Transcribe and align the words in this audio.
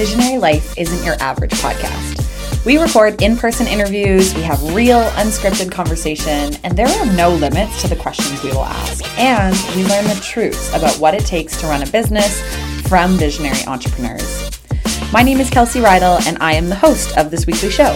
Visionary 0.00 0.38
Life 0.38 0.78
isn't 0.78 1.04
your 1.04 1.16
average 1.20 1.50
podcast. 1.50 2.64
We 2.64 2.78
record 2.78 3.20
in 3.20 3.36
person 3.36 3.66
interviews, 3.66 4.34
we 4.34 4.40
have 4.40 4.74
real, 4.74 5.02
unscripted 5.10 5.70
conversation, 5.70 6.56
and 6.64 6.74
there 6.74 6.88
are 6.88 7.04
no 7.12 7.28
limits 7.28 7.82
to 7.82 7.88
the 7.88 7.96
questions 7.96 8.42
we 8.42 8.48
will 8.48 8.64
ask. 8.64 9.04
And 9.18 9.54
we 9.76 9.84
learn 9.84 10.04
the 10.04 10.18
truths 10.22 10.70
about 10.70 10.98
what 10.98 11.12
it 11.12 11.26
takes 11.26 11.60
to 11.60 11.66
run 11.66 11.82
a 11.82 11.90
business 11.90 12.40
from 12.88 13.18
visionary 13.18 13.62
entrepreneurs. 13.66 14.50
My 15.12 15.22
name 15.22 15.38
is 15.38 15.50
Kelsey 15.50 15.80
Rydell, 15.80 16.26
and 16.26 16.38
I 16.40 16.54
am 16.54 16.70
the 16.70 16.76
host 16.76 17.18
of 17.18 17.30
this 17.30 17.46
weekly 17.46 17.68
show. 17.68 17.92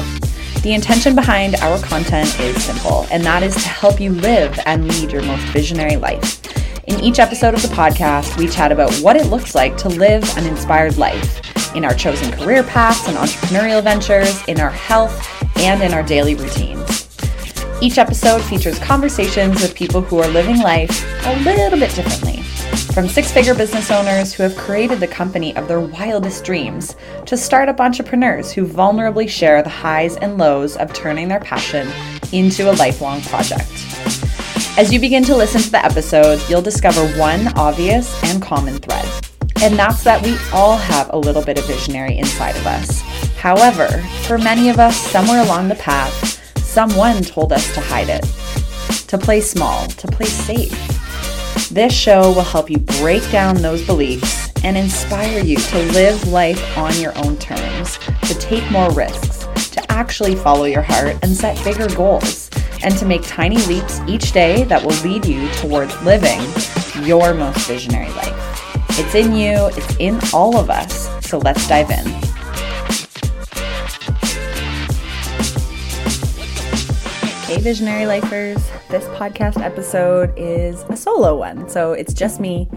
The 0.61 0.75
intention 0.75 1.15
behind 1.15 1.55
our 1.55 1.79
content 1.81 2.39
is 2.39 2.63
simple, 2.63 3.07
and 3.11 3.25
that 3.25 3.43
is 3.43 3.55
to 3.55 3.69
help 3.71 3.99
you 3.99 4.11
live 4.11 4.61
and 4.67 4.89
lead 4.89 5.11
your 5.11 5.23
most 5.23 5.45
visionary 5.55 5.97
life. 5.97 6.43
In 6.87 7.01
each 7.01 7.19
episode 7.19 7.55
of 7.55 7.63
the 7.63 7.69
podcast, 7.69 8.37
we 8.37 8.47
chat 8.47 8.73
about 8.73 8.95
what 8.97 9.17
it 9.17 9.29
looks 9.29 9.55
like 9.55 9.79
to 9.79 9.89
live 9.89 10.23
an 10.37 10.45
inspired 10.45 10.99
life 10.99 11.41
in 11.75 11.85
our 11.85 11.95
chosen 11.95 12.31
career 12.33 12.63
paths 12.63 13.07
and 13.09 13.17
entrepreneurial 13.17 13.83
ventures, 13.83 14.43
in 14.49 14.61
our 14.61 14.71
health, 14.71 15.29
and 15.57 15.83
in 15.83 15.93
our 15.93 16.03
daily 16.03 16.35
routines. 16.35 17.09
Each 17.81 17.99
episode 17.99 18.41
features 18.43 18.79
conversations 18.79 19.61
with 19.61 19.75
people 19.75 20.01
who 20.01 20.19
are 20.19 20.29
living 20.29 20.59
life 20.61 21.05
a 21.27 21.37
little 21.41 21.79
bit 21.79 21.95
differently. 21.95 22.43
From 22.95 23.09
six 23.09 23.33
figure 23.33 23.55
business 23.55 23.91
owners 23.91 24.33
who 24.33 24.43
have 24.45 24.57
created 24.57 25.01
the 25.01 25.09
company 25.09 25.55
of 25.57 25.67
their 25.67 25.81
wildest 25.81 26.45
dreams, 26.45 26.95
to 27.27 27.37
startup 27.37 27.81
entrepreneurs 27.81 28.53
who 28.53 28.67
vulnerably 28.67 29.29
share 29.29 29.63
the 29.63 29.69
highs 29.69 30.17
and 30.17 30.39
lows 30.39 30.77
of 30.77 30.93
turning 30.93 31.29
their 31.29 31.41
passion 31.41 31.89
into 32.33 32.71
a 32.71 32.75
lifelong 32.75 33.21
project. 33.23 33.69
As 34.79 34.93
you 34.93 35.01
begin 35.01 35.25
to 35.25 35.37
listen 35.37 35.61
to 35.61 35.71
the 35.71 35.85
episodes, 35.85 36.49
you'll 36.49 36.63
discover 36.63 37.07
one 37.19 37.49
obvious 37.59 38.23
and 38.25 38.41
common 38.41 38.79
thread 38.79 39.24
and 39.63 39.79
that's 39.79 40.05
that 40.05 40.23
we 40.23 40.37
all 40.53 40.77
have 40.77 41.11
a 41.13 41.19
little 41.19 41.43
bit 41.43 41.59
of 41.59 41.67
visionary 41.67 42.19
inside 42.19 42.57
of 42.57 42.67
us. 42.67 43.01
However, 43.37 43.89
for 44.27 44.39
many 44.39 44.69
of 44.69 44.79
us, 44.79 44.97
somewhere 44.97 45.43
along 45.43 45.69
the 45.69 45.75
path, 45.77 46.59
someone 46.59 47.23
told 47.23 47.53
us 47.53 47.73
to 47.75 47.81
hide 47.81 48.09
it, 48.09 48.25
to 49.09 49.19
play 49.19 49.41
small, 49.41 49.87
to 49.87 50.09
play 50.09 50.27
safe. 50.27 50.73
This 51.71 51.93
show 51.93 52.33
will 52.33 52.43
help 52.43 52.71
you 52.71 52.79
break 52.79 53.29
down 53.31 53.57
those 53.57 53.85
beliefs 53.87 54.51
and 54.65 54.77
inspire 54.77 55.45
you 55.45 55.57
to 55.57 55.79
live 55.93 56.27
life 56.29 56.79
on 56.79 56.99
your 56.99 57.17
own 57.19 57.37
terms, 57.37 57.99
to 58.23 58.35
take 58.39 58.69
more 58.71 58.91
risks, 58.93 59.47
to 59.71 59.93
actually 59.93 60.35
follow 60.35 60.65
your 60.65 60.83
heart 60.83 61.17
and 61.23 61.37
set 61.37 61.63
bigger 61.65 61.89
goals, 61.95 62.51
and 62.83 62.97
to 62.99 63.07
make 63.07 63.23
tiny 63.23 63.59
leaps 63.67 64.01
each 64.07 64.33
day 64.33 64.65
that 64.65 64.83
will 64.83 64.97
lead 65.03 65.27
you 65.27 65.49
towards 65.55 66.01
living 66.03 66.41
your 67.05 67.35
most 67.35 67.67
visionary 67.67 68.11
life. 68.11 68.44
It's 68.97 69.17
in 69.17 69.35
you, 69.35 69.71
it's 69.77 69.97
in 69.97 70.21
all 70.33 70.57
of 70.57 70.71
us. 70.71 71.09
So 71.27 71.39
let's 71.39 71.67
dive 71.67 71.91
in. 71.91 72.07
Hey, 77.43 77.61
Visionary 77.61 78.07
Lifers. 78.07 78.65
This 78.91 79.05
podcast 79.17 79.61
episode 79.61 80.33
is 80.37 80.85
a 80.85 80.97
solo 80.97 81.37
one, 81.37 81.69
so 81.69 81.91
it's 81.93 82.15
just 82.15 82.39
me. 82.39 82.69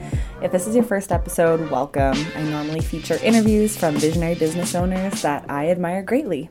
If 0.42 0.52
this 0.52 0.66
is 0.66 0.74
your 0.74 0.86
first 0.86 1.12
episode, 1.12 1.70
welcome. 1.70 2.18
I 2.36 2.42
normally 2.50 2.82
feature 2.82 3.20
interviews 3.22 3.78
from 3.78 3.94
visionary 3.98 4.34
business 4.34 4.74
owners 4.74 5.22
that 5.22 5.46
I 5.48 5.70
admire 5.70 6.02
greatly. 6.02 6.50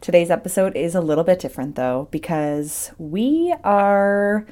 Today's 0.00 0.32
episode 0.32 0.74
is 0.74 0.96
a 0.96 1.00
little 1.00 1.22
bit 1.22 1.38
different 1.38 1.76
though, 1.76 2.08
because 2.10 2.90
we 2.98 3.54
are 3.62 4.44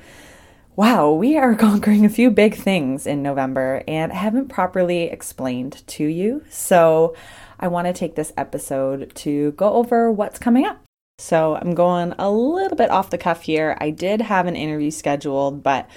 Wow, 0.74 1.12
we 1.12 1.36
are 1.36 1.54
conquering 1.56 2.06
a 2.06 2.08
few 2.08 2.30
big 2.30 2.54
things 2.54 3.06
in 3.06 3.22
November 3.22 3.84
and 3.86 4.10
I 4.10 4.14
haven't 4.14 4.48
properly 4.48 5.02
explained 5.02 5.86
to 5.88 6.04
you. 6.04 6.44
So 6.48 7.14
I 7.60 7.68
want 7.68 7.88
to 7.88 7.92
take 7.92 8.14
this 8.14 8.32
episode 8.38 9.14
to 9.16 9.52
go 9.52 9.74
over 9.74 10.10
what's 10.10 10.38
coming 10.38 10.64
up. 10.64 10.82
So 11.18 11.56
I'm 11.56 11.74
going 11.74 12.14
a 12.18 12.30
little 12.30 12.76
bit 12.76 12.88
off 12.88 13.10
the 13.10 13.18
cuff 13.18 13.42
here. 13.42 13.76
I 13.82 13.90
did 13.90 14.22
have 14.22 14.46
an 14.46 14.56
interview 14.56 14.90
scheduled, 14.90 15.62
but 15.62 15.90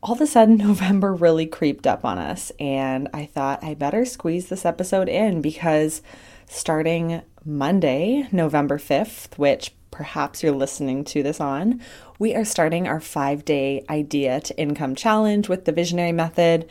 all 0.00 0.14
of 0.14 0.20
a 0.20 0.28
sudden 0.28 0.56
November 0.58 1.12
really 1.12 1.46
creeped 1.46 1.88
up 1.88 2.04
on 2.04 2.16
us 2.16 2.52
and 2.60 3.08
I 3.12 3.26
thought 3.26 3.64
I 3.64 3.74
better 3.74 4.04
squeeze 4.04 4.48
this 4.48 4.64
episode 4.64 5.08
in 5.08 5.42
because 5.42 6.02
starting 6.46 7.22
Monday, 7.44 8.28
November 8.30 8.78
5th, 8.78 9.36
which 9.38 9.74
perhaps 9.94 10.42
you're 10.42 10.52
listening 10.52 11.04
to 11.04 11.22
this 11.22 11.40
on, 11.40 11.80
we 12.18 12.34
are 12.34 12.44
starting 12.44 12.86
our 12.86 13.00
five 13.00 13.44
day 13.44 13.84
idea 13.90 14.40
to 14.40 14.58
income 14.58 14.94
challenge 14.94 15.48
with 15.48 15.64
the 15.64 15.72
visionary 15.72 16.12
method. 16.12 16.68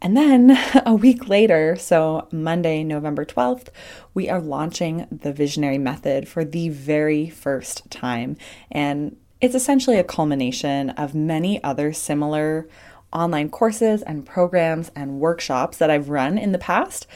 And 0.00 0.16
then 0.16 0.56
a 0.86 0.94
week 0.94 1.28
later, 1.28 1.76
so 1.76 2.28
Monday, 2.30 2.84
November 2.84 3.24
12th, 3.24 3.68
we 4.14 4.28
are 4.28 4.40
launching 4.40 5.06
the 5.10 5.32
visionary 5.32 5.78
method 5.78 6.28
for 6.28 6.44
the 6.44 6.68
very 6.68 7.28
first 7.28 7.90
time. 7.90 8.36
And 8.70 9.16
it's 9.40 9.54
essentially 9.54 9.98
a 9.98 10.04
culmination 10.04 10.90
of 10.90 11.14
many 11.14 11.62
other 11.62 11.92
similar 11.92 12.68
online 13.12 13.48
courses 13.48 14.02
and 14.02 14.26
programs 14.26 14.90
and 14.96 15.20
workshops 15.20 15.78
that 15.78 15.90
I've 15.90 16.08
run 16.08 16.38
in 16.38 16.52
the 16.52 16.58
past. 16.58 17.06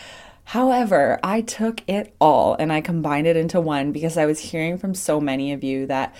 However, 0.45 1.21
I 1.23 1.43
took 1.43 1.83
it 1.89 2.15
all 2.21 2.57
and 2.59 2.73
I 2.73 2.81
combined 2.81 3.27
it 3.27 3.37
into 3.37 3.61
one 3.61 3.93
because 3.93 4.17
I 4.17 4.27
was 4.27 4.41
hearing 4.41 4.79
from 4.79 4.95
so 4.95 5.21
many 5.21 5.53
of 5.53 5.63
you 5.63 5.87
that 5.87 6.15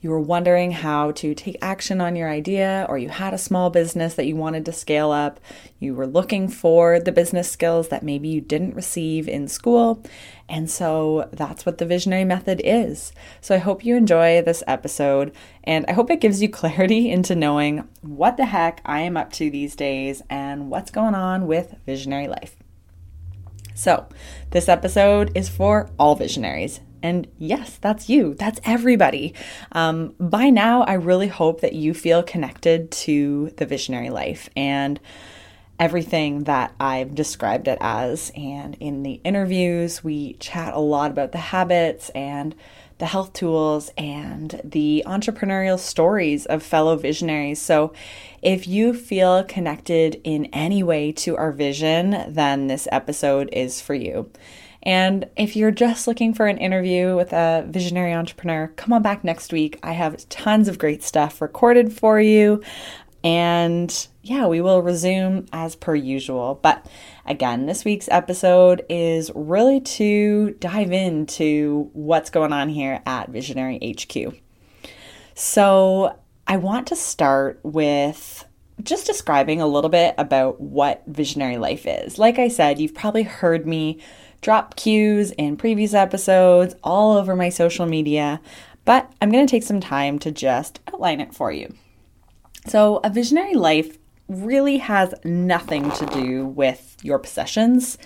you 0.00 0.10
were 0.10 0.20
wondering 0.20 0.70
how 0.70 1.10
to 1.12 1.34
take 1.34 1.56
action 1.60 2.00
on 2.00 2.14
your 2.14 2.28
idea, 2.30 2.86
or 2.88 2.98
you 2.98 3.08
had 3.08 3.34
a 3.34 3.38
small 3.38 3.68
business 3.68 4.14
that 4.14 4.26
you 4.26 4.36
wanted 4.36 4.64
to 4.64 4.72
scale 4.72 5.10
up, 5.10 5.40
you 5.80 5.92
were 5.94 6.06
looking 6.06 6.48
for 6.48 7.00
the 7.00 7.10
business 7.10 7.50
skills 7.50 7.88
that 7.88 8.04
maybe 8.04 8.28
you 8.28 8.40
didn't 8.40 8.76
receive 8.76 9.28
in 9.28 9.48
school. 9.48 10.04
And 10.48 10.70
so 10.70 11.28
that's 11.32 11.66
what 11.66 11.78
the 11.78 11.86
visionary 11.86 12.24
method 12.24 12.60
is. 12.64 13.12
So 13.40 13.56
I 13.56 13.58
hope 13.58 13.84
you 13.84 13.96
enjoy 13.96 14.40
this 14.40 14.62
episode, 14.68 15.32
and 15.64 15.84
I 15.88 15.92
hope 15.92 16.10
it 16.10 16.20
gives 16.20 16.40
you 16.40 16.48
clarity 16.48 17.10
into 17.10 17.34
knowing 17.34 17.88
what 18.00 18.36
the 18.36 18.46
heck 18.46 18.80
I 18.84 19.00
am 19.00 19.16
up 19.16 19.32
to 19.34 19.50
these 19.50 19.74
days 19.74 20.22
and 20.30 20.70
what's 20.70 20.92
going 20.92 21.16
on 21.16 21.48
with 21.48 21.74
visionary 21.86 22.28
life. 22.28 22.56
So, 23.74 24.08
this 24.50 24.68
episode 24.68 25.30
is 25.36 25.48
for 25.48 25.88
all 26.00 26.16
visionaries. 26.16 26.80
And 27.02 27.28
yes, 27.38 27.78
that's 27.80 28.08
you. 28.08 28.34
That's 28.34 28.60
everybody. 28.64 29.34
Um, 29.72 30.14
by 30.18 30.50
now, 30.50 30.82
I 30.82 30.94
really 30.94 31.28
hope 31.28 31.60
that 31.60 31.74
you 31.74 31.94
feel 31.94 32.22
connected 32.22 32.90
to 32.92 33.52
the 33.56 33.66
visionary 33.66 34.10
life 34.10 34.48
and 34.56 34.98
everything 35.78 36.44
that 36.44 36.74
I've 36.80 37.14
described 37.14 37.68
it 37.68 37.78
as. 37.80 38.32
And 38.34 38.76
in 38.80 39.02
the 39.02 39.20
interviews, 39.24 40.02
we 40.02 40.34
chat 40.34 40.74
a 40.74 40.80
lot 40.80 41.10
about 41.10 41.32
the 41.32 41.38
habits 41.38 42.10
and 42.10 42.54
the 42.98 43.06
health 43.06 43.32
tools 43.32 43.92
and 43.96 44.60
the 44.64 45.04
entrepreneurial 45.06 45.78
stories 45.78 46.46
of 46.46 46.62
fellow 46.62 46.96
visionaries. 46.96 47.60
So, 47.62 47.92
if 48.42 48.66
you 48.66 48.92
feel 48.92 49.44
connected 49.44 50.20
in 50.24 50.46
any 50.46 50.82
way 50.82 51.12
to 51.12 51.36
our 51.36 51.52
vision, 51.52 52.24
then 52.28 52.66
this 52.66 52.86
episode 52.90 53.48
is 53.52 53.80
for 53.80 53.94
you. 53.94 54.30
And 54.82 55.28
if 55.36 55.56
you're 55.56 55.70
just 55.70 56.06
looking 56.06 56.32
for 56.34 56.46
an 56.46 56.58
interview 56.58 57.16
with 57.16 57.32
a 57.32 57.66
visionary 57.68 58.12
entrepreneur, 58.12 58.68
come 58.76 58.92
on 58.92 59.02
back 59.02 59.24
next 59.24 59.52
week. 59.52 59.78
I 59.82 59.92
have 59.92 60.28
tons 60.28 60.68
of 60.68 60.78
great 60.78 61.02
stuff 61.02 61.40
recorded 61.40 61.92
for 61.92 62.20
you. 62.20 62.62
And 63.24 64.08
yeah, 64.22 64.46
we 64.46 64.60
will 64.60 64.80
resume 64.80 65.46
as 65.52 65.74
per 65.74 65.94
usual. 65.94 66.60
But 66.62 66.86
again, 67.26 67.66
this 67.66 67.84
week's 67.84 68.08
episode 68.10 68.84
is 68.88 69.30
really 69.34 69.80
to 69.80 70.52
dive 70.60 70.92
into 70.92 71.90
what's 71.92 72.30
going 72.30 72.52
on 72.52 72.68
here 72.68 73.02
at 73.04 73.30
Visionary 73.30 73.94
HQ. 73.96 74.34
So, 75.34 76.18
I 76.48 76.56
want 76.56 76.86
to 76.86 76.96
start 76.96 77.60
with 77.62 78.46
just 78.82 79.06
describing 79.06 79.60
a 79.60 79.66
little 79.66 79.90
bit 79.90 80.14
about 80.16 80.60
what 80.60 81.02
visionary 81.06 81.58
life 81.58 81.86
is. 81.86 82.18
Like 82.18 82.38
I 82.38 82.48
said, 82.48 82.78
you've 82.78 82.94
probably 82.94 83.24
heard 83.24 83.66
me 83.66 84.00
drop 84.40 84.76
cues 84.76 85.30
in 85.32 85.56
previous 85.56 85.94
episodes 85.94 86.74
all 86.82 87.16
over 87.16 87.34
my 87.34 87.48
social 87.48 87.86
media, 87.86 88.40
but 88.84 89.12
I'm 89.20 89.30
going 89.30 89.46
to 89.46 89.50
take 89.50 89.62
some 89.62 89.80
time 89.80 90.18
to 90.20 90.30
just 90.30 90.80
outline 90.88 91.20
it 91.20 91.34
for 91.34 91.52
you. 91.52 91.74
So, 92.66 93.00
a 93.04 93.10
visionary 93.10 93.54
life 93.54 93.98
really 94.28 94.78
has 94.78 95.14
nothing 95.24 95.90
to 95.92 96.06
do 96.06 96.46
with 96.46 96.96
your 97.02 97.18
possessions 97.18 97.98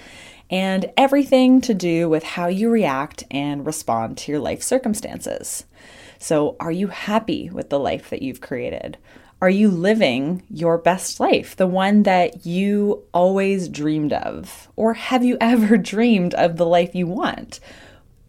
and 0.51 0.93
everything 0.97 1.61
to 1.63 1.75
do 1.75 2.09
with 2.09 2.23
how 2.23 2.47
you 2.47 2.71
react 2.71 3.25
and 3.31 3.67
respond 3.67 4.19
to 4.19 4.33
your 4.33 4.41
life 4.41 4.63
circumstances. 4.63 5.65
So, 6.19 6.57
are 6.61 6.71
you 6.71 6.89
happy 6.89 7.51
with 7.51 7.71
the 7.71 7.81
life 7.81 8.11
that 8.11 8.23
you've 8.23 8.41
created? 8.41 8.99
Are 9.43 9.51
you 9.51 9.73
living 9.73 10.45
your 10.49 10.79
best 10.79 11.19
life, 11.19 11.57
the 11.57 11.67
one 11.67 12.05
that 12.05 12.47
you 12.47 13.03
always 13.13 13.69
dreamed 13.69 14.13
of? 14.13 14.69
Or 14.77 14.95
have 14.95 15.25
you 15.25 15.37
ever 15.41 15.77
dreamed 15.77 16.33
of 16.35 16.57
the 16.57 16.65
life 16.65 16.95
you 16.95 17.09
want? 17.09 17.59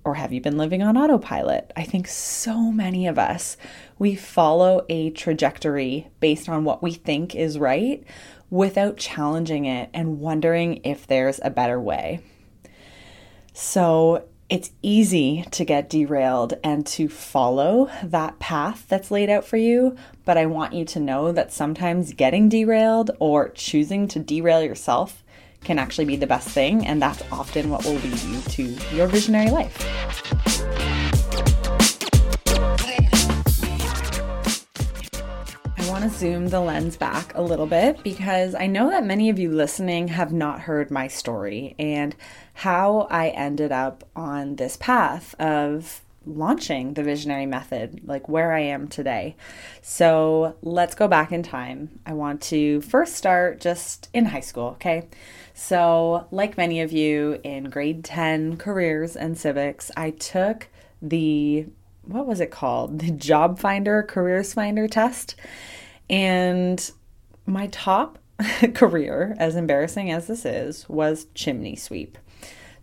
Or 0.03 0.15
have 0.15 0.33
you 0.33 0.41
been 0.41 0.57
living 0.57 0.81
on 0.81 0.97
autopilot? 0.97 1.71
I 1.77 1.83
think 1.83 2.07
so 2.07 2.71
many 2.71 3.05
of 3.05 3.19
us, 3.19 3.57
we 3.99 4.15
follow 4.15 4.87
a 4.89 5.11
trajectory 5.11 6.07
based 6.19 6.49
on 6.49 6.63
what 6.63 6.81
we 6.81 6.93
think 6.93 7.35
is 7.35 7.59
right 7.59 8.03
without 8.49 8.97
challenging 8.97 9.65
it 9.65 9.91
and 9.93 10.19
wondering 10.19 10.81
if 10.83 11.05
there's 11.05 11.39
a 11.43 11.51
better 11.51 11.79
way. 11.79 12.21
So 13.53 14.25
it's 14.49 14.71
easy 14.81 15.45
to 15.51 15.65
get 15.65 15.89
derailed 15.89 16.53
and 16.63 16.85
to 16.85 17.09
follow 17.09 17.89
that 18.03 18.39
path 18.39 18.85
that's 18.87 19.09
laid 19.09 19.29
out 19.29 19.45
for 19.45 19.57
you. 19.57 19.95
But 20.25 20.37
I 20.37 20.45
want 20.45 20.73
you 20.73 20.85
to 20.85 20.99
know 20.99 21.31
that 21.31 21.53
sometimes 21.53 22.13
getting 22.13 22.49
derailed 22.49 23.11
or 23.19 23.49
choosing 23.49 24.07
to 24.09 24.19
derail 24.19 24.61
yourself 24.61 25.23
can 25.63 25.79
actually 25.79 26.05
be 26.05 26.17
the 26.17 26.27
best 26.27 26.49
thing. 26.49 26.85
And 26.85 27.01
that's 27.01 27.23
often 27.31 27.69
what 27.69 27.85
will 27.85 27.93
lead 27.93 28.21
you 28.23 28.41
to 28.41 28.95
your 28.95 29.07
visionary 29.07 29.49
life. 29.49 30.42
To 36.03 36.09
zoom 36.09 36.49
the 36.49 36.59
lens 36.59 36.97
back 36.97 37.33
a 37.33 37.41
little 37.41 37.65
bit 37.65 38.03
because 38.03 38.55
I 38.55 38.67
know 38.67 38.89
that 38.89 39.05
many 39.05 39.29
of 39.29 39.39
you 39.39 39.49
listening 39.49 40.09
have 40.09 40.33
not 40.33 40.61
heard 40.61 40.91
my 40.91 41.07
story. 41.07 41.75
And 41.79 42.13
how 42.55 43.07
I 43.09 43.29
ended 43.29 43.71
up 43.71 44.03
on 44.13 44.57
this 44.57 44.75
path 44.75 45.33
of 45.39 46.01
launching 46.25 46.95
the 46.95 47.03
visionary 47.03 47.45
method, 47.45 48.01
like 48.03 48.27
where 48.27 48.51
I 48.51 48.59
am 48.59 48.89
today. 48.89 49.37
So 49.81 50.57
let's 50.61 50.93
go 50.93 51.07
back 51.07 51.31
in 51.31 51.41
time. 51.41 52.01
I 52.05 52.11
want 52.11 52.41
to 52.43 52.81
first 52.81 53.15
start 53.15 53.61
just 53.61 54.09
in 54.13 54.25
high 54.25 54.41
school, 54.41 54.71
okay? 54.71 55.07
So, 55.53 56.27
like 56.31 56.57
many 56.57 56.81
of 56.81 56.91
you 56.91 57.39
in 57.43 57.69
grade 57.69 58.03
10 58.03 58.57
careers 58.57 59.15
and 59.15 59.37
civics, 59.37 59.89
I 59.95 60.09
took 60.09 60.67
the 61.01 61.67
what 62.05 62.27
was 62.27 62.41
it 62.41 62.51
called? 62.51 62.99
The 62.99 63.11
Job 63.11 63.59
Finder 63.59 64.03
Careers 64.03 64.53
Finder 64.53 64.89
test. 64.89 65.35
And 66.09 66.91
my 67.45 67.67
top 67.67 68.19
career, 68.73 69.35
as 69.39 69.55
embarrassing 69.55 70.11
as 70.11 70.27
this 70.27 70.45
is, 70.45 70.87
was 70.89 71.27
chimney 71.33 71.75
sweep. 71.75 72.17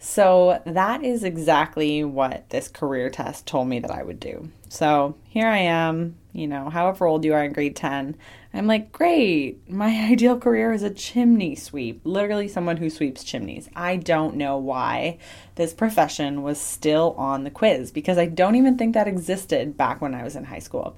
So 0.03 0.63
that 0.65 1.05
is 1.05 1.25
exactly 1.25 2.03
what 2.05 2.49
this 2.49 2.69
career 2.69 3.11
test 3.11 3.47
told 3.47 3.69
me 3.69 3.81
that 3.81 3.91
I 3.91 4.03
would 4.03 4.19
do. 4.19 4.49
So 4.71 5.15
here 5.25 5.47
I 5.47 5.59
am, 5.59 6.17
you 6.33 6.47
know, 6.47 6.71
however 6.71 7.07
old 7.07 7.23
you 7.23 7.35
are 7.35 7.45
in 7.45 7.53
grade 7.53 7.77
10. 7.77 8.17
I'm 8.55 8.67
like, 8.67 8.93
great, 8.93 9.69
my 9.71 9.89
ideal 10.11 10.39
career 10.39 10.73
is 10.73 10.83
a 10.83 10.91
chimney 10.91 11.55
sweep, 11.55 12.01
literally 12.05 12.49
someone 12.49 12.79
who 12.79 12.89
sweeps 12.89 13.23
chimneys. 13.23 13.69
I 13.77 13.97
don't 13.97 14.37
know 14.37 14.57
why 14.57 15.19
this 15.57 15.75
profession 15.75 16.43
was 16.43 16.59
still 16.59 17.15
on 17.19 17.45
the 17.45 17.51
quiz 17.51 17.93
because 17.93 18.17
I 18.17 18.25
don't 18.25 18.57
even 18.57 18.79
think 18.79 18.95
that 18.95 19.07
existed 19.07 19.77
back 19.77 20.01
when 20.01 20.15
I 20.15 20.25
was 20.25 20.35
in 20.35 20.45
high 20.45 20.61
school. 20.61 20.97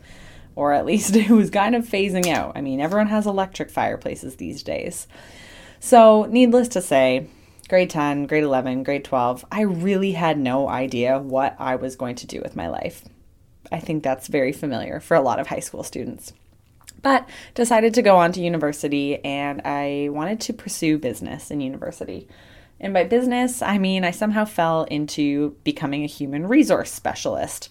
Or 0.54 0.72
at 0.72 0.86
least 0.86 1.16
it 1.16 1.30
was 1.30 1.50
kind 1.50 1.74
of 1.74 1.86
phasing 1.86 2.28
out. 2.28 2.56
I 2.56 2.60
mean, 2.60 2.80
everyone 2.80 3.08
has 3.08 3.26
electric 3.26 3.70
fireplaces 3.70 4.36
these 4.36 4.62
days. 4.62 5.06
So, 5.80 6.26
needless 6.26 6.68
to 6.68 6.80
say, 6.80 7.26
grade 7.68 7.90
10, 7.90 8.26
grade 8.26 8.44
11, 8.44 8.84
grade 8.84 9.04
12, 9.04 9.44
I 9.50 9.62
really 9.62 10.12
had 10.12 10.38
no 10.38 10.68
idea 10.68 11.18
what 11.18 11.56
I 11.58 11.76
was 11.76 11.96
going 11.96 12.16
to 12.16 12.26
do 12.26 12.40
with 12.40 12.54
my 12.54 12.68
life. 12.68 13.04
I 13.72 13.80
think 13.80 14.02
that's 14.02 14.28
very 14.28 14.52
familiar 14.52 15.00
for 15.00 15.16
a 15.16 15.20
lot 15.20 15.40
of 15.40 15.46
high 15.46 15.60
school 15.60 15.82
students. 15.82 16.32
But 17.00 17.28
decided 17.54 17.94
to 17.94 18.02
go 18.02 18.16
on 18.16 18.32
to 18.32 18.40
university 18.40 19.22
and 19.24 19.62
I 19.64 20.08
wanted 20.10 20.40
to 20.42 20.52
pursue 20.52 20.98
business 20.98 21.50
in 21.50 21.60
university. 21.60 22.28
And 22.78 22.94
by 22.94 23.04
business, 23.04 23.62
I 23.62 23.78
mean 23.78 24.04
I 24.04 24.10
somehow 24.10 24.44
fell 24.44 24.84
into 24.84 25.56
becoming 25.64 26.04
a 26.04 26.08
human 26.08 26.46
resource 26.46 26.92
specialist. 26.92 27.68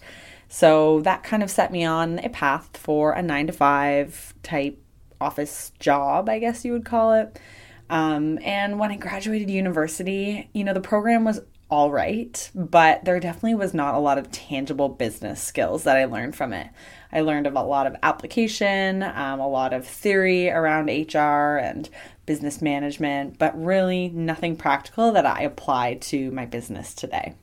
So 0.54 1.00
that 1.00 1.22
kind 1.22 1.42
of 1.42 1.50
set 1.50 1.72
me 1.72 1.82
on 1.82 2.18
a 2.18 2.28
path 2.28 2.76
for 2.76 3.12
a 3.12 3.22
nine 3.22 3.46
to 3.46 3.54
five 3.54 4.34
type 4.42 4.78
office 5.18 5.72
job, 5.80 6.28
I 6.28 6.40
guess 6.40 6.62
you 6.62 6.72
would 6.74 6.84
call 6.84 7.14
it. 7.14 7.40
Um, 7.88 8.38
and 8.42 8.78
when 8.78 8.90
I 8.90 8.96
graduated 8.96 9.48
university, 9.48 10.50
you 10.52 10.62
know, 10.62 10.74
the 10.74 10.80
program 10.82 11.24
was 11.24 11.40
all 11.70 11.90
right, 11.90 12.50
but 12.54 13.02
there 13.06 13.18
definitely 13.18 13.54
was 13.54 13.72
not 13.72 13.94
a 13.94 13.98
lot 13.98 14.18
of 14.18 14.30
tangible 14.30 14.90
business 14.90 15.42
skills 15.42 15.84
that 15.84 15.96
I 15.96 16.04
learned 16.04 16.36
from 16.36 16.52
it. 16.52 16.68
I 17.10 17.22
learned 17.22 17.46
a 17.46 17.62
lot 17.62 17.86
of 17.86 17.96
application, 18.02 19.02
um, 19.02 19.40
a 19.40 19.48
lot 19.48 19.72
of 19.72 19.86
theory 19.86 20.50
around 20.50 20.88
HR 20.88 21.56
and 21.56 21.88
business 22.26 22.60
management, 22.60 23.38
but 23.38 23.58
really 23.58 24.10
nothing 24.10 24.56
practical 24.56 25.12
that 25.12 25.24
I 25.24 25.44
applied 25.44 26.02
to 26.02 26.30
my 26.30 26.44
business 26.44 26.92
today. 26.92 27.36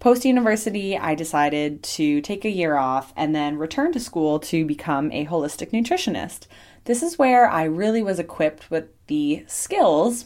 Post 0.00 0.24
university, 0.24 0.96
I 0.96 1.16
decided 1.16 1.82
to 1.82 2.20
take 2.20 2.44
a 2.44 2.50
year 2.50 2.76
off 2.76 3.12
and 3.16 3.34
then 3.34 3.58
return 3.58 3.92
to 3.92 4.00
school 4.00 4.38
to 4.40 4.64
become 4.64 5.10
a 5.10 5.26
holistic 5.26 5.72
nutritionist. 5.72 6.46
This 6.84 7.02
is 7.02 7.18
where 7.18 7.50
I 7.50 7.64
really 7.64 8.02
was 8.02 8.20
equipped 8.20 8.70
with 8.70 8.84
the 9.08 9.44
skills 9.48 10.24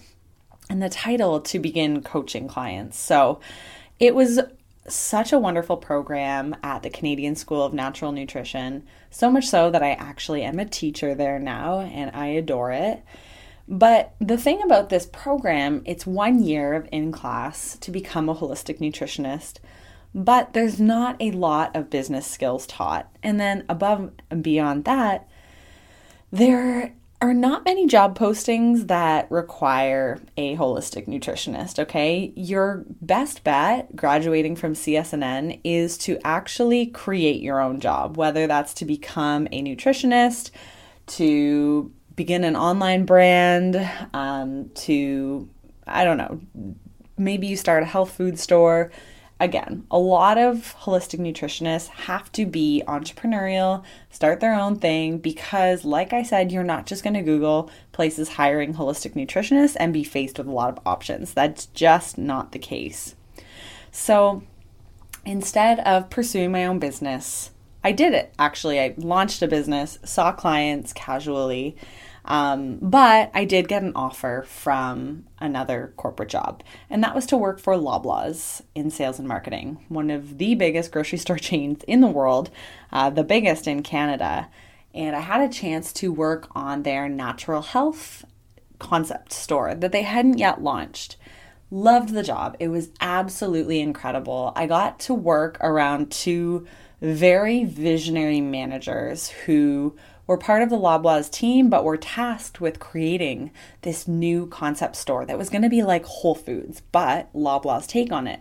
and 0.68 0.82
the 0.82 0.90
title 0.90 1.40
to 1.40 1.58
begin 1.58 2.02
coaching 2.02 2.48
clients. 2.48 2.98
So 2.98 3.40
it 3.98 4.14
was 4.14 4.40
such 4.86 5.32
a 5.32 5.38
wonderful 5.38 5.78
program 5.78 6.54
at 6.62 6.82
the 6.82 6.90
Canadian 6.90 7.34
School 7.34 7.64
of 7.64 7.72
Natural 7.72 8.12
Nutrition, 8.12 8.86
so 9.10 9.30
much 9.30 9.46
so 9.46 9.70
that 9.70 9.82
I 9.82 9.92
actually 9.92 10.42
am 10.42 10.58
a 10.58 10.66
teacher 10.66 11.14
there 11.14 11.38
now 11.38 11.80
and 11.80 12.10
I 12.14 12.26
adore 12.26 12.72
it. 12.72 13.02
But 13.68 14.14
the 14.20 14.36
thing 14.36 14.62
about 14.62 14.88
this 14.88 15.06
program, 15.06 15.82
it's 15.84 16.06
one 16.06 16.42
year 16.42 16.74
of 16.74 16.88
in 16.92 17.12
class 17.12 17.76
to 17.78 17.90
become 17.90 18.28
a 18.28 18.34
holistic 18.34 18.78
nutritionist, 18.78 19.58
but 20.14 20.52
there's 20.52 20.80
not 20.80 21.16
a 21.20 21.30
lot 21.30 21.74
of 21.74 21.90
business 21.90 22.26
skills 22.26 22.66
taught. 22.66 23.08
And 23.22 23.40
then 23.40 23.64
above 23.68 24.10
and 24.30 24.42
beyond 24.42 24.84
that, 24.84 25.28
there 26.30 26.94
are 27.22 27.32
not 27.32 27.64
many 27.64 27.86
job 27.86 28.18
postings 28.18 28.88
that 28.88 29.30
require 29.30 30.20
a 30.36 30.56
holistic 30.56 31.06
nutritionist, 31.06 31.78
okay? 31.78 32.32
Your 32.34 32.84
best 33.00 33.44
bet 33.44 33.94
graduating 33.94 34.56
from 34.56 34.74
CSNN 34.74 35.60
is 35.62 35.96
to 35.98 36.18
actually 36.24 36.86
create 36.86 37.40
your 37.40 37.60
own 37.60 37.78
job, 37.78 38.16
whether 38.16 38.48
that's 38.48 38.74
to 38.74 38.84
become 38.84 39.46
a 39.52 39.62
nutritionist, 39.62 40.50
to 41.06 41.92
begin 42.22 42.44
an 42.44 42.54
online 42.54 43.04
brand, 43.04 43.90
um, 44.14 44.70
to, 44.76 45.48
I 45.88 46.04
don't 46.04 46.18
know, 46.18 46.40
maybe 47.18 47.48
you 47.48 47.56
start 47.56 47.82
a 47.82 47.86
health 47.86 48.12
food 48.12 48.38
store 48.38 48.92
again, 49.40 49.84
a 49.90 49.98
lot 49.98 50.38
of 50.38 50.76
holistic 50.82 51.18
nutritionists 51.18 51.88
have 51.88 52.30
to 52.30 52.46
be 52.46 52.80
entrepreneurial, 52.86 53.82
start 54.08 54.38
their 54.38 54.54
own 54.54 54.78
thing 54.78 55.18
because, 55.18 55.84
like 55.84 56.12
I 56.12 56.22
said, 56.22 56.52
you're 56.52 56.62
not 56.62 56.86
just 56.86 57.02
going 57.02 57.14
to 57.14 57.22
Google 57.22 57.68
places 57.90 58.28
hiring 58.28 58.74
holistic 58.74 59.14
nutritionists 59.14 59.76
and 59.80 59.92
be 59.92 60.04
faced 60.04 60.38
with 60.38 60.46
a 60.46 60.52
lot 60.52 60.70
of 60.70 60.78
options. 60.86 61.34
That's 61.34 61.66
just 61.66 62.18
not 62.18 62.52
the 62.52 62.60
case. 62.60 63.16
So 63.90 64.44
instead 65.26 65.80
of 65.80 66.08
pursuing 66.08 66.52
my 66.52 66.66
own 66.66 66.78
business, 66.78 67.50
I 67.82 67.90
did 67.90 68.14
it 68.14 68.32
actually. 68.38 68.78
I 68.78 68.94
launched 68.96 69.42
a 69.42 69.48
business, 69.48 69.98
saw 70.04 70.30
clients 70.30 70.92
casually, 70.92 71.76
um, 72.24 72.78
but 72.80 73.30
I 73.34 73.44
did 73.44 73.68
get 73.68 73.82
an 73.82 73.92
offer 73.96 74.44
from 74.46 75.24
another 75.38 75.92
corporate 75.96 76.28
job, 76.28 76.62
and 76.88 77.02
that 77.02 77.14
was 77.14 77.26
to 77.26 77.36
work 77.36 77.58
for 77.58 77.74
Loblaws 77.74 78.62
in 78.74 78.90
sales 78.90 79.18
and 79.18 79.26
marketing, 79.26 79.84
one 79.88 80.10
of 80.10 80.38
the 80.38 80.54
biggest 80.54 80.92
grocery 80.92 81.18
store 81.18 81.38
chains 81.38 81.82
in 81.88 82.00
the 82.00 82.06
world, 82.06 82.50
uh, 82.92 83.10
the 83.10 83.24
biggest 83.24 83.66
in 83.66 83.82
Canada. 83.82 84.48
And 84.94 85.16
I 85.16 85.20
had 85.20 85.40
a 85.40 85.52
chance 85.52 85.92
to 85.94 86.12
work 86.12 86.48
on 86.54 86.82
their 86.82 87.08
natural 87.08 87.62
health 87.62 88.24
concept 88.78 89.32
store 89.32 89.74
that 89.74 89.92
they 89.92 90.02
hadn't 90.02 90.38
yet 90.38 90.62
launched. 90.62 91.16
Loved 91.70 92.10
the 92.10 92.22
job. 92.22 92.56
It 92.60 92.68
was 92.68 92.90
absolutely 93.00 93.80
incredible. 93.80 94.52
I 94.54 94.66
got 94.66 95.00
to 95.00 95.14
work 95.14 95.56
around 95.60 96.10
two 96.10 96.66
very 97.00 97.64
visionary 97.64 98.42
managers 98.42 99.30
who 99.30 99.96
were 100.26 100.38
part 100.38 100.62
of 100.62 100.70
the 100.70 100.78
Loblaws 100.78 101.30
team, 101.30 101.68
but 101.68 101.84
were 101.84 101.96
tasked 101.96 102.60
with 102.60 102.78
creating 102.78 103.50
this 103.82 104.06
new 104.06 104.46
concept 104.46 104.96
store 104.96 105.26
that 105.26 105.38
was 105.38 105.50
going 105.50 105.62
to 105.62 105.68
be 105.68 105.82
like 105.82 106.04
Whole 106.04 106.34
Foods, 106.34 106.82
but 106.92 107.32
Loblaws' 107.34 107.86
take 107.86 108.12
on 108.12 108.26
it. 108.26 108.40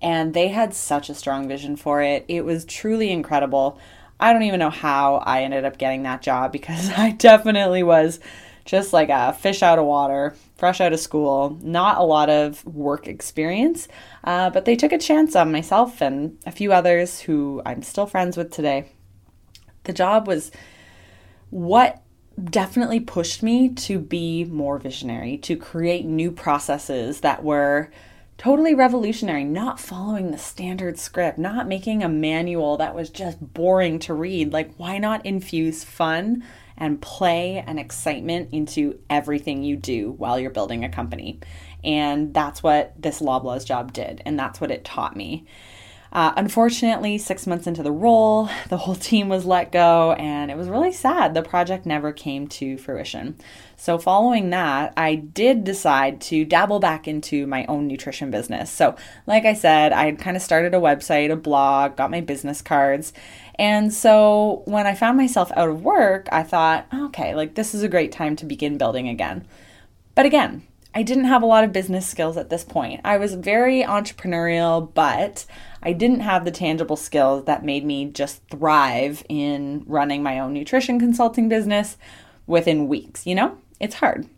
And 0.00 0.32
they 0.32 0.48
had 0.48 0.74
such 0.74 1.10
a 1.10 1.14
strong 1.14 1.48
vision 1.48 1.76
for 1.76 2.02
it. 2.02 2.24
It 2.28 2.44
was 2.44 2.64
truly 2.64 3.10
incredible. 3.10 3.78
I 4.20 4.32
don't 4.32 4.44
even 4.44 4.60
know 4.60 4.70
how 4.70 5.16
I 5.16 5.42
ended 5.42 5.64
up 5.64 5.78
getting 5.78 6.02
that 6.04 6.22
job 6.22 6.52
because 6.52 6.90
I 6.90 7.10
definitely 7.12 7.82
was 7.82 8.20
just 8.64 8.92
like 8.92 9.08
a 9.08 9.32
fish 9.32 9.62
out 9.62 9.78
of 9.78 9.86
water, 9.86 10.36
fresh 10.56 10.80
out 10.80 10.92
of 10.92 11.00
school, 11.00 11.58
not 11.62 11.98
a 11.98 12.02
lot 12.02 12.28
of 12.28 12.64
work 12.66 13.06
experience. 13.06 13.88
Uh, 14.24 14.50
but 14.50 14.66
they 14.66 14.76
took 14.76 14.92
a 14.92 14.98
chance 14.98 15.34
on 15.34 15.50
myself 15.50 16.02
and 16.02 16.38
a 16.44 16.52
few 16.52 16.72
others 16.72 17.20
who 17.20 17.62
I'm 17.64 17.82
still 17.82 18.06
friends 18.06 18.36
with 18.36 18.50
today. 18.50 18.90
The 19.84 19.94
job 19.94 20.26
was 20.26 20.50
what 21.50 22.02
definitely 22.44 23.00
pushed 23.00 23.42
me 23.42 23.68
to 23.70 23.98
be 23.98 24.44
more 24.44 24.78
visionary, 24.78 25.36
to 25.38 25.56
create 25.56 26.04
new 26.04 26.30
processes 26.30 27.20
that 27.20 27.42
were 27.42 27.90
totally 28.36 28.74
revolutionary, 28.74 29.42
not 29.42 29.80
following 29.80 30.30
the 30.30 30.38
standard 30.38 30.98
script, 30.98 31.38
not 31.38 31.66
making 31.66 32.02
a 32.02 32.08
manual 32.08 32.76
that 32.76 32.94
was 32.94 33.10
just 33.10 33.52
boring 33.52 33.98
to 33.98 34.14
read. 34.14 34.52
Like, 34.52 34.72
why 34.76 34.98
not 34.98 35.26
infuse 35.26 35.82
fun 35.82 36.44
and 36.76 37.02
play 37.02 37.64
and 37.66 37.80
excitement 37.80 38.50
into 38.52 39.00
everything 39.10 39.64
you 39.64 39.76
do 39.76 40.12
while 40.12 40.38
you're 40.38 40.50
building 40.50 40.84
a 40.84 40.88
company? 40.88 41.40
And 41.82 42.32
that's 42.32 42.62
what 42.62 42.92
this 42.96 43.20
Loblaws 43.20 43.66
job 43.66 43.92
did, 43.92 44.22
and 44.24 44.38
that's 44.38 44.60
what 44.60 44.70
it 44.70 44.84
taught 44.84 45.16
me. 45.16 45.46
Uh, 46.10 46.32
unfortunately, 46.36 47.18
six 47.18 47.46
months 47.46 47.66
into 47.66 47.82
the 47.82 47.92
role, 47.92 48.48
the 48.68 48.78
whole 48.78 48.94
team 48.94 49.28
was 49.28 49.44
let 49.44 49.70
go, 49.70 50.12
and 50.12 50.50
it 50.50 50.56
was 50.56 50.68
really 50.68 50.92
sad. 50.92 51.34
The 51.34 51.42
project 51.42 51.84
never 51.84 52.12
came 52.12 52.48
to 52.48 52.78
fruition. 52.78 53.36
So, 53.76 53.98
following 53.98 54.50
that, 54.50 54.94
I 54.96 55.16
did 55.16 55.64
decide 55.64 56.20
to 56.22 56.44
dabble 56.44 56.80
back 56.80 57.06
into 57.06 57.46
my 57.46 57.66
own 57.66 57.86
nutrition 57.86 58.30
business. 58.30 58.70
So, 58.70 58.96
like 59.26 59.44
I 59.44 59.52
said, 59.52 59.92
I 59.92 60.12
kind 60.12 60.36
of 60.36 60.42
started 60.42 60.74
a 60.74 60.78
website, 60.78 61.30
a 61.30 61.36
blog, 61.36 61.96
got 61.96 62.10
my 62.10 62.22
business 62.22 62.62
cards. 62.62 63.12
And 63.56 63.92
so, 63.92 64.62
when 64.64 64.86
I 64.86 64.94
found 64.94 65.18
myself 65.18 65.52
out 65.56 65.68
of 65.68 65.82
work, 65.82 66.26
I 66.32 66.42
thought, 66.42 66.86
okay, 66.92 67.34
like 67.34 67.54
this 67.54 67.74
is 67.74 67.82
a 67.82 67.88
great 67.88 68.12
time 68.12 68.34
to 68.36 68.46
begin 68.46 68.78
building 68.78 69.08
again. 69.08 69.46
But 70.14 70.26
again, 70.26 70.66
I 70.94 71.02
didn't 71.02 71.24
have 71.24 71.42
a 71.42 71.46
lot 71.46 71.64
of 71.64 71.72
business 71.72 72.06
skills 72.08 72.36
at 72.36 72.50
this 72.50 72.64
point. 72.64 73.02
I 73.04 73.18
was 73.18 73.34
very 73.34 73.82
entrepreneurial, 73.82 74.92
but 74.92 75.44
I 75.82 75.92
didn't 75.92 76.20
have 76.20 76.44
the 76.44 76.50
tangible 76.50 76.96
skills 76.96 77.44
that 77.44 77.64
made 77.64 77.84
me 77.84 78.06
just 78.06 78.42
thrive 78.50 79.24
in 79.28 79.84
running 79.86 80.22
my 80.22 80.38
own 80.38 80.52
nutrition 80.52 80.98
consulting 80.98 81.48
business 81.48 81.96
within 82.46 82.88
weeks. 82.88 83.26
You 83.26 83.34
know, 83.34 83.58
it's 83.80 83.96
hard. 83.96 84.28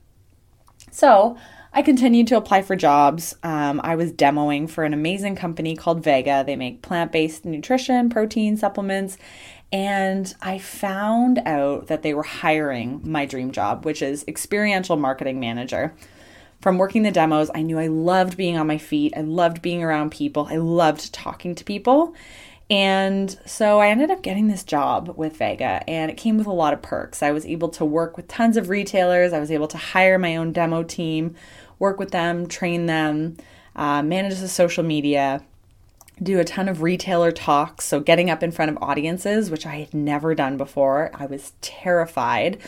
So 0.90 1.36
I 1.72 1.82
continued 1.82 2.26
to 2.28 2.36
apply 2.36 2.62
for 2.62 2.74
jobs. 2.74 3.34
Um, 3.42 3.80
I 3.84 3.94
was 3.94 4.12
demoing 4.12 4.68
for 4.68 4.84
an 4.84 4.92
amazing 4.92 5.36
company 5.36 5.76
called 5.76 6.02
Vega. 6.02 6.42
They 6.44 6.56
make 6.56 6.82
plant 6.82 7.12
based 7.12 7.44
nutrition, 7.44 8.10
protein 8.10 8.56
supplements. 8.56 9.16
And 9.72 10.34
I 10.42 10.58
found 10.58 11.40
out 11.46 11.86
that 11.86 12.02
they 12.02 12.12
were 12.12 12.24
hiring 12.24 13.00
my 13.04 13.24
dream 13.24 13.52
job, 13.52 13.84
which 13.84 14.02
is 14.02 14.24
experiential 14.26 14.96
marketing 14.96 15.38
manager 15.38 15.94
from 16.60 16.78
working 16.78 17.02
the 17.02 17.10
demos, 17.10 17.50
I 17.54 17.62
knew 17.62 17.78
I 17.78 17.86
loved 17.86 18.36
being 18.36 18.56
on 18.56 18.66
my 18.66 18.78
feet. 18.78 19.14
I 19.16 19.22
loved 19.22 19.62
being 19.62 19.82
around 19.82 20.10
people. 20.10 20.46
I 20.50 20.56
loved 20.56 21.12
talking 21.12 21.54
to 21.54 21.64
people. 21.64 22.14
And 22.70 23.36
so 23.46 23.80
I 23.80 23.88
ended 23.88 24.12
up 24.12 24.22
getting 24.22 24.46
this 24.46 24.62
job 24.62 25.14
with 25.16 25.36
Vega, 25.36 25.82
and 25.88 26.08
it 26.08 26.16
came 26.16 26.38
with 26.38 26.46
a 26.46 26.52
lot 26.52 26.72
of 26.72 26.80
perks. 26.80 27.20
I 27.20 27.32
was 27.32 27.44
able 27.44 27.68
to 27.70 27.84
work 27.84 28.16
with 28.16 28.28
tons 28.28 28.56
of 28.56 28.68
retailers, 28.68 29.32
I 29.32 29.40
was 29.40 29.50
able 29.50 29.66
to 29.68 29.76
hire 29.76 30.18
my 30.18 30.36
own 30.36 30.52
demo 30.52 30.84
team, 30.84 31.34
work 31.80 31.98
with 31.98 32.12
them, 32.12 32.46
train 32.46 32.86
them, 32.86 33.38
uh, 33.74 34.04
manage 34.04 34.38
the 34.38 34.46
social 34.46 34.84
media, 34.84 35.42
do 36.22 36.38
a 36.38 36.44
ton 36.44 36.68
of 36.68 36.80
retailer 36.80 37.32
talks. 37.32 37.86
So, 37.86 37.98
getting 37.98 38.30
up 38.30 38.40
in 38.40 38.52
front 38.52 38.70
of 38.70 38.78
audiences, 38.80 39.50
which 39.50 39.66
I 39.66 39.80
had 39.80 39.92
never 39.92 40.36
done 40.36 40.56
before, 40.56 41.10
I 41.12 41.26
was 41.26 41.54
terrified 41.62 42.58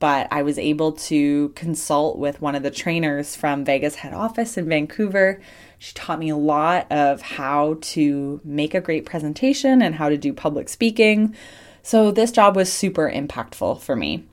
but 0.00 0.26
I 0.30 0.42
was 0.42 0.58
able 0.58 0.92
to 0.92 1.50
consult 1.50 2.18
with 2.18 2.40
one 2.40 2.54
of 2.54 2.62
the 2.62 2.70
trainers 2.70 3.36
from 3.36 3.64
Vega's 3.64 3.96
head 3.96 4.14
office 4.14 4.56
in 4.56 4.66
Vancouver. 4.66 5.40
She 5.78 5.92
taught 5.94 6.18
me 6.18 6.30
a 6.30 6.36
lot 6.36 6.90
of 6.90 7.20
how 7.20 7.76
to 7.82 8.40
make 8.42 8.74
a 8.74 8.80
great 8.80 9.04
presentation 9.04 9.82
and 9.82 9.94
how 9.94 10.08
to 10.08 10.16
do 10.16 10.32
public 10.32 10.70
speaking. 10.70 11.36
So, 11.82 12.10
this 12.10 12.32
job 12.32 12.56
was 12.56 12.72
super 12.72 13.10
impactful 13.10 13.80
for 13.80 13.94
me. 13.94 14.24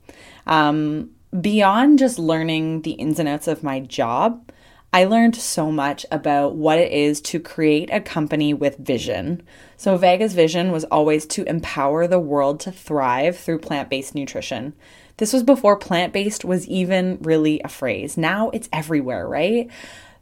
Um, 0.48 1.12
beyond 1.40 2.00
just 2.00 2.18
learning 2.18 2.82
the 2.82 2.92
ins 2.92 3.20
and 3.20 3.28
outs 3.28 3.48
of 3.48 3.64
my 3.64 3.82
job, 3.82 4.52
I 4.94 5.04
learned 5.04 5.36
so 5.36 5.70
much 5.70 6.06
about 6.12 6.56
what 6.56 6.80
it 6.80 6.94
is 6.94 7.20
to 7.22 7.42
create 7.42 7.90
a 7.92 8.00
company 8.00 8.54
with 8.54 8.78
vision. 8.78 9.44
So, 9.76 9.98
Vega's 9.98 10.34
vision 10.34 10.72
was 10.72 10.86
always 10.86 11.26
to 11.28 11.44
empower 11.44 12.08
the 12.08 12.20
world 12.20 12.62
to 12.62 12.72
thrive 12.72 13.38
through 13.38 13.60
plant 13.60 13.90
based 13.90 14.16
nutrition. 14.16 14.74
This 15.18 15.34
was 15.34 15.44
before 15.44 15.76
plant 15.78 16.14
based 16.14 16.46
was 16.46 16.68
even 16.68 17.18
really 17.22 17.60
a 17.62 17.70
phrase. 17.70 18.18
Now 18.18 18.50
it's 18.52 18.70
everywhere, 18.72 19.28
right? 19.28 19.70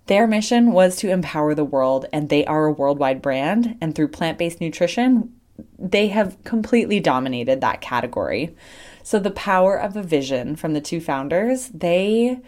Their 0.08 0.28
mission 0.28 0.72
was 0.72 0.98
to 0.98 1.10
empower 1.10 1.56
the 1.56 1.64
world, 1.64 2.06
and 2.14 2.30
they 2.30 2.46
are 2.46 2.66
a 2.66 2.72
worldwide 2.72 3.22
brand. 3.22 3.78
And 3.82 3.96
through 3.96 4.10
plant 4.10 4.38
based 4.38 4.62
nutrition, 4.62 5.34
they 5.80 6.08
have 6.10 6.42
completely 6.44 7.00
dominated 7.00 7.62
that 7.62 7.82
category. 7.82 8.56
So, 9.04 9.20
the 9.20 9.32
power 9.32 9.75
of 9.78 9.96
a 9.96 10.04
vision 10.04 10.56
from 10.56 10.74
the 10.74 10.82
two 10.82 11.02
founders, 11.02 11.70
they 11.70 12.40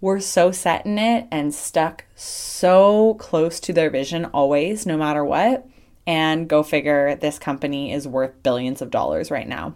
were 0.00 0.20
so 0.20 0.50
set 0.50 0.86
in 0.86 0.98
it 0.98 1.26
and 1.30 1.54
stuck 1.54 2.04
so 2.14 3.14
close 3.14 3.60
to 3.60 3.72
their 3.72 3.90
vision 3.90 4.24
always, 4.26 4.86
no 4.86 4.96
matter 4.96 5.24
what. 5.24 5.66
And 6.06 6.48
go 6.48 6.62
figure, 6.62 7.14
this 7.16 7.38
company 7.38 7.92
is 7.92 8.08
worth 8.08 8.42
billions 8.42 8.80
of 8.82 8.90
dollars 8.90 9.30
right 9.30 9.46
now. 9.46 9.74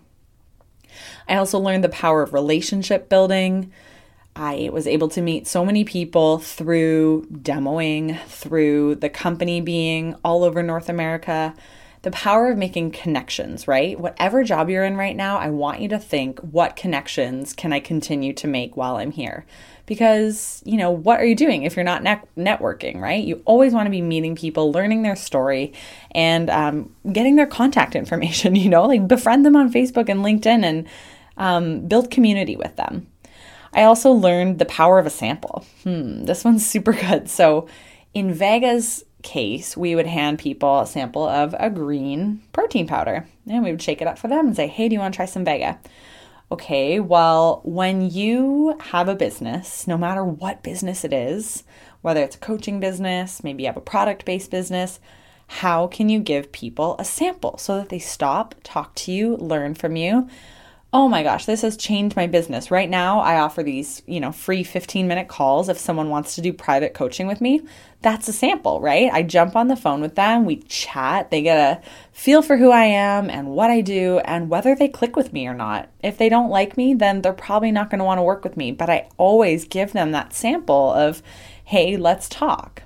I 1.29 1.37
also 1.37 1.59
learned 1.59 1.85
the 1.85 1.89
power 1.89 2.23
of 2.23 2.33
relationship 2.33 3.09
building. 3.09 3.73
I 4.37 4.69
was 4.73 4.87
able 4.87 5.09
to 5.11 5.23
meet 5.23 5.47
so 5.47 5.65
many 5.65 5.85
people 5.85 6.39
through 6.39 7.27
demoing, 7.31 8.21
through 8.27 8.97
the 8.97 9.09
company 9.09 9.61
being 9.61 10.17
all 10.25 10.45
over 10.45 10.63
North 10.63 10.89
America. 10.89 11.55
The 12.03 12.11
power 12.11 12.51
of 12.51 12.59
making 12.59 12.91
connections, 12.91 13.67
right? 13.67 13.99
Whatever 13.99 14.45
job 14.45 14.69
you're 14.69 14.85
in 14.85 14.97
right 14.97 15.17
now, 15.17 15.39
I 15.39 15.49
want 15.49 15.81
you 15.81 15.89
to 15.89 15.99
think 15.99 16.39
what 16.41 16.77
connections 16.77 17.55
can 17.55 17.73
I 17.73 17.81
continue 17.81 18.35
to 18.35 18.47
make 18.47 18.77
while 18.77 18.97
I'm 18.97 19.13
here? 19.13 19.47
because 19.87 20.63
you 20.65 20.77
know 20.77 20.91
what 20.91 21.21
are 21.21 21.25
you 21.25 21.35
doing 21.35 21.63
if 21.63 21.77
you're 21.77 21.85
not 21.85 22.03
net- 22.03 22.27
networking 22.37 23.01
right 23.01 23.25
you 23.25 23.43
always 23.45 23.73
want 23.73 23.87
to 23.87 23.91
be 23.91 24.01
meeting 24.01 24.35
people 24.35 24.73
learning 24.73 25.03
their 25.03 25.17
story 25.17 25.73
and 26.13 26.49
um, 26.51 26.95
getting 27.13 27.37
their 27.37 27.47
contact 27.47 27.95
information 27.97 28.55
you 28.55 28.69
know 28.69 28.85
like 28.85 29.07
befriend 29.07 29.45
them 29.45 29.57
on 29.57 29.73
facebook 29.73 30.09
and 30.09 30.21
linkedin 30.21 30.65
and 30.65 30.87
um, 31.37 31.87
build 31.87 32.11
community 32.11 32.57
with 32.57 32.77
them. 32.77 33.07
I 33.73 33.83
also 33.83 34.13
learned 34.13 34.59
the 34.59 34.65
power 34.65 34.99
of 34.99 35.07
a 35.07 35.11
sample. 35.11 35.65
Hmm 35.83 36.25
this 36.25 36.45
one's 36.45 36.67
super 36.69 36.93
good. 36.93 37.29
So 37.29 37.69
in 38.13 38.33
vega's 38.33 39.05
case 39.23 39.77
we 39.77 39.95
would 39.95 40.07
hand 40.07 40.39
people 40.39 40.81
a 40.81 40.87
sample 40.87 41.27
of 41.27 41.55
a 41.59 41.71
green 41.71 42.43
protein 42.53 42.87
powder 42.87 43.27
and 43.49 43.65
we 43.65 43.71
would 43.71 43.81
shake 43.81 44.03
it 44.03 44.07
up 44.07 44.19
for 44.19 44.29
them 44.29 44.49
and 44.49 44.55
say 44.57 44.67
hey 44.67 44.87
do 44.87 44.93
you 44.93 45.01
want 45.01 45.15
to 45.15 45.17
try 45.17 45.25
some 45.25 45.45
vega? 45.45 45.79
Okay, 46.53 47.01
well, 47.01 47.63
when 47.65 48.11
you 48.11 48.77
have 48.79 49.09
a 49.09 49.15
business, 49.15 49.87
no 49.87 49.97
matter 49.97 50.23
what 50.23 50.63
business 50.63 51.03
it 51.03 51.13
is, 51.13 51.65
whether 52.03 52.23
it's 52.23 52.37
a 52.37 52.39
coaching 52.39 52.81
business, 52.81 53.43
maybe 53.43 53.63
you 53.63 53.67
have 53.67 53.79
a 53.79 53.81
product 53.81 54.27
based 54.27 54.51
business, 54.51 55.01
how 55.47 55.87
can 55.87 56.09
you 56.09 56.21
give 56.21 56.53
people 56.53 56.97
a 56.99 57.05
sample 57.05 57.57
so 57.57 57.79
that 57.79 57.89
they 57.89 57.99
stop, 57.99 58.55
talk 58.63 58.95
to 58.97 59.11
you, 59.11 59.37
learn 59.37 59.75
from 59.75 59.97
you? 59.97 60.29
Oh 60.95 61.09
my 61.09 61.25
gosh, 61.25 61.45
this 61.45 61.63
has 61.63 61.77
changed 61.77 62.15
my 62.15 62.29
business. 62.29 62.71
Right 62.71 62.89
now, 62.89 63.19
I 63.19 63.41
offer 63.41 63.65
these, 63.65 64.01
you 64.07 64.21
know, 64.21 64.31
free 64.31 64.63
15 64.63 65.09
minute 65.09 65.27
calls 65.27 65.69
if 65.69 65.77
someone 65.77 66.09
wants 66.09 66.37
to 66.37 66.41
do 66.41 66.53
private 66.53 66.95
coaching 66.95 67.27
with 67.27 67.41
me. 67.41 67.63
That's 68.01 68.29
a 68.29 68.33
sample, 68.33 68.81
right? 68.81 69.13
I 69.13 69.25
jump 69.25 69.57
on 69.57 69.67
the 69.67 69.75
phone 69.75 70.01
with 70.01 70.15
them, 70.15 70.45
we 70.45 70.59
chat, 70.69 71.33
they 71.33 71.43
get 71.43 71.59
a 71.59 71.83
feel 72.13 72.43
for 72.43 72.57
who 72.57 72.71
I 72.71 72.85
am 72.85 73.29
and 73.29 73.49
what 73.49 73.73
I 73.73 73.81
do 73.81 74.21
and 74.21 74.49
whether 74.49 74.77
they 74.77 74.87
click 74.87 75.17
with 75.17 75.33
me 75.33 75.49
or 75.49 75.55
not. 75.55 75.89
If 76.01 76.17
they 76.17 76.29
don't 76.29 76.49
like 76.49 76.77
me, 76.77 76.95
then 76.95 77.23
they're 77.23 77.33
probably 77.33 77.73
not 77.73 77.91
going 77.91 77.99
to 77.99 78.05
want 78.05 78.19
to 78.19 78.23
work 78.23 78.45
with 78.45 78.57
me, 78.57 78.71
but 78.71 78.89
I 78.89 79.09
always 79.17 79.65
give 79.65 79.95
them 79.95 80.13
that 80.13 80.33
sample 80.33 80.93
of, 80.93 81.25
hey, 81.65 81.97
let's 81.97 82.29
talk. 82.29 82.85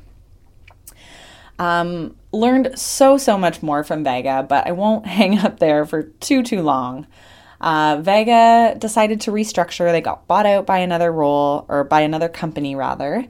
Um, 1.59 2.17
learned 2.33 2.79
so, 2.79 3.19
so 3.19 3.37
much 3.37 3.63
more 3.63 3.85
from 3.85 4.03
Vega, 4.03 4.47
but 4.49 4.67
I 4.67 4.73
won't 4.73 5.07
hang 5.19 5.39
up 5.39 5.59
there 5.59 5.85
for 5.85 6.05
too, 6.05 6.43
too 6.43 6.63
long. 6.63 7.07
Uh, 7.61 7.99
Vega 8.01 8.77
decided 8.79 9.21
to 9.23 9.31
restructure. 9.31 9.91
They 9.91 10.01
got 10.01 10.27
bought 10.27 10.47
out 10.47 10.67
by 10.67 10.79
another 10.79 11.11
role, 11.13 11.67
or 11.69 11.85
by 11.85 12.03
another 12.03 12.29
company 12.29 12.75
rather. 12.75 13.27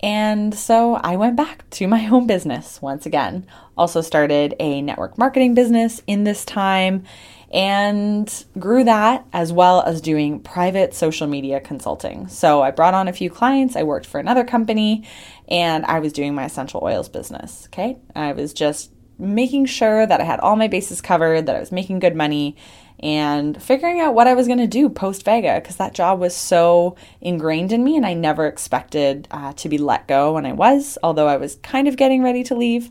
And 0.00 0.54
so 0.54 0.94
I 0.94 1.16
went 1.16 1.36
back 1.36 1.68
to 1.70 1.88
my 1.88 1.98
home 1.98 2.26
business 2.26 2.80
once 2.80 3.06
again. 3.06 3.46
Also 3.76 4.00
started 4.00 4.54
a 4.58 4.82
network 4.82 5.18
marketing 5.18 5.54
business 5.54 6.02
in 6.06 6.24
this 6.24 6.44
time 6.44 7.04
and 7.50 8.44
grew 8.58 8.84
that 8.84 9.26
as 9.32 9.52
well 9.52 9.80
as 9.82 10.02
doing 10.02 10.38
private 10.40 10.94
social 10.94 11.26
media 11.26 11.60
consulting. 11.60 12.28
So 12.28 12.60
I 12.60 12.70
brought 12.70 12.92
on 12.92 13.08
a 13.08 13.12
few 13.12 13.30
clients, 13.30 13.74
I 13.74 13.84
worked 13.84 14.04
for 14.04 14.20
another 14.20 14.44
company, 14.44 15.04
and 15.48 15.86
I 15.86 16.00
was 16.00 16.12
doing 16.12 16.34
my 16.34 16.44
essential 16.44 16.80
oils 16.82 17.08
business. 17.08 17.66
Okay. 17.68 17.96
I 18.14 18.32
was 18.32 18.52
just 18.52 18.90
making 19.18 19.66
sure 19.66 20.06
that 20.06 20.20
I 20.20 20.24
had 20.24 20.40
all 20.40 20.56
my 20.56 20.68
bases 20.68 21.00
covered, 21.00 21.46
that 21.46 21.56
I 21.56 21.60
was 21.60 21.72
making 21.72 22.00
good 22.00 22.14
money, 22.14 22.54
and 23.00 23.60
figuring 23.62 24.00
out 24.00 24.14
what 24.14 24.26
I 24.26 24.34
was 24.34 24.46
going 24.46 24.58
to 24.58 24.66
do 24.66 24.88
post 24.88 25.24
Vega 25.24 25.60
because 25.60 25.76
that 25.76 25.94
job 25.94 26.18
was 26.18 26.34
so 26.34 26.96
ingrained 27.20 27.72
in 27.72 27.84
me 27.84 27.96
and 27.96 28.04
I 28.04 28.14
never 28.14 28.46
expected 28.46 29.28
uh, 29.30 29.52
to 29.54 29.68
be 29.68 29.78
let 29.78 30.08
go 30.08 30.34
when 30.34 30.46
I 30.46 30.52
was, 30.52 30.98
although 31.02 31.28
I 31.28 31.36
was 31.36 31.56
kind 31.56 31.86
of 31.86 31.96
getting 31.96 32.22
ready 32.22 32.42
to 32.44 32.54
leave. 32.54 32.90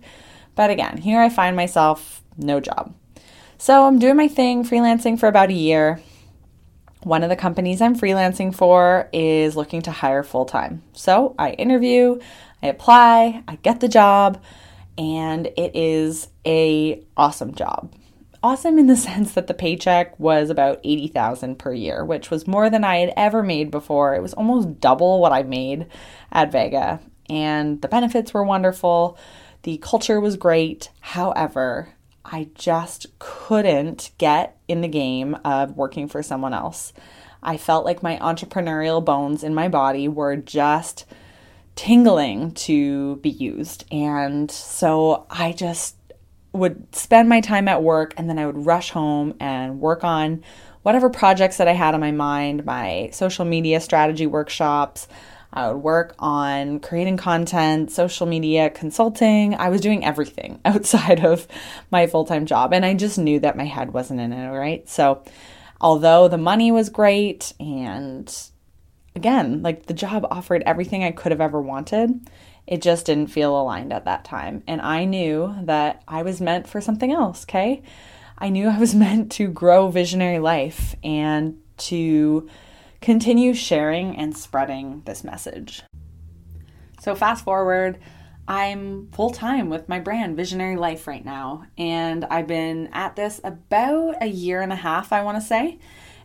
But 0.56 0.70
again, 0.70 0.98
here 0.98 1.22
I 1.22 1.30
find 1.30 1.56
myself 1.56 2.24
no 2.38 2.60
job. 2.60 2.94
So 3.58 3.86
I'm 3.86 4.00
doing 4.00 4.16
my 4.16 4.28
thing, 4.28 4.64
freelancing 4.64 5.20
for 5.20 5.28
about 5.28 5.50
a 5.50 5.54
year. 5.54 6.02
One 7.04 7.24
of 7.24 7.30
the 7.30 7.36
companies 7.36 7.82
I'm 7.82 7.96
freelancing 7.96 8.56
for 8.56 9.10
is 9.12 9.56
looking 9.56 9.82
to 9.84 9.92
hire 9.92 10.24
full 10.24 10.46
time. 10.46 10.84
So 10.94 11.36
I 11.38 11.52
interview, 11.52 12.20
I 12.62 12.68
apply, 12.68 13.44
I 13.48 13.56
get 13.58 13.80
the 13.80 13.88
job, 13.88 14.42
and 14.98 15.48
it 15.48 15.76
is 15.76 16.28
a 16.46 17.04
awesome 17.16 17.54
job 17.54 17.92
awesome 18.44 18.78
in 18.78 18.88
the 18.88 18.96
sense 19.08 19.34
that 19.34 19.48
the 19.48 19.54
paycheck 19.54 20.20
was 20.20 20.50
about 20.50 20.80
80,000 20.84 21.58
per 21.58 21.74
year, 21.74 22.04
which 22.06 22.30
was 22.30 22.48
more 22.48 22.70
than 22.70 22.84
I 22.84 22.98
had 22.98 23.14
ever 23.16 23.44
made 23.44 23.72
before. 23.72 24.16
It 24.16 24.22
was 24.22 24.34
almost 24.34 24.80
double 24.80 25.20
what 25.20 25.32
I 25.32 25.44
made 25.44 25.88
at 26.32 26.52
Vega. 26.52 27.00
and 27.30 27.82
the 27.82 27.88
benefits 27.88 28.34
were 28.34 28.44
wonderful. 28.44 29.18
The 29.64 29.78
culture 29.80 30.20
was 30.22 30.38
great. 30.38 30.90
However, 31.02 31.90
I 32.24 32.50
just 32.56 33.08
couldn't 33.20 34.12
get 34.18 34.58
in 34.68 34.82
the 34.82 34.88
game 34.88 35.36
of 35.44 35.76
working 35.76 36.08
for 36.08 36.22
someone 36.24 36.54
else. 36.54 36.94
I 37.42 37.58
felt 37.58 37.86
like 37.86 38.04
my 38.04 38.18
entrepreneurial 38.18 39.04
bones 39.04 39.44
in 39.44 39.54
my 39.54 39.68
body 39.68 40.08
were 40.08 40.36
just 40.36 41.06
tingling 41.76 42.52
to 42.52 43.18
be 43.18 43.30
used. 43.30 43.86
And 43.92 44.50
so 44.50 45.26
I 45.30 45.54
just 45.54 45.96
would 46.58 46.96
spend 46.96 47.30
my 47.30 47.42
time 47.42 47.68
at 47.68 47.84
work 47.84 48.14
and 48.18 48.30
then 48.30 48.40
I 48.40 48.46
would 48.46 48.66
rush 48.66 48.92
home 48.92 49.36
and 49.40 49.80
work 49.80 50.04
on 50.04 50.44
whatever 50.84 51.10
projects 51.10 51.58
that 51.58 51.68
I 51.68 51.74
had 51.74 51.94
on 51.94 52.00
my 52.00 52.12
mind, 52.12 52.66
my 52.66 53.10
social 53.12 53.46
media 53.46 53.80
strategy 53.82 54.26
workshops. 54.26 55.08
I 55.54 55.72
would 55.72 55.82
work 55.82 56.16
on 56.20 56.80
creating 56.80 57.18
content, 57.18 57.92
social 57.92 58.28
media, 58.28 58.70
consulting. 58.70 59.56
I 59.56 59.70
was 59.70 59.82
doing 59.82 60.06
everything 60.06 60.60
outside 60.66 61.24
of 61.24 61.48
my 61.92 62.08
full 62.08 62.26
time 62.26 62.46
job. 62.46 62.74
And 62.74 62.86
I 62.86 62.94
just 62.94 63.18
knew 63.18 63.40
that 63.40 63.58
my 63.58 63.66
head 63.66 63.94
wasn't 63.94 64.20
in 64.20 64.34
it, 64.34 64.50
right? 64.50 64.88
So, 64.88 65.24
although 65.82 66.28
the 66.28 66.38
money 66.38 66.72
was 66.72 66.90
great 66.90 67.54
and 67.60 68.34
again, 69.16 69.62
like 69.64 69.88
the 69.88 69.94
job 69.94 70.26
offered 70.32 70.64
everything 70.66 71.04
I 71.04 71.12
could 71.12 71.32
have 71.32 71.42
ever 71.42 71.62
wanted. 71.62 72.30
It 72.68 72.82
just 72.82 73.06
didn't 73.06 73.28
feel 73.28 73.60
aligned 73.60 73.94
at 73.94 74.06
that 74.06 74.26
time. 74.26 74.62
And 74.68 74.82
I 74.82 75.06
knew 75.06 75.56
that 75.64 76.04
I 76.08 76.22
was 76.22 76.42
meant 76.42 76.68
for 76.68 76.82
something 76.82 77.12
else, 77.12 77.46
okay? 77.46 77.82
I 78.38 78.50
knew 78.50 78.68
I 78.70 78.78
was 78.78 78.94
meant 78.94 79.32
to 79.34 79.48
grow 79.48 79.90
Visionary 79.90 80.40
Life 80.40 80.96
and 81.04 81.58
to 81.78 82.50
continue 83.02 83.54
sharing 83.54 84.18
and 84.18 84.36
spreading 84.36 85.04
this 85.06 85.24
message. 85.24 85.84
So, 87.00 87.16
fast 87.16 87.46
forward, 87.46 88.00
I'm 88.48 89.10
full 89.12 89.30
time 89.30 89.70
with 89.70 89.88
my 89.88 90.00
brand, 90.00 90.36
Visionary 90.36 90.78
Life, 90.78 91.06
right 91.08 91.24
now. 91.24 91.66
And 91.78 92.26
I've 92.26 92.48
been 92.48 92.90
at 92.94 93.16
this 93.16 93.40
about 93.44 94.16
a 94.22 94.28
year 94.28 94.62
and 94.62 94.72
a 94.72 94.78
half, 94.78 95.14
I 95.14 95.22
want 95.22 95.38
to 95.38 95.42
say. 95.46 95.80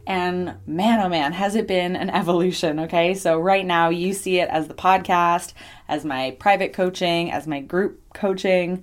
And 0.06 0.56
man, 0.66 1.00
oh 1.00 1.08
man, 1.08 1.32
has 1.32 1.54
it 1.54 1.68
been 1.68 1.94
an 1.94 2.10
evolution, 2.10 2.80
okay? 2.80 3.14
So, 3.14 3.38
right 3.38 3.64
now, 3.64 3.88
you 3.90 4.12
see 4.12 4.40
it 4.40 4.48
as 4.48 4.68
the 4.68 4.74
podcast, 4.74 5.52
as 5.88 6.04
my 6.04 6.36
private 6.40 6.72
coaching, 6.72 7.30
as 7.30 7.46
my 7.46 7.60
group 7.60 8.00
coaching, 8.12 8.82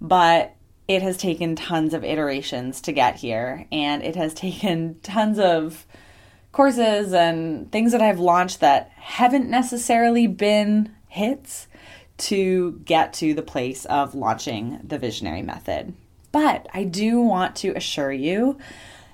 but 0.00 0.54
it 0.86 1.02
has 1.02 1.16
taken 1.16 1.54
tons 1.54 1.94
of 1.94 2.04
iterations 2.04 2.80
to 2.82 2.92
get 2.92 3.16
here. 3.16 3.66
And 3.70 4.02
it 4.02 4.16
has 4.16 4.34
taken 4.46 4.98
tons 5.02 5.38
of 5.38 5.86
courses 6.52 7.12
and 7.12 7.70
things 7.70 7.92
that 7.92 8.02
I've 8.02 8.18
launched 8.18 8.60
that 8.60 8.90
haven't 8.96 9.48
necessarily 9.48 10.26
been 10.26 10.94
hits 11.08 11.68
to 12.18 12.72
get 12.84 13.12
to 13.14 13.34
the 13.34 13.42
place 13.42 13.84
of 13.86 14.14
launching 14.14 14.80
the 14.84 14.98
visionary 14.98 15.42
method. 15.42 15.94
But 16.32 16.68
I 16.74 16.84
do 16.84 17.20
want 17.20 17.56
to 17.56 17.74
assure 17.76 18.12
you 18.12 18.58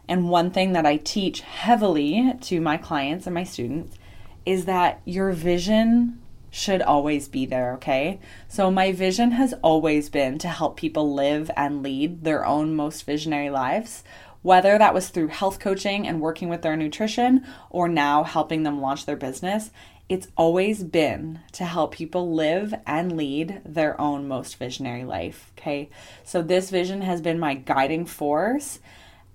and 0.09 0.29
one 0.29 0.51
thing 0.51 0.73
that 0.73 0.87
I 0.87 0.97
teach 0.99 1.41
heavily 1.41 2.33
to 2.43 2.61
my 2.61 2.77
clients 2.77 3.27
and 3.27 3.35
my 3.35 3.45
students 3.45 3.97
is 4.45 4.67
that 4.67 5.01
your 5.05 5.33
vision 5.33 6.21
should 6.51 6.81
always 6.81 7.29
be 7.29 7.45
there, 7.45 7.75
okay? 7.75 8.19
So, 8.49 8.71
my 8.71 8.93
vision 8.93 9.33
has 9.33 9.53
always 9.63 10.09
been 10.09 10.39
to 10.39 10.49
help 10.49 10.77
people 10.77 11.13
live 11.13 11.51
and 11.57 11.83
lead 11.83 12.25
their 12.25 12.47
own 12.47 12.75
most 12.75 13.03
visionary 13.03 13.51
lives, 13.51 14.05
whether 14.43 14.79
that 14.79 14.95
was 14.95 15.09
through 15.09 15.29
health 15.29 15.59
coaching 15.59 16.07
and 16.07 16.21
working 16.21 16.49
with 16.49 16.63
their 16.63 16.77
nutrition 16.77 17.45
or 17.69 17.89
now 17.89 18.23
helping 18.23 18.63
them 18.63 18.81
launch 18.81 19.05
their 19.05 19.17
business. 19.17 19.71
It's 20.09 20.29
always 20.37 20.85
been 20.85 21.41
to 21.53 21.65
help 21.65 21.93
people 21.93 22.33
live 22.33 22.73
and 22.87 23.17
lead 23.17 23.61
their 23.65 24.01
own 24.01 24.29
most 24.29 24.57
visionary 24.57 25.05
life, 25.05 25.53
okay? 25.59 25.91
So, 26.25 26.41
this 26.41 26.71
vision 26.71 27.03
has 27.03 27.21
been 27.21 27.41
my 27.41 27.55
guiding 27.55 28.07
force 28.07 28.79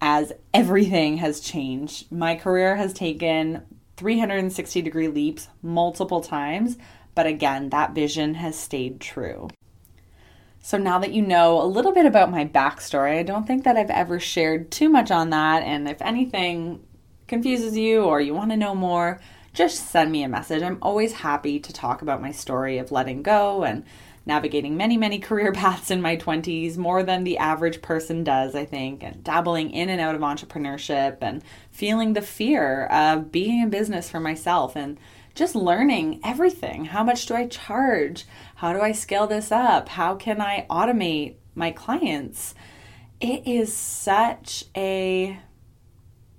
as 0.02 0.34
everything 0.54 1.18
has 1.18 1.40
changed. 1.40 2.12
My 2.12 2.36
career 2.36 2.76
has 2.76 2.92
taken 2.92 3.64
360 3.98 4.82
degree 4.82 5.08
leaps 5.08 5.48
multiple 5.62 6.22
times, 6.22 6.78
but 7.14 7.28
again, 7.28 7.70
that 7.70 7.94
vision 7.94 8.34
has 8.34 8.58
stayed 8.58 9.00
true. 9.00 9.48
So 10.64 10.78
now 10.78 11.00
that 11.00 11.14
you 11.14 11.22
know 11.22 11.62
a 11.62 11.66
little 11.66 11.92
bit 11.92 12.06
about 12.06 12.32
my 12.32 12.46
backstory, 12.46 13.20
I 13.20 13.24
don't 13.24 13.46
think 13.46 13.64
that 13.64 13.78
I've 13.78 13.90
ever 13.90 14.20
shared 14.20 14.72
too 14.72 14.90
much 14.90 15.12
on 15.12 15.30
that. 15.32 15.64
And 15.64 15.88
if 15.88 16.02
anything 16.02 16.84
confuses 17.28 17.78
you 17.78 18.04
or 18.04 18.22
you 18.22 18.34
want 18.34 18.52
to 18.52 18.58
know 18.58 18.76
more, 18.76 19.20
just 19.54 19.90
send 19.90 20.12
me 20.12 20.24
a 20.24 20.30
message. 20.30 20.62
I'm 20.62 20.78
always 20.82 21.14
happy 21.14 21.60
to 21.60 21.74
talk 21.74 22.02
about 22.02 22.22
my 22.22 22.32
story 22.32 22.78
of 22.78 22.92
letting 22.92 23.22
go 23.22 23.64
and 23.64 23.84
navigating 24.26 24.78
many, 24.78 24.98
many 24.98 25.20
career 25.20 25.52
paths 25.54 25.92
in 25.92 26.02
my 26.02 26.18
20s, 26.18 26.78
more 26.78 27.04
than 27.04 27.24
the 27.24 27.38
average 27.38 27.82
person 27.82 28.24
does, 28.24 28.56
I 28.56 28.66
think, 28.66 29.04
and 29.04 29.24
dabbling 29.24 29.72
in 29.72 29.90
and 29.90 30.02
out 30.02 30.16
of 30.16 30.22
entrepreneurship 30.22 31.18
and 31.22 31.44
feeling 31.72 32.14
the 32.14 32.22
fear 32.22 32.86
of 32.86 33.32
being 33.32 33.62
in 33.62 33.70
business 33.70 34.10
for 34.10 34.20
myself 34.20 34.76
and 34.76 35.00
just 35.34 35.56
learning 35.56 36.20
everything. 36.24 36.86
How 36.86 37.04
much 37.04 37.26
do 37.26 37.36
I 37.36 37.48
charge? 37.48 38.26
How 38.56 38.74
do 38.74 38.82
I 38.82 38.92
scale 38.92 39.28
this 39.28 39.52
up? 39.52 39.90
How 39.90 40.16
can 40.16 40.42
I 40.42 40.66
automate 40.70 41.36
my 41.56 41.72
clients? 41.72 42.54
It 43.20 43.48
is 43.48 43.74
such 43.74 44.66
a 44.76 45.40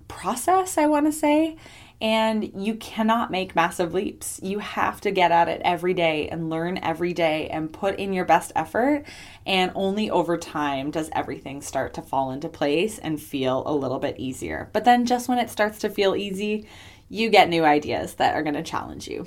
process, 0.08 0.76
I 0.76 0.86
want 0.86 1.06
to 1.06 1.12
say 1.12 1.56
and 2.02 2.50
you 2.60 2.74
cannot 2.74 3.30
make 3.30 3.54
massive 3.54 3.94
leaps. 3.94 4.40
You 4.42 4.58
have 4.58 5.00
to 5.02 5.12
get 5.12 5.30
at 5.30 5.48
it 5.48 5.62
every 5.64 5.94
day 5.94 6.28
and 6.28 6.50
learn 6.50 6.80
every 6.82 7.12
day 7.12 7.46
and 7.46 7.72
put 7.72 7.96
in 7.96 8.12
your 8.12 8.24
best 8.24 8.50
effort. 8.56 9.04
And 9.46 9.70
only 9.76 10.10
over 10.10 10.36
time 10.36 10.90
does 10.90 11.10
everything 11.12 11.62
start 11.62 11.94
to 11.94 12.02
fall 12.02 12.32
into 12.32 12.48
place 12.48 12.98
and 12.98 13.22
feel 13.22 13.62
a 13.66 13.72
little 13.72 14.00
bit 14.00 14.18
easier. 14.18 14.68
But 14.72 14.84
then, 14.84 15.06
just 15.06 15.28
when 15.28 15.38
it 15.38 15.48
starts 15.48 15.78
to 15.78 15.88
feel 15.88 16.16
easy, 16.16 16.66
you 17.08 17.30
get 17.30 17.48
new 17.48 17.64
ideas 17.64 18.14
that 18.14 18.34
are 18.34 18.42
going 18.42 18.54
to 18.54 18.64
challenge 18.64 19.06
you. 19.06 19.26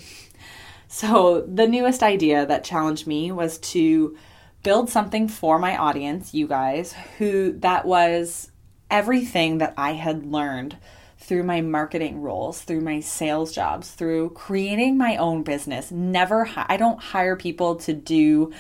So, 0.88 1.41
the 1.41 1.67
newest 1.67 2.03
idea 2.03 2.45
that 2.45 2.63
challenged 2.63 3.07
me 3.07 3.31
was 3.31 3.57
to 3.59 4.17
build 4.63 4.89
something 4.89 5.27
for 5.27 5.57
my 5.59 5.77
audience, 5.77 6.33
you 6.33 6.47
guys, 6.47 6.93
who 7.17 7.53
that 7.59 7.85
was 7.85 8.51
everything 8.91 9.59
that 9.59 9.73
I 9.77 9.93
had 9.93 10.25
learned 10.25 10.77
through 11.17 11.43
my 11.43 11.62
marketing 11.62 12.21
roles, 12.21 12.62
through 12.62 12.82
my 12.82 12.99
sales 12.99 13.54
jobs, 13.54 13.91
through 13.91 14.30
creating 14.32 14.97
my 14.97 15.17
own 15.17 15.43
business. 15.43 15.91
Never, 15.91 16.49
I 16.56 16.78
don't 16.78 17.01
hire 17.01 17.36
people 17.36 17.75
to 17.78 17.93
do 17.93 18.54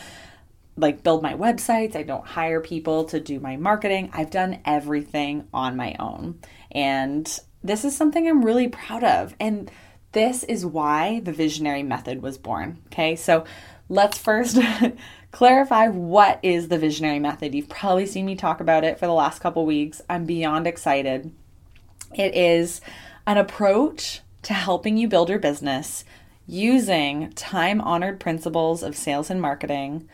like 0.77 1.03
build 1.03 1.23
my 1.23 1.33
websites. 1.33 1.95
I 1.95 2.03
don't 2.03 2.25
hire 2.25 2.59
people 2.59 3.05
to 3.05 3.19
do 3.19 3.39
my 3.39 3.55
marketing. 3.55 4.09
I've 4.13 4.29
done 4.29 4.59
everything 4.65 5.47
on 5.53 5.75
my 5.75 5.95
own. 5.99 6.39
And 6.71 7.39
this 7.63 7.85
is 7.85 7.95
something 7.95 8.27
I'm 8.27 8.43
really 8.43 8.67
proud 8.67 9.03
of. 9.03 9.35
And 9.39 9.71
this 10.11 10.43
is 10.43 10.65
why 10.65 11.21
the 11.21 11.31
visionary 11.31 11.83
method 11.83 12.21
was 12.21 12.37
born. 12.37 12.81
Okay, 12.87 13.15
so 13.15 13.45
let's 13.89 14.17
first 14.17 14.57
clarify 15.31 15.87
what 15.87 16.39
is 16.43 16.67
the 16.67 16.77
visionary 16.77 17.19
method. 17.19 17.55
You've 17.55 17.69
probably 17.69 18.05
seen 18.05 18.25
me 18.25 18.35
talk 18.35 18.59
about 18.59 18.83
it 18.83 18.99
for 18.99 19.07
the 19.07 19.13
last 19.13 19.39
couple 19.41 19.65
weeks. 19.65 20.01
I'm 20.09 20.25
beyond 20.25 20.67
excited 20.67 21.31
it 22.15 22.35
is 22.35 22.81
an 23.27 23.37
approach 23.37 24.21
to 24.43 24.53
helping 24.53 24.97
you 24.97 25.07
build 25.07 25.29
your 25.29 25.39
business 25.39 26.05
using 26.47 27.31
time 27.33 27.81
honored 27.81 28.19
principles 28.19 28.83
of 28.83 28.95
sales 28.95 29.29
and 29.29 29.41
marketing 29.41 30.07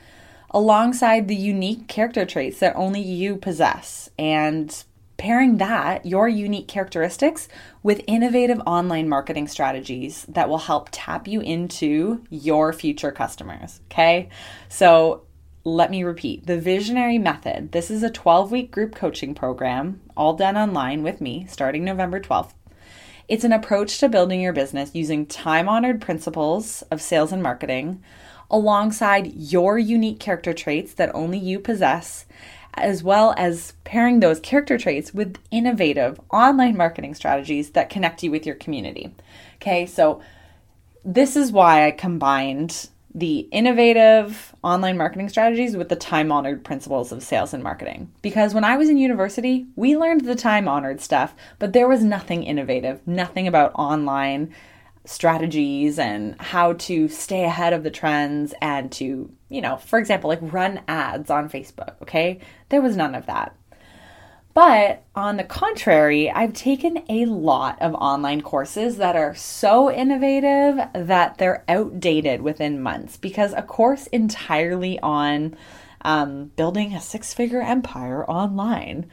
alongside 0.51 1.27
the 1.27 1.35
unique 1.35 1.87
character 1.87 2.25
traits 2.25 2.59
that 2.59 2.75
only 2.75 3.01
you 3.01 3.35
possess 3.37 4.09
and 4.17 4.83
pairing 5.17 5.57
that, 5.57 6.03
your 6.05 6.27
unique 6.27 6.67
characteristics, 6.67 7.47
with 7.83 8.01
innovative 8.07 8.59
online 8.65 9.07
marketing 9.07 9.47
strategies 9.47 10.25
that 10.27 10.49
will 10.49 10.57
help 10.57 10.89
tap 10.91 11.27
you 11.27 11.41
into 11.41 12.23
your 12.31 12.73
future 12.73 13.11
customers. 13.11 13.81
Okay. 13.91 14.29
So 14.67 15.21
let 15.63 15.91
me 15.91 16.03
repeat 16.03 16.47
the 16.47 16.59
Visionary 16.59 17.17
Method. 17.17 17.71
This 17.71 17.91
is 17.91 18.01
a 18.01 18.09
12 18.09 18.51
week 18.51 18.71
group 18.71 18.95
coaching 18.95 19.35
program, 19.35 20.01
all 20.17 20.33
done 20.33 20.57
online 20.57 21.03
with 21.03 21.21
me 21.21 21.45
starting 21.49 21.83
November 21.83 22.19
12th. 22.19 22.53
It's 23.27 23.43
an 23.43 23.53
approach 23.53 23.99
to 23.99 24.09
building 24.09 24.41
your 24.41 24.53
business 24.53 24.95
using 24.95 25.25
time 25.25 25.69
honored 25.69 26.01
principles 26.01 26.81
of 26.83 27.01
sales 27.01 27.31
and 27.31 27.43
marketing 27.43 28.03
alongside 28.49 29.33
your 29.35 29.77
unique 29.77 30.19
character 30.19 30.51
traits 30.51 30.93
that 30.95 31.13
only 31.13 31.37
you 31.37 31.59
possess, 31.59 32.25
as 32.73 33.03
well 33.03 33.33
as 33.37 33.73
pairing 33.83 34.19
those 34.19 34.39
character 34.39 34.77
traits 34.77 35.13
with 35.13 35.37
innovative 35.51 36.19
online 36.31 36.75
marketing 36.75 37.13
strategies 37.13 37.69
that 37.71 37.89
connect 37.89 38.23
you 38.23 38.31
with 38.31 38.45
your 38.45 38.55
community. 38.55 39.13
Okay, 39.55 39.85
so 39.85 40.21
this 41.05 41.35
is 41.35 41.51
why 41.51 41.85
I 41.85 41.91
combined 41.91 42.89
the 43.13 43.39
innovative 43.51 44.55
online 44.63 44.97
marketing 44.97 45.29
strategies 45.29 45.75
with 45.75 45.89
the 45.89 45.95
time 45.95 46.31
honored 46.31 46.63
principles 46.63 47.11
of 47.11 47.23
sales 47.23 47.53
and 47.53 47.63
marketing. 47.63 48.11
Because 48.21 48.53
when 48.53 48.63
I 48.63 48.77
was 48.77 48.89
in 48.89 48.97
university, 48.97 49.67
we 49.75 49.97
learned 49.97 50.21
the 50.21 50.35
time 50.35 50.67
honored 50.67 51.01
stuff, 51.01 51.35
but 51.59 51.73
there 51.73 51.87
was 51.87 52.03
nothing 52.03 52.43
innovative, 52.43 53.05
nothing 53.05 53.47
about 53.47 53.73
online 53.75 54.53
strategies 55.03 55.97
and 55.97 56.39
how 56.39 56.73
to 56.73 57.07
stay 57.07 57.43
ahead 57.43 57.73
of 57.73 57.83
the 57.83 57.89
trends 57.89 58.53
and 58.61 58.91
to, 58.91 59.31
you 59.49 59.61
know, 59.61 59.77
for 59.77 59.97
example, 59.99 60.29
like 60.29 60.39
run 60.41 60.81
ads 60.87 61.29
on 61.29 61.49
Facebook, 61.49 61.95
okay? 62.01 62.39
There 62.69 62.81
was 62.81 62.95
none 62.95 63.15
of 63.15 63.25
that. 63.25 63.55
But 64.53 65.03
on 65.15 65.37
the 65.37 65.43
contrary, 65.43 66.29
I've 66.29 66.53
taken 66.53 67.03
a 67.07 67.25
lot 67.25 67.81
of 67.81 67.93
online 67.95 68.41
courses 68.41 68.97
that 68.97 69.15
are 69.15 69.33
so 69.33 69.89
innovative 69.89 70.77
that 70.93 71.37
they're 71.37 71.63
outdated 71.69 72.41
within 72.41 72.81
months 72.81 73.15
because 73.15 73.53
a 73.53 73.61
course 73.61 74.07
entirely 74.07 74.99
on 74.99 75.55
um, 76.01 76.51
building 76.57 76.93
a 76.93 77.01
six 77.01 77.33
figure 77.33 77.61
empire 77.61 78.29
online, 78.29 79.09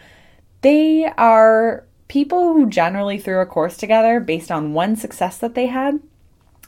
they 0.62 1.06
are 1.16 1.84
people 2.08 2.54
who 2.54 2.68
generally 2.68 3.18
threw 3.18 3.40
a 3.40 3.46
course 3.46 3.76
together 3.76 4.18
based 4.18 4.50
on 4.50 4.72
one 4.72 4.96
success 4.96 5.38
that 5.38 5.54
they 5.54 5.66
had, 5.66 6.00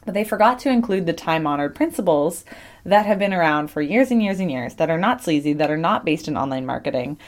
but 0.05 0.15
they 0.15 0.25
forgot 0.25 0.59
to 0.61 0.71
include 0.71 1.07
the 1.07 1.13
time 1.13 1.47
honored 1.47 1.75
principles 1.75 2.45
that 2.85 3.07
have 3.07 3.19
been 3.19 3.35
around 3.35 3.69
for 3.69 3.83
years 3.83 4.11
and 4.11 4.23
years 4.23 4.39
and 4.39 4.51
years 4.51 4.75
that 4.77 4.91
are 4.91 4.99
not 4.99 5.23
sleazy, 5.23 5.53
that 5.55 5.71
are 5.71 5.77
not 5.77 6.05
based 6.05 6.29
in 6.29 6.37
online 6.37 6.67
marketing. 6.67 7.19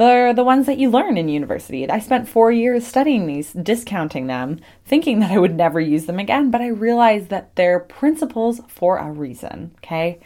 They're 0.00 0.32
the 0.32 0.44
ones 0.44 0.64
that 0.64 0.78
you 0.78 0.88
learn 0.88 1.18
in 1.18 1.28
university. 1.28 1.86
I 1.86 1.98
spent 1.98 2.26
four 2.26 2.50
years 2.50 2.86
studying 2.86 3.26
these, 3.26 3.52
discounting 3.52 4.28
them, 4.28 4.60
thinking 4.86 5.20
that 5.20 5.30
I 5.30 5.36
would 5.36 5.54
never 5.54 5.78
use 5.78 6.06
them 6.06 6.18
again, 6.18 6.50
but 6.50 6.62
I 6.62 6.68
realized 6.68 7.28
that 7.28 7.54
they're 7.54 7.80
principles 7.80 8.62
for 8.66 8.96
a 8.96 9.10
reason, 9.10 9.72
okay? 9.84 10.18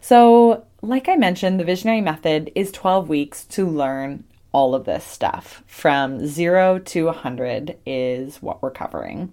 So, 0.00 0.64
like 0.80 1.08
I 1.08 1.14
mentioned, 1.14 1.60
the 1.60 1.64
visionary 1.64 2.00
method 2.00 2.50
is 2.56 2.72
12 2.72 3.08
weeks 3.08 3.44
to 3.44 3.64
learn 3.64 4.24
all 4.50 4.74
of 4.74 4.86
this 4.86 5.04
stuff 5.04 5.62
from 5.68 6.26
zero 6.26 6.80
to 6.80 7.04
100 7.04 7.78
is 7.86 8.42
what 8.42 8.60
we're 8.60 8.72
covering. 8.72 9.32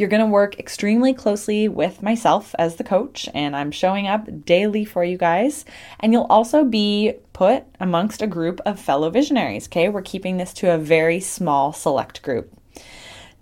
You're 0.00 0.08
going 0.08 0.24
to 0.24 0.26
work 0.26 0.58
extremely 0.58 1.12
closely 1.12 1.68
with 1.68 2.02
myself 2.02 2.54
as 2.58 2.76
the 2.76 2.84
coach, 2.84 3.28
and 3.34 3.54
I'm 3.54 3.70
showing 3.70 4.06
up 4.06 4.46
daily 4.46 4.86
for 4.86 5.04
you 5.04 5.18
guys. 5.18 5.66
And 5.98 6.10
you'll 6.10 6.22
also 6.30 6.64
be 6.64 7.16
put 7.34 7.64
amongst 7.78 8.22
a 8.22 8.26
group 8.26 8.62
of 8.64 8.80
fellow 8.80 9.10
visionaries. 9.10 9.68
Okay, 9.68 9.90
we're 9.90 10.00
keeping 10.00 10.38
this 10.38 10.54
to 10.54 10.72
a 10.72 10.78
very 10.78 11.20
small 11.20 11.74
select 11.74 12.22
group. 12.22 12.50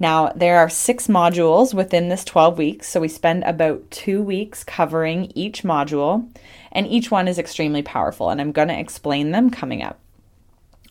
Now, 0.00 0.32
there 0.34 0.58
are 0.58 0.68
six 0.68 1.06
modules 1.06 1.74
within 1.74 2.08
this 2.08 2.24
12 2.24 2.58
weeks, 2.58 2.88
so 2.88 2.98
we 2.98 3.06
spend 3.06 3.44
about 3.44 3.88
two 3.92 4.20
weeks 4.20 4.64
covering 4.64 5.30
each 5.36 5.62
module, 5.62 6.28
and 6.72 6.88
each 6.88 7.08
one 7.08 7.28
is 7.28 7.38
extremely 7.38 7.82
powerful, 7.82 8.30
and 8.30 8.40
I'm 8.40 8.50
going 8.50 8.66
to 8.66 8.76
explain 8.76 9.30
them 9.30 9.50
coming 9.50 9.84
up. 9.84 10.00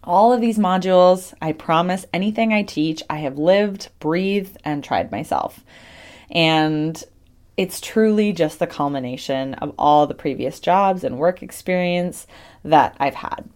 All 0.07 0.31
of 0.31 0.39
these 0.39 0.57
modules, 0.57 1.33
I 1.41 1.51
promise 1.51 2.05
anything 2.13 2.53
I 2.53 2.63
teach, 2.63 3.03
I 3.09 3.17
have 3.17 3.37
lived, 3.37 3.89
breathed, 3.99 4.57
and 4.63 4.81
tried 4.81 5.11
myself. 5.11 5.65
And 6.31 7.03
it's 7.57 7.81
truly 7.81 8.31
just 8.31 8.59
the 8.59 8.67
culmination 8.67 9.55
of 9.55 9.75
all 9.77 10.07
the 10.07 10.13
previous 10.13 10.61
jobs 10.61 11.03
and 11.03 11.17
work 11.17 11.43
experience 11.43 12.25
that 12.63 12.95
I've 13.01 13.15
had. 13.15 13.49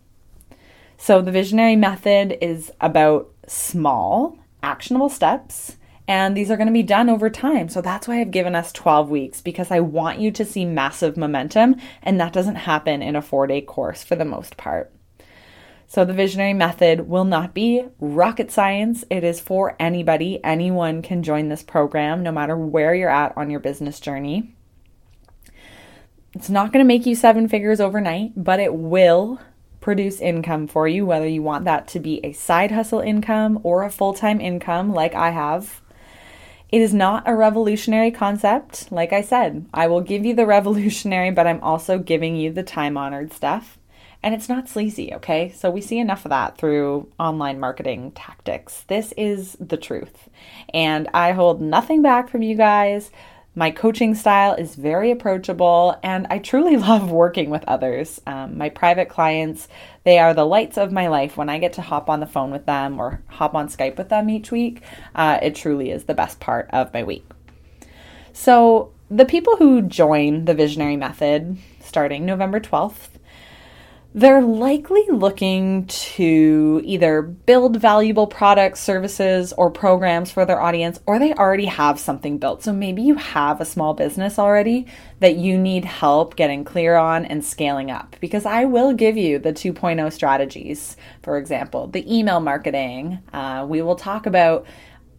So, 0.97 1.21
the 1.21 1.31
visionary 1.31 1.77
method 1.77 2.37
is 2.41 2.69
about 2.81 3.31
small, 3.47 4.37
actionable 4.61 5.09
steps, 5.09 5.77
and 6.05 6.35
these 6.35 6.51
are 6.51 6.57
going 6.57 6.67
to 6.67 6.73
be 6.73 6.83
done 6.83 7.09
over 7.09 7.29
time. 7.29 7.69
So, 7.69 7.81
that's 7.81 8.09
why 8.09 8.19
I've 8.19 8.29
given 8.29 8.55
us 8.55 8.73
12 8.73 9.09
weeks 9.09 9.39
because 9.39 9.71
I 9.71 9.79
want 9.79 10.19
you 10.19 10.31
to 10.31 10.43
see 10.43 10.65
massive 10.65 11.15
momentum, 11.15 11.77
and 12.03 12.19
that 12.19 12.33
doesn't 12.33 12.55
happen 12.55 13.01
in 13.01 13.15
a 13.15 13.21
four 13.21 13.47
day 13.47 13.61
course 13.61 14.03
for 14.03 14.17
the 14.17 14.25
most 14.25 14.57
part. 14.57 14.91
So, 15.91 16.05
the 16.05 16.13
visionary 16.13 16.53
method 16.53 17.09
will 17.09 17.25
not 17.25 17.53
be 17.53 17.83
rocket 17.99 18.49
science. 18.49 19.03
It 19.09 19.25
is 19.25 19.41
for 19.41 19.75
anybody. 19.77 20.41
Anyone 20.41 21.01
can 21.01 21.21
join 21.21 21.49
this 21.49 21.63
program, 21.63 22.23
no 22.23 22.31
matter 22.31 22.55
where 22.55 22.95
you're 22.95 23.09
at 23.09 23.35
on 23.35 23.49
your 23.49 23.59
business 23.59 23.99
journey. 23.99 24.55
It's 26.33 26.49
not 26.49 26.71
going 26.71 26.81
to 26.81 26.87
make 26.87 27.05
you 27.05 27.13
seven 27.13 27.49
figures 27.49 27.81
overnight, 27.81 28.41
but 28.41 28.61
it 28.61 28.73
will 28.73 29.41
produce 29.81 30.21
income 30.21 30.65
for 30.65 30.87
you, 30.87 31.05
whether 31.05 31.27
you 31.27 31.43
want 31.43 31.65
that 31.65 31.89
to 31.89 31.99
be 31.99 32.21
a 32.23 32.31
side 32.31 32.71
hustle 32.71 33.01
income 33.01 33.59
or 33.61 33.83
a 33.83 33.91
full 33.91 34.13
time 34.13 34.39
income, 34.39 34.93
like 34.93 35.13
I 35.13 35.31
have. 35.31 35.81
It 36.69 36.79
is 36.79 36.93
not 36.93 37.27
a 37.27 37.35
revolutionary 37.35 38.11
concept. 38.11 38.93
Like 38.93 39.11
I 39.11 39.21
said, 39.21 39.65
I 39.73 39.87
will 39.87 39.99
give 39.99 40.25
you 40.25 40.35
the 40.35 40.45
revolutionary, 40.57 41.31
but 41.31 41.47
I'm 41.47 41.61
also 41.61 41.99
giving 41.99 42.37
you 42.37 42.53
the 42.53 42.63
time 42.63 42.95
honored 42.95 43.33
stuff. 43.33 43.77
And 44.23 44.35
it's 44.35 44.49
not 44.49 44.69
sleazy, 44.69 45.13
okay? 45.15 45.49
So 45.49 45.71
we 45.71 45.81
see 45.81 45.97
enough 45.97 46.25
of 46.25 46.29
that 46.29 46.57
through 46.57 47.11
online 47.19 47.59
marketing 47.59 48.11
tactics. 48.11 48.83
This 48.87 49.13
is 49.17 49.57
the 49.59 49.77
truth. 49.77 50.29
And 50.73 51.07
I 51.13 51.31
hold 51.31 51.59
nothing 51.61 52.01
back 52.01 52.29
from 52.29 52.43
you 52.43 52.55
guys. 52.55 53.09
My 53.53 53.69
coaching 53.69 54.15
style 54.15 54.53
is 54.53 54.75
very 54.75 55.11
approachable, 55.11 55.99
and 56.03 56.25
I 56.29 56.37
truly 56.37 56.77
love 56.89 57.11
working 57.11 57.49
with 57.49 57.65
others. 57.65 58.21
Um, 58.25 58.57
my 58.57 58.69
private 58.69 59.09
clients, 59.09 59.67
they 60.05 60.19
are 60.19 60.33
the 60.33 60.45
lights 60.45 60.77
of 60.77 60.91
my 60.91 61.07
life. 61.07 61.35
When 61.35 61.49
I 61.49 61.57
get 61.57 61.73
to 61.73 61.81
hop 61.81 62.09
on 62.09 62.21
the 62.21 62.27
phone 62.27 62.51
with 62.51 62.65
them 62.65 62.99
or 62.99 63.21
hop 63.27 63.55
on 63.55 63.67
Skype 63.67 63.97
with 63.97 64.09
them 64.09 64.29
each 64.29 64.51
week, 64.51 64.83
uh, 65.15 65.39
it 65.41 65.55
truly 65.55 65.91
is 65.91 66.05
the 66.05 66.13
best 66.13 66.39
part 66.39 66.69
of 66.71 66.93
my 66.93 67.03
week. 67.03 67.25
So, 68.31 68.93
the 69.09 69.25
people 69.25 69.57
who 69.57 69.81
join 69.81 70.45
the 70.45 70.53
Visionary 70.53 70.95
Method 70.95 71.57
starting 71.81 72.25
November 72.25 72.61
12th 72.61 73.09
they're 74.13 74.41
likely 74.41 75.05
looking 75.09 75.85
to 75.87 76.81
either 76.83 77.21
build 77.21 77.77
valuable 77.77 78.27
products, 78.27 78.81
services, 78.81 79.53
or 79.53 79.71
programs 79.71 80.29
for 80.29 80.45
their 80.45 80.59
audience, 80.59 80.99
or 81.05 81.17
they 81.17 81.33
already 81.33 81.65
have 81.65 81.97
something 81.97 82.37
built. 82.37 82.61
So 82.61 82.73
maybe 82.73 83.01
you 83.01 83.15
have 83.15 83.61
a 83.61 83.65
small 83.65 83.93
business 83.93 84.37
already 84.37 84.85
that 85.21 85.37
you 85.37 85.57
need 85.57 85.85
help 85.85 86.35
getting 86.35 86.65
clear 86.65 86.97
on 86.97 87.23
and 87.23 87.43
scaling 87.43 87.89
up. 87.89 88.17
Because 88.19 88.45
I 88.45 88.65
will 88.65 88.93
give 88.93 89.15
you 89.15 89.39
the 89.39 89.53
2.0 89.53 90.11
strategies, 90.11 90.97
for 91.23 91.37
example, 91.37 91.87
the 91.87 92.13
email 92.13 92.41
marketing. 92.41 93.19
Uh, 93.31 93.65
we 93.67 93.81
will 93.81 93.95
talk 93.95 94.25
about 94.25 94.65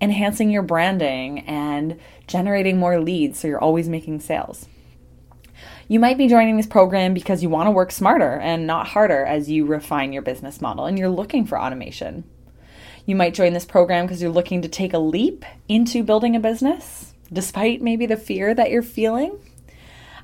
enhancing 0.03 0.51
your 0.51 0.63
branding 0.63 1.39
and 1.41 1.99
generating 2.27 2.77
more 2.77 3.01
leads 3.01 3.39
so 3.39 3.49
you're 3.49 3.59
always 3.59 3.89
making 3.89 4.21
sales. 4.21 4.69
You 5.93 6.01
might 6.01 6.17
be 6.17 6.27
joining 6.27 6.57
this 6.57 6.67
program 6.67 7.13
because 7.13 7.43
you 7.43 7.51
want 7.51 7.67
to 7.67 7.71
work 7.71 7.93
smarter 7.93 8.39
and 8.39 8.67
not 8.67 8.89
harder 8.89 9.27
as 9.27 9.51
you 9.51 9.67
refine 9.67 10.15
your 10.15 10.23
business 10.23 10.59
model 10.59 10.87
and 10.87 10.99
you're 10.99 11.11
looking 11.11 11.45
for 11.45 11.61
automation. 11.61 12.25
You 13.05 13.15
might 13.15 13.35
join 13.35 13.53
this 13.53 13.67
program 13.67 14.07
because 14.07 14.23
you're 14.23 14.31
looking 14.31 14.63
to 14.63 14.71
take 14.71 14.95
a 14.95 14.99
leap 14.99 15.45
into 15.69 16.03
building 16.03 16.35
a 16.35 16.41
business, 16.41 17.13
despite 17.31 17.83
maybe 17.83 18.07
the 18.07 18.17
fear 18.17 18.55
that 18.55 18.71
you're 18.71 18.81
feeling. 18.81 19.39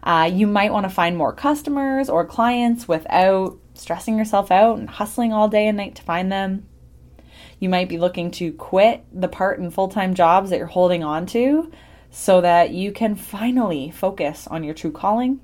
Uh, 0.03 0.31
you 0.33 0.47
might 0.47 0.73
want 0.73 0.85
to 0.85 0.89
find 0.91 1.19
more 1.19 1.35
customers 1.35 2.09
or 2.09 2.25
clients 2.25 2.89
without 2.89 3.59
stressing 3.75 4.17
yourself 4.17 4.51
out 4.51 4.79
and 4.79 4.89
hustling 4.89 5.35
all 5.35 5.49
day 5.49 5.69
and 5.69 5.77
night 5.77 5.97
to 5.97 6.03
find 6.03 6.33
them. 6.33 6.67
You 7.61 7.69
might 7.69 7.91
be 7.91 7.99
looking 7.99 8.31
to 8.31 8.55
quit 8.55 9.05
the 9.13 9.29
part 9.29 9.59
and 9.59 9.75
full 9.75 9.89
time 9.89 10.15
jobs 10.15 10.49
that 10.49 10.57
you're 10.57 10.67
holding 10.67 11.05
on 11.05 11.27
to 11.27 11.71
so 12.11 12.41
that 12.41 12.71
you 12.71 12.91
can 12.91 13.15
finally 13.17 13.91
focus 13.91 14.47
on 14.47 14.65
your 14.65 14.73
true 14.73 14.93
calling 14.93 15.41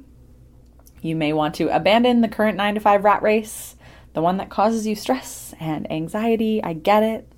you 1.05 1.15
may 1.15 1.35
want 1.35 1.55
to 1.57 1.69
abandon 1.69 2.23
the 2.23 2.29
current 2.29 2.57
9 2.57 2.77
to 2.77 2.81
5 2.81 3.05
rat 3.05 3.23
race, 3.23 3.77
the 4.15 4.23
one 4.23 4.39
that 4.39 4.49
causes 4.49 4.87
you 4.87 4.95
stress 4.95 5.55
and 5.61 5.91
anxiety. 5.93 6.65
I 6.65 6.73
get 6.73 7.03
it. 7.03 7.29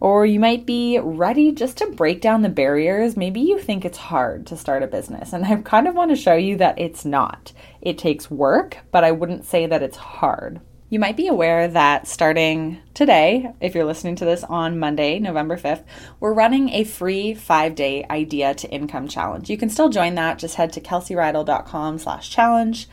Or 0.00 0.24
you 0.24 0.40
might 0.40 0.64
be 0.64 0.98
ready 0.98 1.52
just 1.52 1.76
to 1.78 1.90
break 1.90 2.22
down 2.22 2.40
the 2.40 2.48
barriers. 2.48 3.16
Maybe 3.16 3.40
you 3.40 3.58
think 3.58 3.84
it's 3.84 3.98
hard 3.98 4.46
to 4.46 4.56
start 4.56 4.82
a 4.82 4.86
business, 4.86 5.34
and 5.34 5.44
I 5.44 5.56
kind 5.56 5.86
of 5.86 5.96
want 5.96 6.12
to 6.12 6.16
show 6.16 6.34
you 6.34 6.56
that 6.56 6.78
it's 6.78 7.04
not. 7.04 7.52
It 7.82 7.98
takes 7.98 8.30
work, 8.30 8.78
but 8.90 9.04
I 9.04 9.10
wouldn't 9.10 9.44
say 9.44 9.66
that 9.66 9.82
it's 9.82 9.96
hard. 9.96 10.60
You 10.90 10.98
might 10.98 11.18
be 11.18 11.26
aware 11.26 11.68
that 11.68 12.06
starting 12.06 12.80
today, 12.94 13.52
if 13.60 13.74
you're 13.74 13.84
listening 13.84 14.16
to 14.16 14.24
this 14.24 14.42
on 14.42 14.78
Monday, 14.78 15.18
November 15.18 15.58
5th, 15.58 15.84
we're 16.18 16.32
running 16.32 16.70
a 16.70 16.84
free 16.84 17.34
five 17.34 17.74
day 17.74 18.06
idea 18.08 18.54
to 18.54 18.70
income 18.70 19.06
challenge. 19.06 19.50
You 19.50 19.58
can 19.58 19.68
still 19.68 19.90
join 19.90 20.14
that. 20.14 20.38
Just 20.38 20.54
head 20.54 20.72
to 20.72 20.80
kelseyridle.com 20.80 21.98
slash 21.98 22.30
challenge. 22.30 22.88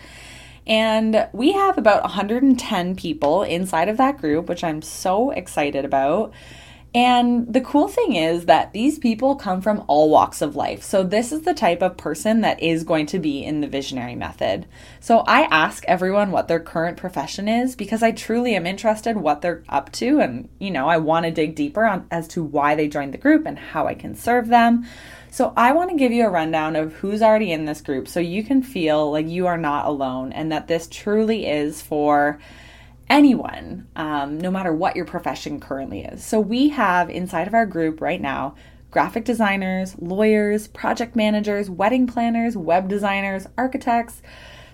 And 0.68 1.30
we 1.32 1.54
have 1.54 1.78
about 1.78 2.04
110 2.04 2.98
people 2.98 3.44
inside 3.44 3.88
of 3.88 3.96
that 3.96 4.18
group, 4.18 4.50
which 4.50 4.66
I'm 4.66 4.82
so 4.82 5.32
excited 5.32 5.86
about. 5.86 6.34
And 6.96 7.54
the 7.54 7.60
cool 7.60 7.90
thing 7.90 8.16
is 8.16 8.46
that 8.46 8.72
these 8.72 9.00
people 9.00 9.36
come 9.36 9.60
from 9.60 9.84
all 9.88 10.10
walks 10.10 10.42
of 10.42 10.56
life. 10.56 10.82
So, 10.82 11.04
this 11.04 11.34
is 11.34 11.42
the 11.42 11.54
type 11.54 11.82
of 11.82 11.98
person 11.98 12.40
that 12.40 12.64
is 12.64 12.86
going 12.86 13.08
to 13.08 13.20
be 13.20 13.44
in 13.44 13.60
the 13.60 13.68
visionary 13.68 14.16
method. 14.16 14.66
So, 15.02 15.20
I 15.28 15.42
ask 15.52 15.84
everyone 15.90 16.32
what 16.32 16.48
their 16.48 16.62
current 16.62 16.96
profession 16.96 17.50
is 17.50 17.76
because 17.76 18.02
I 18.02 18.12
truly 18.12 18.56
am 18.56 18.66
interested 18.66 19.18
what 19.18 19.42
they're 19.42 19.62
up 19.68 19.92
to 19.94 20.22
and, 20.22 20.48
you 20.58 20.72
know, 20.72 20.88
I 20.88 20.96
want 20.96 21.26
to 21.26 21.34
dig 21.34 21.54
deeper 21.54 21.84
on 21.84 22.08
as 22.12 22.30
to 22.30 22.42
why 22.42 22.76
they 22.76 22.88
joined 22.88 23.14
the 23.14 23.18
group 23.18 23.46
and 23.46 23.60
how 23.60 23.88
I 23.88 23.94
can 23.94 24.16
serve 24.16 24.48
them. 24.48 24.86
So, 25.32 25.52
I 25.58 25.74
want 25.74 25.90
to 25.90 25.98
give 25.98 26.14
you 26.14 26.26
a 26.26 26.30
rundown 26.30 26.78
of 26.78 26.94
who's 26.94 27.22
already 27.22 27.52
in 27.52 27.66
this 27.66 27.82
group 27.82 28.08
so 28.08 28.22
you 28.22 28.42
can 28.42 28.64
feel 28.64 29.12
like 29.12 29.28
you 29.28 29.48
are 29.48 29.58
not 29.58 29.86
alone 29.86 30.32
and 30.32 30.50
that 30.54 30.70
this 30.70 30.88
truly 30.90 31.46
is 31.46 31.82
for 31.82 32.40
anyone, 33.10 33.88
um, 33.96 34.40
no 34.40 34.52
matter 34.52 34.74
what 34.74 34.96
your 34.96 35.06
profession 35.06 35.60
currently 35.60 36.04
is. 36.04 36.24
So 36.24 36.40
we 36.40 36.70
have 36.70 37.10
inside 37.10 37.48
of 37.48 37.54
our 37.54 37.66
group 37.66 38.02
right 38.02 38.22
now 38.22 38.56
graphic 38.92 39.26
designers, 39.26 39.94
lawyers, 40.00 40.70
project 40.70 41.18
managers, 41.18 41.70
wedding 41.70 42.08
planners, 42.08 42.56
web 42.56 42.88
designers, 42.88 43.46
architects, 43.58 44.22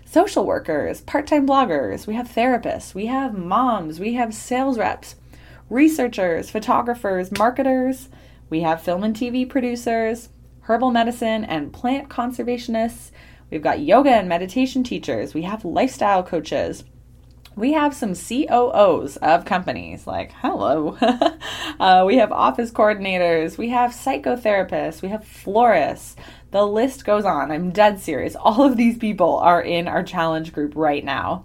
social 0.05 0.45
workers, 0.45 1.01
part 1.01 1.25
time 1.25 1.47
bloggers, 1.47 2.05
we 2.05 2.13
have 2.13 2.27
therapists, 2.27 2.93
we 2.93 3.07
have 3.07 3.35
moms, 3.35 3.99
we 3.99 4.13
have 4.13 4.31
sales 4.31 4.77
reps, 4.77 5.15
researchers, 5.71 6.51
photographers, 6.51 7.35
marketers, 7.35 8.09
we 8.51 8.61
have 8.61 8.83
film 8.83 9.03
and 9.03 9.15
TV 9.15 9.49
producers, 9.49 10.29
herbal 10.61 10.91
medicine 10.91 11.43
and 11.45 11.73
plant 11.73 12.09
conservationists. 12.09 13.11
We've 13.49 13.61
got 13.61 13.79
yoga 13.79 14.11
and 14.11 14.29
meditation 14.29 14.83
teachers. 14.83 15.33
We 15.33 15.43
have 15.43 15.65
lifestyle 15.65 16.21
coaches. 16.21 16.83
We 17.55 17.73
have 17.73 17.93
some 17.93 18.15
COOs 18.15 19.17
of 19.17 19.43
companies, 19.43 20.07
like, 20.07 20.31
hello. 20.37 20.97
uh, 21.79 22.05
we 22.07 22.15
have 22.15 22.31
office 22.31 22.71
coordinators. 22.71 23.57
We 23.57 23.69
have 23.69 23.91
psychotherapists. 23.91 25.01
We 25.01 25.09
have 25.09 25.25
florists. 25.25 26.15
The 26.51 26.65
list 26.65 27.03
goes 27.03 27.25
on. 27.25 27.51
I'm 27.51 27.71
dead 27.71 27.99
serious. 27.99 28.35
All 28.39 28.63
of 28.63 28.77
these 28.77 28.97
people 28.97 29.37
are 29.37 29.61
in 29.61 29.89
our 29.89 30.01
challenge 30.01 30.53
group 30.53 30.73
right 30.75 31.03
now. 31.03 31.43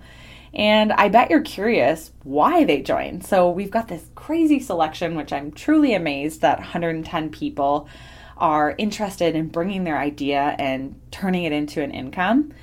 And 0.54 0.92
I 0.92 1.08
bet 1.08 1.28
you're 1.28 1.42
curious 1.42 2.12
why 2.22 2.64
they 2.64 2.82
joined. 2.82 3.26
So 3.26 3.50
we've 3.50 3.70
got 3.70 3.88
this 3.88 4.08
crazy 4.14 4.60
selection, 4.60 5.16
which 5.16 5.32
I'm 5.32 5.50
truly 5.50 5.92
amazed 5.92 6.40
that 6.40 6.58
110 6.58 7.30
people 7.30 7.88
are 8.38 8.74
interested 8.78 9.34
in 9.34 9.48
bringing 9.48 9.84
their 9.84 9.98
idea 9.98 10.54
and 10.58 10.98
turning 11.10 11.44
it 11.44 11.52
into 11.52 11.82
an 11.82 11.90
income. 11.90 12.54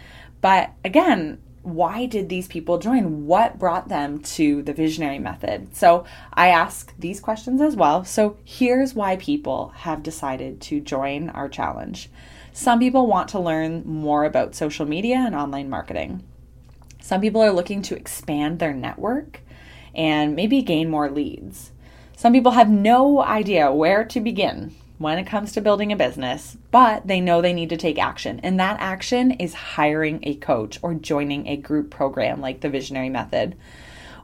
But 0.41 0.71
again, 0.83 1.39
why 1.63 2.05
did 2.05 2.27
these 2.27 2.47
people 2.47 2.77
join? 2.77 3.25
What 3.25 3.57
brought 3.57 3.87
them 3.87 4.19
to 4.19 4.61
the 4.61 4.73
visionary 4.73 5.17
method? 5.17 5.75
So 5.75 6.05
I 6.33 6.49
ask 6.49 6.93
these 6.99 7.21
questions 7.21 7.61
as 7.61 7.75
well. 7.75 8.03
So 8.03 8.37
here's 8.43 8.93
why 8.93 9.15
people 9.15 9.69
have 9.77 10.03
decided 10.03 10.59
to 10.61 10.81
join 10.81 11.29
our 11.29 11.47
challenge. 11.47 12.09
Some 12.51 12.79
people 12.79 13.07
want 13.07 13.29
to 13.29 13.39
learn 13.39 13.83
more 13.85 14.25
about 14.25 14.55
social 14.55 14.85
media 14.85 15.15
and 15.17 15.33
online 15.33 15.69
marketing. 15.69 16.21
Some 17.01 17.21
people 17.21 17.41
are 17.41 17.51
looking 17.51 17.81
to 17.83 17.95
expand 17.95 18.59
their 18.59 18.73
network 18.73 19.39
and 19.95 20.35
maybe 20.35 20.61
gain 20.61 20.89
more 20.89 21.09
leads. 21.09 21.71
Some 22.17 22.33
people 22.33 22.51
have 22.51 22.69
no 22.69 23.21
idea 23.21 23.71
where 23.71 24.03
to 24.05 24.19
begin 24.19 24.75
when 25.03 25.19
it 25.19 25.27
comes 25.27 25.51
to 25.51 25.61
building 25.61 25.91
a 25.91 25.95
business, 25.95 26.57
but 26.71 27.05
they 27.05 27.21
know 27.21 27.41
they 27.41 27.53
need 27.53 27.69
to 27.69 27.77
take 27.77 27.99
action. 27.99 28.39
And 28.39 28.59
that 28.59 28.79
action 28.79 29.31
is 29.31 29.53
hiring 29.53 30.19
a 30.23 30.35
coach 30.35 30.79
or 30.81 30.95
joining 30.95 31.45
a 31.45 31.57
group 31.57 31.91
program 31.91 32.41
like 32.41 32.61
the 32.61 32.69
Visionary 32.69 33.09
Method. 33.09 33.55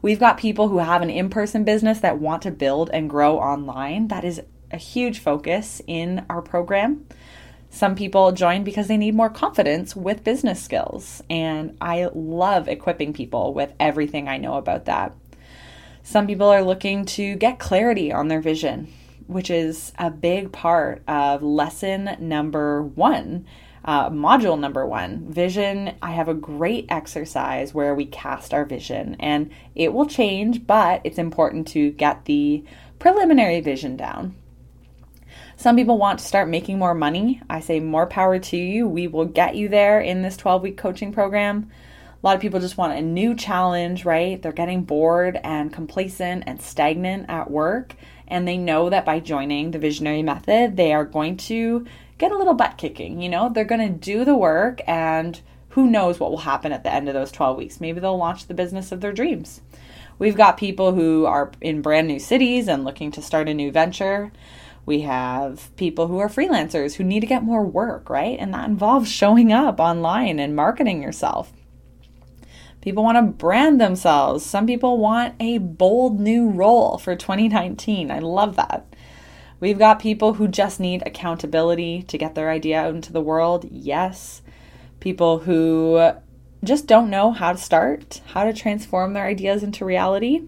We've 0.01 0.19
got 0.19 0.37
people 0.37 0.69
who 0.69 0.77
have 0.77 1.01
an 1.01 1.09
in 1.09 1.29
person 1.29 1.65
business 1.65 1.99
that 1.99 2.19
want 2.19 2.41
to 2.43 2.51
build 2.51 2.89
and 2.91 3.09
grow 3.09 3.37
online. 3.37 4.07
That 4.07 4.23
is 4.23 4.41
a 4.71 4.77
huge 4.77 5.19
focus 5.19 5.81
in 5.85 6.25
our 6.29 6.41
program. 6.41 7.05
Some 7.69 7.95
people 7.95 8.31
join 8.31 8.63
because 8.63 8.87
they 8.87 8.97
need 8.97 9.13
more 9.13 9.29
confidence 9.29 9.95
with 9.95 10.23
business 10.23 10.63
skills, 10.63 11.21
and 11.29 11.77
I 11.79 12.09
love 12.15 12.67
equipping 12.67 13.13
people 13.13 13.53
with 13.53 13.73
everything 13.79 14.27
I 14.27 14.37
know 14.37 14.55
about 14.55 14.85
that. 14.85 15.13
Some 16.01 16.25
people 16.25 16.47
are 16.47 16.63
looking 16.63 17.05
to 17.05 17.35
get 17.35 17.59
clarity 17.59 18.11
on 18.11 18.29
their 18.29 18.41
vision 18.41 18.91
which 19.29 19.51
is 19.51 19.93
a 19.99 20.09
big 20.09 20.51
part 20.51 21.03
of 21.07 21.43
lesson 21.43 22.17
number 22.19 22.81
one. 22.81 23.45
Uh, 23.85 24.09
module 24.09 24.59
number 24.59 24.85
one, 24.85 25.31
vision. 25.31 25.95
I 26.01 26.11
have 26.11 26.27
a 26.27 26.33
great 26.33 26.87
exercise 26.89 27.73
where 27.73 27.93
we 27.93 28.05
cast 28.05 28.53
our 28.53 28.65
vision 28.65 29.15
and 29.19 29.51
it 29.75 29.93
will 29.93 30.07
change, 30.07 30.65
but 30.65 31.01
it's 31.03 31.19
important 31.19 31.67
to 31.69 31.91
get 31.91 32.25
the 32.25 32.63
preliminary 32.97 33.61
vision 33.61 33.95
down. 33.95 34.35
Some 35.55 35.75
people 35.75 35.97
want 35.99 36.19
to 36.19 36.25
start 36.25 36.49
making 36.49 36.79
more 36.79 36.95
money. 36.95 37.41
I 37.49 37.59
say 37.59 37.79
more 37.79 38.07
power 38.07 38.39
to 38.39 38.57
you. 38.57 38.87
We 38.87 39.07
will 39.07 39.25
get 39.25 39.55
you 39.55 39.69
there 39.69 40.01
in 40.01 40.23
this 40.23 40.37
12 40.37 40.63
week 40.63 40.77
coaching 40.77 41.13
program. 41.13 41.69
A 42.21 42.25
lot 42.25 42.35
of 42.35 42.41
people 42.41 42.59
just 42.59 42.77
want 42.77 42.97
a 42.97 43.01
new 43.01 43.35
challenge, 43.35 44.05
right? 44.05 44.41
They're 44.41 44.51
getting 44.51 44.83
bored 44.83 45.39
and 45.43 45.71
complacent 45.71 46.45
and 46.47 46.61
stagnant 46.61 47.29
at 47.29 47.51
work 47.51 47.95
and 48.29 48.47
they 48.47 48.57
know 48.57 48.89
that 48.89 49.05
by 49.05 49.19
joining 49.19 49.71
the 49.71 49.79
visionary 49.79 50.23
method, 50.23 50.77
they 50.77 50.93
are 50.93 51.05
going 51.05 51.37
to 51.37 51.85
get 52.17 52.31
a 52.31 52.37
little 52.37 52.53
butt 52.53 52.77
kicking. 52.77 53.21
You 53.21 53.29
know, 53.29 53.49
they're 53.49 53.63
going 53.63 53.87
to 53.87 53.99
do 53.99 54.25
the 54.25 54.35
work, 54.35 54.81
and 54.87 55.39
who 55.69 55.89
knows 55.89 56.19
what 56.19 56.31
will 56.31 56.39
happen 56.39 56.71
at 56.71 56.83
the 56.83 56.93
end 56.93 57.07
of 57.07 57.13
those 57.13 57.31
12 57.31 57.57
weeks. 57.57 57.81
Maybe 57.81 57.99
they'll 57.99 58.17
launch 58.17 58.47
the 58.47 58.53
business 58.53 58.91
of 58.91 59.01
their 59.01 59.13
dreams. 59.13 59.61
We've 60.17 60.35
got 60.35 60.57
people 60.57 60.93
who 60.93 61.25
are 61.25 61.51
in 61.61 61.81
brand 61.81 62.07
new 62.07 62.19
cities 62.19 62.67
and 62.67 62.83
looking 62.83 63.11
to 63.11 63.21
start 63.21 63.47
a 63.47 63.53
new 63.53 63.71
venture. 63.71 64.31
We 64.85 65.01
have 65.01 65.73
people 65.77 66.07
who 66.07 66.19
are 66.19 66.27
freelancers 66.27 66.95
who 66.95 67.03
need 67.03 67.21
to 67.21 67.27
get 67.27 67.43
more 67.43 67.63
work, 67.63 68.09
right? 68.09 68.37
And 68.39 68.53
that 68.53 68.67
involves 68.67 69.09
showing 69.09 69.53
up 69.53 69.79
online 69.79 70.39
and 70.39 70.55
marketing 70.55 71.01
yourself. 71.01 71.53
People 72.81 73.03
want 73.03 73.17
to 73.17 73.21
brand 73.21 73.81
themselves. 73.81 74.45
Some 74.45 74.65
people 74.65 74.97
want 74.97 75.35
a 75.39 75.57
bold 75.57 76.19
new 76.19 76.49
role 76.49 76.97
for 76.97 77.15
2019. 77.15 78.09
I 78.09 78.19
love 78.19 78.55
that. 78.55 78.85
We've 79.59 79.77
got 79.77 79.99
people 79.99 80.35
who 80.35 80.47
just 80.47 80.79
need 80.79 81.03
accountability 81.05 82.03
to 82.03 82.17
get 82.17 82.35
their 82.35 82.49
idea 82.49 82.81
out 82.81 82.95
into 82.95 83.11
the 83.11 83.21
world. 83.21 83.67
Yes. 83.69 84.41
People 85.01 85.39
who 85.39 86.11
just 86.63 86.87
don't 86.87 87.09
know 87.09 87.31
how 87.31 87.51
to 87.51 87.57
start, 87.57 88.21
how 88.27 88.45
to 88.45 88.53
transform 88.53 89.13
their 89.13 89.25
ideas 89.25 89.61
into 89.61 89.83
reality. 89.83 90.43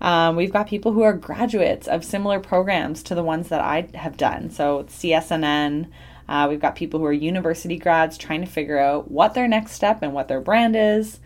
Um, 0.00 0.36
we've 0.36 0.52
got 0.52 0.66
people 0.66 0.92
who 0.92 1.02
are 1.02 1.12
graduates 1.12 1.86
of 1.86 2.04
similar 2.04 2.40
programs 2.40 3.02
to 3.04 3.14
the 3.14 3.22
ones 3.22 3.48
that 3.48 3.60
I 3.60 3.88
have 3.94 4.16
done. 4.16 4.50
So, 4.50 4.84
CSNN. 4.84 5.90
Uh, 6.26 6.46
we've 6.48 6.60
got 6.60 6.76
people 6.76 7.00
who 7.00 7.06
are 7.06 7.12
university 7.12 7.76
grads 7.76 8.16
trying 8.16 8.40
to 8.40 8.46
figure 8.46 8.78
out 8.78 9.10
what 9.10 9.34
their 9.34 9.48
next 9.48 9.72
step 9.72 10.00
and 10.00 10.14
what 10.14 10.28
their 10.28 10.40
brand 10.40 10.76
is 10.76 11.18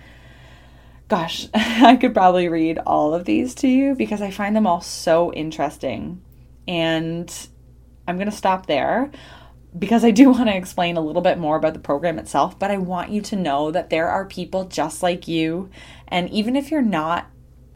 gosh, 1.14 1.46
I 1.54 1.96
could 1.96 2.12
probably 2.12 2.48
read 2.48 2.78
all 2.86 3.14
of 3.14 3.24
these 3.24 3.54
to 3.56 3.68
you 3.68 3.94
because 3.94 4.20
I 4.20 4.30
find 4.30 4.56
them 4.56 4.66
all 4.66 4.80
so 4.80 5.32
interesting. 5.32 6.20
And 6.66 7.32
I'm 8.08 8.16
going 8.16 8.30
to 8.30 8.36
stop 8.36 8.66
there 8.66 9.12
because 9.78 10.04
I 10.04 10.10
do 10.10 10.30
want 10.32 10.48
to 10.48 10.56
explain 10.56 10.96
a 10.96 11.00
little 11.00 11.22
bit 11.22 11.38
more 11.38 11.56
about 11.56 11.74
the 11.74 11.80
program 11.80 12.18
itself, 12.18 12.58
but 12.58 12.70
I 12.70 12.78
want 12.78 13.10
you 13.10 13.20
to 13.22 13.36
know 13.36 13.70
that 13.70 13.90
there 13.90 14.08
are 14.08 14.24
people 14.24 14.64
just 14.64 15.02
like 15.02 15.28
you. 15.28 15.70
And 16.08 16.28
even 16.30 16.56
if 16.56 16.70
you're 16.70 16.82
not 16.82 17.30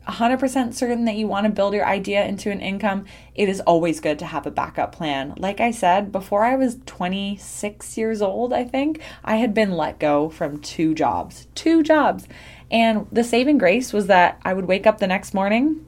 100% 0.08 0.72
certain 0.72 1.04
that 1.04 1.16
you 1.16 1.26
want 1.26 1.44
to 1.44 1.52
build 1.52 1.74
your 1.74 1.86
idea 1.86 2.24
into 2.24 2.50
an 2.50 2.60
income, 2.60 3.04
it 3.34 3.48
is 3.48 3.60
always 3.60 4.00
good 4.00 4.18
to 4.18 4.26
have 4.26 4.46
a 4.46 4.50
backup 4.50 4.90
plan. 4.90 5.34
Like 5.36 5.60
I 5.60 5.70
said, 5.70 6.10
before 6.10 6.44
I 6.44 6.56
was 6.56 6.78
26 6.86 7.98
years 7.98 8.22
old, 8.22 8.54
I 8.54 8.64
think, 8.64 9.00
I 9.22 9.36
had 9.36 9.52
been 9.52 9.72
let 9.72 10.00
go 10.00 10.30
from 10.30 10.60
two 10.60 10.94
jobs. 10.94 11.46
Two 11.54 11.82
jobs. 11.82 12.26
And 12.70 13.06
the 13.10 13.24
saving 13.24 13.58
grace 13.58 13.92
was 13.92 14.06
that 14.08 14.40
I 14.44 14.52
would 14.52 14.66
wake 14.66 14.86
up 14.86 14.98
the 14.98 15.06
next 15.06 15.34
morning 15.34 15.86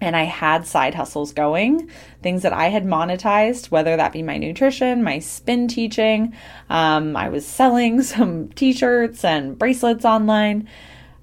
and 0.00 0.16
I 0.16 0.24
had 0.24 0.66
side 0.66 0.94
hustles 0.94 1.32
going, 1.32 1.90
things 2.22 2.42
that 2.42 2.52
I 2.52 2.68
had 2.68 2.84
monetized, 2.84 3.70
whether 3.70 3.96
that 3.96 4.12
be 4.12 4.22
my 4.22 4.38
nutrition, 4.38 5.02
my 5.02 5.18
spin 5.18 5.68
teaching. 5.68 6.34
Um, 6.70 7.16
I 7.16 7.28
was 7.28 7.46
selling 7.46 8.02
some 8.02 8.48
t 8.50 8.72
shirts 8.72 9.24
and 9.24 9.58
bracelets 9.58 10.04
online. 10.04 10.68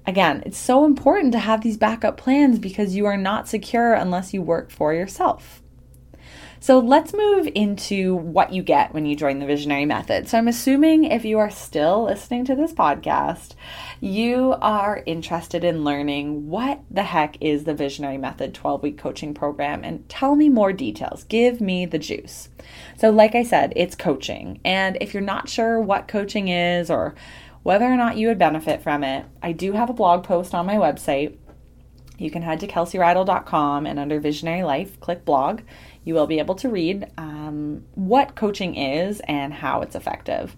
Again, 0.06 0.42
it's 0.46 0.58
so 0.58 0.84
important 0.84 1.32
to 1.32 1.38
have 1.38 1.62
these 1.62 1.76
backup 1.76 2.16
plans 2.16 2.58
because 2.58 2.94
you 2.94 3.06
are 3.06 3.16
not 3.16 3.48
secure 3.48 3.92
unless 3.92 4.32
you 4.32 4.40
work 4.40 4.70
for 4.70 4.94
yourself. 4.94 5.62
So 6.66 6.80
let's 6.80 7.14
move 7.14 7.48
into 7.54 8.16
what 8.16 8.52
you 8.52 8.60
get 8.60 8.92
when 8.92 9.06
you 9.06 9.14
join 9.14 9.38
the 9.38 9.46
Visionary 9.46 9.84
Method. 9.86 10.28
So 10.28 10.36
I'm 10.36 10.48
assuming 10.48 11.04
if 11.04 11.24
you 11.24 11.38
are 11.38 11.48
still 11.48 12.02
listening 12.02 12.44
to 12.46 12.56
this 12.56 12.72
podcast, 12.72 13.54
you 14.00 14.56
are 14.60 15.04
interested 15.06 15.62
in 15.62 15.84
learning 15.84 16.48
what 16.48 16.80
the 16.90 17.04
heck 17.04 17.40
is 17.40 17.62
the 17.62 17.74
Visionary 17.74 18.18
Method 18.18 18.52
12 18.52 18.82
week 18.82 18.98
coaching 18.98 19.32
program 19.32 19.84
and 19.84 20.08
tell 20.08 20.34
me 20.34 20.48
more 20.48 20.72
details. 20.72 21.22
Give 21.22 21.60
me 21.60 21.86
the 21.86 22.00
juice. 22.00 22.48
So, 22.96 23.10
like 23.10 23.36
I 23.36 23.44
said, 23.44 23.72
it's 23.76 23.94
coaching. 23.94 24.58
And 24.64 24.98
if 25.00 25.14
you're 25.14 25.20
not 25.20 25.48
sure 25.48 25.80
what 25.80 26.08
coaching 26.08 26.48
is 26.48 26.90
or 26.90 27.14
whether 27.62 27.84
or 27.84 27.96
not 27.96 28.16
you 28.16 28.26
would 28.26 28.40
benefit 28.40 28.82
from 28.82 29.04
it, 29.04 29.24
I 29.40 29.52
do 29.52 29.70
have 29.74 29.88
a 29.88 29.92
blog 29.92 30.24
post 30.24 30.52
on 30.52 30.66
my 30.66 30.74
website. 30.74 31.36
You 32.18 32.30
can 32.30 32.42
head 32.42 32.60
to 32.60 32.66
kelseyridle.com 32.66 33.86
and 33.86 33.98
under 33.98 34.18
Visionary 34.18 34.62
Life, 34.62 34.98
click 35.00 35.24
blog 35.24 35.60
you 36.06 36.14
will 36.14 36.26
be 36.26 36.38
able 36.38 36.54
to 36.54 36.70
read 36.70 37.10
um, 37.18 37.84
what 37.94 38.36
coaching 38.36 38.76
is 38.76 39.20
and 39.28 39.52
how 39.52 39.82
it's 39.82 39.96
effective. 39.96 40.56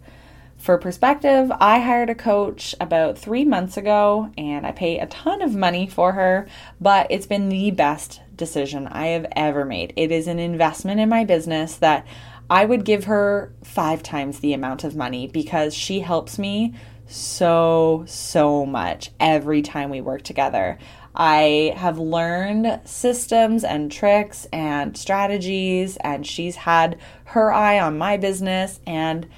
For 0.58 0.76
perspective, 0.76 1.50
I 1.58 1.78
hired 1.78 2.10
a 2.10 2.14
coach 2.14 2.74
about 2.80 3.16
three 3.16 3.44
months 3.44 3.76
ago 3.76 4.30
and 4.36 4.66
I 4.66 4.72
pay 4.72 4.98
a 4.98 5.06
ton 5.06 5.40
of 5.40 5.54
money 5.54 5.86
for 5.86 6.12
her, 6.12 6.46
but 6.80 7.06
it's 7.10 7.26
been 7.26 7.48
the 7.48 7.70
best 7.70 8.20
decision 8.36 8.88
I 8.88 9.06
have 9.08 9.26
ever 9.34 9.64
made. 9.64 9.94
It 9.96 10.12
is 10.12 10.26
an 10.26 10.38
investment 10.38 11.00
in 11.00 11.08
my 11.08 11.24
business 11.24 11.76
that 11.76 12.06
I 12.50 12.64
would 12.64 12.84
give 12.84 13.04
her 13.04 13.52
five 13.62 14.02
times 14.02 14.40
the 14.40 14.52
amount 14.52 14.84
of 14.84 14.96
money 14.96 15.28
because 15.28 15.74
she 15.74 16.00
helps 16.00 16.38
me 16.38 16.74
so, 17.06 18.04
so 18.06 18.66
much 18.66 19.12
every 19.18 19.62
time 19.62 19.90
we 19.90 20.00
work 20.00 20.22
together. 20.22 20.78
I 21.18 21.74
have 21.76 21.98
learned 21.98 22.80
systems 22.84 23.64
and 23.64 23.90
tricks 23.90 24.46
and 24.52 24.96
strategies, 24.96 25.96
and 25.96 26.24
she's 26.24 26.54
had 26.54 26.96
her 27.24 27.52
eye 27.52 27.80
on 27.80 27.98
my 27.98 28.16
business. 28.16 28.78
And 28.86 29.28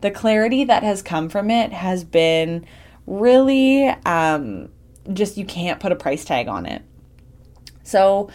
the 0.00 0.10
clarity 0.10 0.64
that 0.64 0.82
has 0.82 1.00
come 1.00 1.28
from 1.28 1.48
it 1.48 1.72
has 1.72 2.02
been 2.02 2.66
really 3.06 3.86
um, 4.04 4.70
just 5.12 5.36
you 5.36 5.46
can't 5.46 5.78
put 5.78 5.92
a 5.92 5.96
price 5.96 6.24
tag 6.24 6.48
on 6.48 6.66
it. 6.66 6.82
So, 7.84 8.30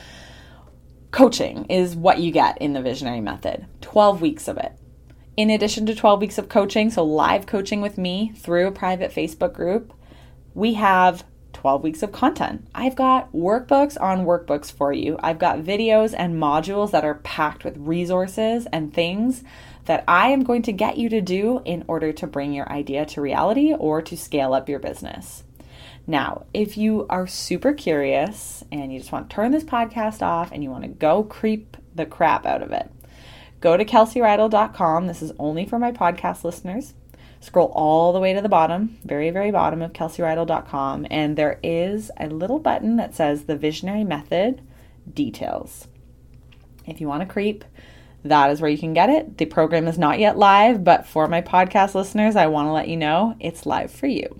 coaching 1.11 1.65
is 1.65 1.97
what 1.97 2.19
you 2.19 2.31
get 2.31 2.57
in 2.59 2.71
the 2.71 2.81
visionary 2.81 3.21
method 3.21 3.67
12 3.81 4.21
weeks 4.21 4.47
of 4.47 4.57
it. 4.57 4.71
In 5.35 5.49
addition 5.49 5.85
to 5.87 5.95
12 5.95 6.21
weeks 6.21 6.37
of 6.37 6.47
coaching, 6.47 6.89
so 6.89 7.03
live 7.03 7.47
coaching 7.47 7.81
with 7.81 7.97
me 7.97 8.31
through 8.37 8.67
a 8.67 8.71
private 8.71 9.11
Facebook 9.11 9.51
group, 9.51 9.91
we 10.53 10.75
have 10.75 11.25
12 11.53 11.83
weeks 11.83 12.03
of 12.03 12.11
content. 12.11 12.67
I've 12.75 12.95
got 12.95 13.31
workbooks 13.31 13.99
on 14.01 14.25
workbooks 14.25 14.71
for 14.71 14.91
you. 14.91 15.17
I've 15.21 15.39
got 15.39 15.59
videos 15.59 16.13
and 16.17 16.35
modules 16.35 16.91
that 16.91 17.05
are 17.05 17.15
packed 17.15 17.63
with 17.63 17.77
resources 17.77 18.67
and 18.73 18.93
things 18.93 19.43
that 19.85 20.03
I 20.07 20.29
am 20.29 20.43
going 20.43 20.61
to 20.63 20.71
get 20.71 20.97
you 20.97 21.09
to 21.09 21.21
do 21.21 21.61
in 21.65 21.83
order 21.87 22.11
to 22.13 22.27
bring 22.27 22.53
your 22.53 22.71
idea 22.71 23.05
to 23.07 23.21
reality 23.21 23.73
or 23.73 24.01
to 24.01 24.17
scale 24.17 24.53
up 24.53 24.69
your 24.69 24.79
business. 24.79 25.43
Now, 26.05 26.45
if 26.53 26.77
you 26.77 27.05
are 27.09 27.27
super 27.27 27.73
curious 27.73 28.63
and 28.71 28.91
you 28.91 28.99
just 28.99 29.11
want 29.11 29.29
to 29.29 29.35
turn 29.35 29.51
this 29.51 29.63
podcast 29.63 30.21
off 30.21 30.51
and 30.51 30.63
you 30.63 30.69
want 30.69 30.83
to 30.83 30.89
go 30.89 31.23
creep 31.23 31.77
the 31.95 32.05
crap 32.05 32.45
out 32.45 32.61
of 32.61 32.71
it, 32.71 32.91
go 33.61 33.77
to 33.77 33.85
kelseyrydell.com. 33.85 35.07
This 35.07 35.21
is 35.21 35.31
only 35.39 35.65
for 35.65 35.79
my 35.79 35.91
podcast 35.91 36.43
listeners. 36.43 36.93
Scroll 37.43 37.73
all 37.75 38.13
the 38.13 38.21
way 38.21 38.33
to 38.33 38.41
the 38.41 38.47
bottom, 38.47 38.97
very, 39.03 39.29
very 39.29 39.51
bottom 39.51 39.81
of 39.81 39.91
kelseyrydell.com, 39.91 41.07
and 41.11 41.35
there 41.35 41.59
is 41.61 42.09
a 42.17 42.29
little 42.29 42.57
button 42.57 42.95
that 42.95 43.15
says 43.15 43.43
the 43.43 43.57
Visionary 43.57 44.05
Method 44.05 44.61
Details. 45.13 45.89
If 46.87 47.01
you 47.01 47.09
want 47.09 47.19
to 47.19 47.25
creep, 47.27 47.65
that 48.23 48.49
is 48.49 48.61
where 48.61 48.71
you 48.71 48.77
can 48.77 48.93
get 48.93 49.09
it. 49.09 49.37
The 49.37 49.45
program 49.45 49.89
is 49.89 49.97
not 49.97 50.19
yet 50.19 50.37
live, 50.37 50.85
but 50.85 51.05
for 51.05 51.27
my 51.27 51.41
podcast 51.41 51.95
listeners, 51.95 52.37
I 52.37 52.47
want 52.47 52.67
to 52.67 52.71
let 52.71 52.87
you 52.87 52.95
know 52.95 53.35
it's 53.41 53.65
live 53.65 53.91
for 53.91 54.07
you. 54.07 54.39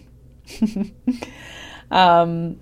um, 1.92 2.58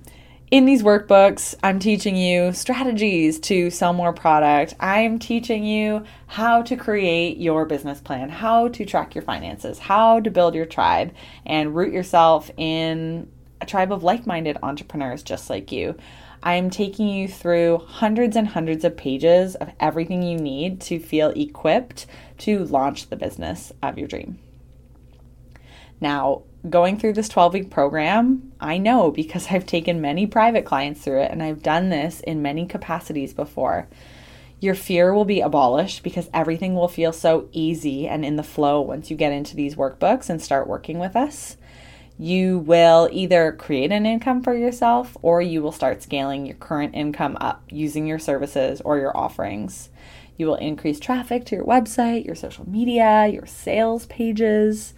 in 0.52 0.66
these 0.66 0.84
workbooks, 0.84 1.56
I'm 1.64 1.80
teaching 1.80 2.18
you 2.18 2.52
strategies 2.52 3.40
to 3.42 3.70
sell 3.70 3.94
more 3.94 4.12
product. 4.12 4.74
I'm 4.82 5.18
teaching 5.18 5.64
you 5.64 6.04
how 6.28 6.62
to 6.64 6.76
create 6.76 7.38
your 7.38 7.66
business 7.66 8.02
plan, 8.02 8.28
how 8.28 8.68
to 8.68 8.86
track 8.86 9.16
your 9.16 9.22
finances, 9.22 9.80
how 9.80 10.20
to 10.20 10.30
build 10.30 10.54
your 10.54 10.66
tribe, 10.66 11.14
and 11.46 11.74
root 11.74 11.94
yourself 11.94 12.52
in 12.58 13.32
a 13.62 13.66
tribe 13.66 13.94
of 13.94 14.04
like 14.04 14.28
minded 14.28 14.58
entrepreneurs 14.62 15.24
just 15.24 15.50
like 15.50 15.72
you. 15.72 15.96
I 16.44 16.56
am 16.56 16.70
taking 16.70 17.08
you 17.08 17.30
through 17.30 17.78
hundreds 17.88 18.36
and 18.36 18.50
hundreds 18.50 18.84
of 18.84 18.98
pages 18.98 19.56
of 19.56 19.70
everything 19.80 20.22
you 20.22 20.38
need 20.38 20.82
to 20.82 21.00
feel 21.00 21.30
equipped 21.30 22.08
to 22.40 22.66
launch 22.66 23.08
the 23.08 23.16
business 23.16 23.72
of 23.82 23.98
your 23.98 24.10
dream. 24.10 24.38
Now, 26.02 26.42
going 26.70 26.98
through 26.98 27.14
this 27.14 27.30
12 27.30 27.54
week 27.54 27.70
program, 27.70 28.52
I 28.60 28.78
know 28.78 29.12
because 29.12 29.48
I've 29.50 29.66
taken 29.66 30.02
many 30.02 30.28
private 30.28 30.66
clients 30.66 31.02
through 31.02 31.22
it 31.22 31.32
and 31.32 31.42
I've 31.42 31.64
done 31.64 31.90
this 31.90 32.20
in 32.22 32.42
many 32.42 32.66
capacities 32.66 33.34
before. 33.34 33.88
Your 34.60 34.76
fear 34.76 35.12
will 35.12 35.26
be 35.26 35.42
abolished 35.42 36.04
because 36.04 36.30
everything 36.34 36.76
will 36.76 36.88
feel 36.88 37.14
so 37.14 37.50
easy 37.52 38.08
and 38.08 38.24
in 38.24 38.36
the 38.36 38.44
flow 38.44 38.80
once 38.80 39.10
you 39.10 39.18
get 39.18 39.34
into 39.34 39.56
these 39.56 39.76
workbooks 39.76 40.30
and 40.30 40.40
start 40.40 40.68
working 40.68 41.00
with 41.00 41.16
us. 41.16 41.58
You 42.20 42.60
will 42.60 43.10
either 43.12 43.54
create 43.54 43.92
an 43.92 44.06
income 44.06 44.44
for 44.44 44.54
yourself 44.56 45.18
or 45.24 45.42
you 45.42 45.64
will 45.64 45.72
start 45.72 46.04
scaling 46.04 46.46
your 46.46 46.58
current 46.58 46.94
income 46.94 47.38
up 47.42 47.64
using 47.72 48.06
your 48.06 48.20
services 48.20 48.82
or 48.82 49.00
your 49.00 49.18
offerings. 49.18 49.90
You 50.38 50.46
will 50.46 50.56
increase 50.56 51.00
traffic 51.00 51.46
to 51.46 51.56
your 51.56 51.66
website, 51.66 52.26
your 52.26 52.36
social 52.36 52.70
media, 52.70 53.26
your 53.28 53.48
sales 53.48 54.06
pages 54.06 54.94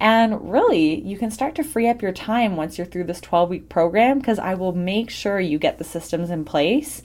and 0.00 0.52
really, 0.52 1.00
you 1.00 1.18
can 1.18 1.30
start 1.30 1.54
to 1.56 1.64
free 1.64 1.88
up 1.88 2.02
your 2.02 2.12
time 2.12 2.56
once 2.56 2.78
you're 2.78 2.86
through 2.86 3.04
this 3.04 3.20
12 3.20 3.50
week 3.50 3.68
program 3.68 4.18
because 4.18 4.38
I 4.38 4.54
will 4.54 4.72
make 4.72 5.10
sure 5.10 5.40
you 5.40 5.58
get 5.58 5.78
the 5.78 5.84
systems 5.84 6.30
in 6.30 6.44
place 6.44 7.02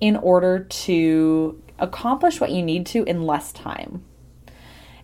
in 0.00 0.16
order 0.16 0.60
to 0.60 1.60
accomplish 1.78 2.40
what 2.40 2.52
you 2.52 2.62
need 2.62 2.86
to 2.86 3.02
in 3.04 3.22
less 3.22 3.52
time. 3.52 4.04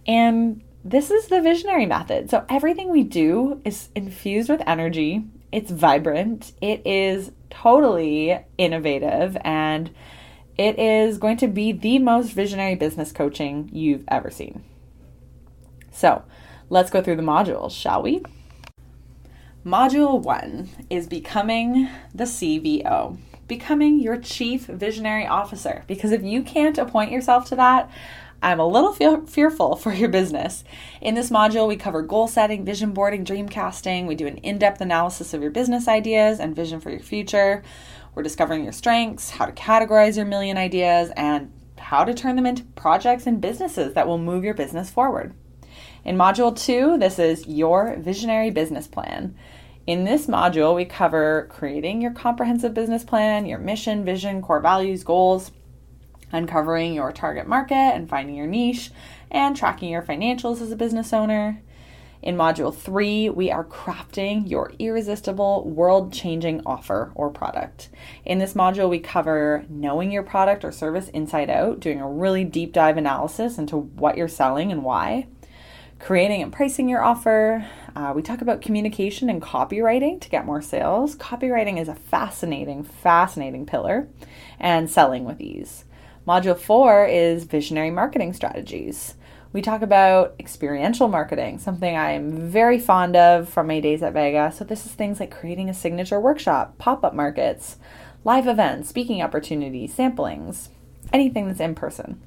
And 0.07 0.62
this 0.85 1.11
is 1.11 1.28
the 1.28 1.40
visionary 1.40 1.87
method. 1.87 2.31
So 2.31 2.44
everything 2.48 2.90
we 2.90 3.02
do 3.02 3.61
is 3.64 3.88
infused 3.94 4.48
with 4.48 4.62
energy, 4.66 5.24
it's 5.50 5.70
vibrant, 5.70 6.52
it 6.61 6.87
is 6.87 7.33
totally 7.50 8.38
innovative, 8.57 9.37
and 9.44 9.90
it 10.57 10.78
is 10.78 11.18
going 11.18 11.37
to 11.38 11.48
be 11.48 11.72
the 11.72 11.98
most 11.98 12.33
visionary 12.33 12.74
business 12.74 13.12
coaching 13.12 13.68
you've 13.72 14.05
ever 14.09 14.31
seen. 14.31 14.64
So, 15.92 16.22
Let's 16.73 16.89
go 16.89 17.03
through 17.03 17.17
the 17.17 17.23
modules, 17.23 17.73
shall 17.73 18.01
we? 18.01 18.23
Module 19.63 20.23
one 20.23 20.71
is 20.89 21.07
becoming 21.07 21.87
the 22.15 22.25
CVO, 22.25 23.19
becoming 23.47 24.01
your 24.01 24.17
chief 24.17 24.65
visionary 24.69 25.27
officer. 25.27 25.85
Because 25.87 26.13
if 26.13 26.23
you 26.23 26.43
can't 26.43 26.79
appoint 26.79 27.11
yourself 27.11 27.47
to 27.51 27.57
that, 27.57 27.91
I'm 28.43 28.59
a 28.59 28.67
little 28.67 28.95
fe- 28.95 29.27
fearful 29.27 29.77
for 29.83 29.93
your 29.93 30.09
business. 30.09 30.65
In 31.03 31.15
this 31.15 31.29
module, 31.29 31.69
we 31.69 31.77
cover 31.77 32.01
goal 32.01 32.27
setting, 32.27 32.65
vision 32.65 32.93
boarding, 32.95 33.23
dream 33.23 33.51
casting. 33.51 34.07
We 34.07 34.15
do 34.15 34.27
an 34.27 34.39
in 34.39 34.57
depth 34.57 34.81
analysis 34.81 35.35
of 35.35 35.43
your 35.43 35.51
business 35.51 35.89
ideas 35.89 36.41
and 36.41 36.57
vision 36.57 36.81
for 36.81 36.89
your 36.89 37.01
future. 37.01 37.63
We're 38.15 38.23
discovering 38.23 38.65
your 38.65 38.73
strengths, 38.73 39.29
how 39.29 39.45
to 39.45 39.53
categorize 39.53 40.17
your 40.17 40.25
million 40.25 40.57
ideas, 40.57 41.13
and 41.19 41.53
how 41.77 42.05
to 42.05 42.15
turn 42.15 42.37
them 42.37 42.47
into 42.47 42.65
projects 42.65 43.27
and 43.27 43.43
businesses 43.43 43.93
that 43.93 44.07
will 44.07 44.17
move 44.17 44.43
your 44.43 44.55
business 44.55 44.89
forward. 44.89 45.35
In 46.05 46.17
Module 46.17 46.57
2, 46.57 46.99
this 46.99 47.21
is 47.21 47.47
your 47.47 47.95
visionary 47.97 48.51
business 48.51 48.88
plan. 48.88 49.37
In 49.87 50.03
this 50.03 50.27
module, 50.27 50.75
we 50.75 50.85
cover 50.85 51.47
creating 51.49 52.03
your 52.03 52.11
comprehensive 52.11 52.75
business 52.75 53.05
plan, 53.05 53.47
your 53.47 53.61
mission, 53.61 54.05
vision, 54.05 54.43
core 54.43 54.59
values, 54.59 55.05
goals, 55.05 55.53
uncovering 56.33 56.93
your 56.93 57.12
target 57.12 57.47
market 57.47 57.75
and 57.75 58.09
finding 58.09 58.35
your 58.35 58.49
niche, 58.49 58.91
and 59.31 59.57
tracking 59.57 59.91
your 59.91 60.03
financials 60.03 60.61
as 60.61 60.73
a 60.73 60.77
business 60.77 61.12
owner. 61.12 61.62
In 62.21 62.37
Module 62.37 62.75
3, 62.75 63.31
we 63.31 63.53
are 63.53 63.65
crafting 63.65 64.51
your 64.51 64.73
irresistible, 64.81 65.69
world 65.69 66.12
changing 66.12 66.62
offer 66.67 67.12
or 67.15 67.31
product. 67.31 67.91
In 68.25 68.41
this 68.41 68.55
module, 68.55 68.91
we 68.91 68.99
cover 68.99 69.67
knowing 69.69 70.11
your 70.11 70.25
product 70.25 70.65
or 70.65 70.73
service 70.73 71.09
inside 71.11 71.49
out, 71.49 71.79
doing 71.79 72.01
a 72.01 72.11
really 72.11 72.43
deep 72.43 72.73
dive 72.73 72.97
analysis 72.97 73.57
into 73.57 73.77
what 73.77 74.17
you're 74.17 74.27
selling 74.27 74.73
and 74.73 74.83
why 74.83 75.29
creating 76.03 76.43
and 76.43 76.53
pricing 76.53 76.88
your 76.88 77.03
offer. 77.03 77.65
Uh, 77.95 78.12
we 78.15 78.23
talk 78.23 78.41
about 78.41 78.61
communication 78.61 79.31
and 79.31 79.41
copywriting 79.41 80.21
to 80.21 80.29
get 80.29 80.45
more 80.45 80.61
sales. 80.61 81.15
Copywriting 81.17 81.81
is 81.81 81.88
a 81.88 81.95
fascinating, 81.95 82.83
fascinating 82.83 83.65
pillar, 83.65 84.09
and 84.59 84.91
selling 84.91 85.25
with 85.25 85.41
ease. 85.41 85.85
Module 86.27 86.59
four 86.59 87.07
is 87.07 87.45
visionary 87.45 87.91
marketing 87.91 88.33
strategies. 88.33 89.15
We 89.53 89.62
talk 89.62 89.83
about 89.83 90.35
experiential 90.41 91.07
marketing, 91.09 91.59
something 91.59 91.97
I'm 91.97 92.51
very 92.51 92.81
fond 92.81 93.15
of 93.15 93.49
from 93.49 93.69
my 93.69 93.79
days 93.81 94.03
at 94.03 94.15
Vega. 94.15 94.51
So, 94.51 94.65
this 94.65 94.87
is 94.87 94.93
things 94.93 95.21
like 95.21 95.31
creating 95.31 95.69
a 95.69 95.75
signature 95.75 96.19
workshop, 96.19 96.79
pop 96.79 97.05
up 97.05 97.15
markets, 97.15 97.77
live 98.25 98.47
events, 98.47 98.88
speaking 98.88 99.23
opportunities, 99.23 99.95
samplings, 99.95 100.69
anything 101.12 101.47
that's 101.47 101.61
in 101.61 101.75
person. 101.75 102.21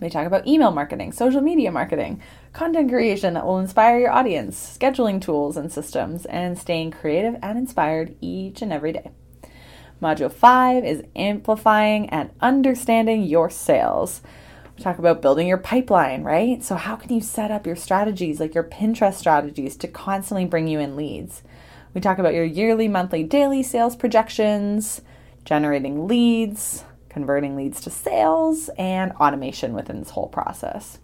We 0.00 0.10
talk 0.10 0.26
about 0.26 0.46
email 0.46 0.72
marketing, 0.72 1.12
social 1.12 1.40
media 1.40 1.72
marketing, 1.72 2.20
content 2.52 2.90
creation 2.90 3.34
that 3.34 3.46
will 3.46 3.58
inspire 3.58 3.98
your 3.98 4.10
audience, 4.10 4.76
scheduling 4.78 5.20
tools 5.20 5.56
and 5.56 5.72
systems, 5.72 6.26
and 6.26 6.58
staying 6.58 6.90
creative 6.90 7.36
and 7.42 7.58
inspired 7.58 8.14
each 8.20 8.60
and 8.60 8.72
every 8.72 8.92
day. 8.92 9.10
Module 10.02 10.30
5 10.30 10.84
is 10.84 11.02
amplifying 11.16 12.10
and 12.10 12.30
understanding 12.42 13.22
your 13.22 13.48
sales. 13.48 14.20
We 14.76 14.82
talk 14.82 14.98
about 14.98 15.22
building 15.22 15.48
your 15.48 15.56
pipeline, 15.56 16.22
right? 16.22 16.62
So, 16.62 16.74
how 16.74 16.96
can 16.96 17.14
you 17.14 17.22
set 17.22 17.50
up 17.50 17.66
your 17.66 17.76
strategies, 17.76 18.38
like 18.38 18.54
your 18.54 18.64
Pinterest 18.64 19.14
strategies, 19.14 19.74
to 19.76 19.88
constantly 19.88 20.44
bring 20.44 20.68
you 20.68 20.78
in 20.78 20.96
leads? 20.96 21.42
We 21.94 22.02
talk 22.02 22.18
about 22.18 22.34
your 22.34 22.44
yearly, 22.44 22.88
monthly, 22.88 23.22
daily 23.22 23.62
sales 23.62 23.96
projections, 23.96 25.00
generating 25.46 26.06
leads, 26.06 26.84
converting 27.16 27.56
leads 27.56 27.80
to 27.80 27.88
sales, 27.88 28.68
and 28.76 29.10
automation 29.12 29.72
within 29.72 30.00
this 30.00 30.10
whole 30.10 30.28
process. 30.28 30.98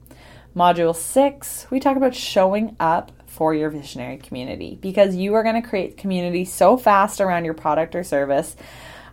Module 0.55 0.95
six, 0.95 1.67
we 1.71 1.81
talk 1.81 1.97
about 1.97 2.15
showing 2.15 2.77
up 2.79 3.11
for 3.25 3.55
your 3.55 3.71
visionary 3.71 4.19
community 4.19 4.79
because 4.83 5.17
you 5.17 5.33
are 5.33 5.43
going 5.43 5.61
to 5.61 5.67
create 5.67 5.97
community 5.97 6.45
so 6.45 6.77
fast 6.77 7.19
around 7.19 7.47
your 7.47 7.55
product 7.55 7.95
or 7.95 8.05
service. 8.05 8.57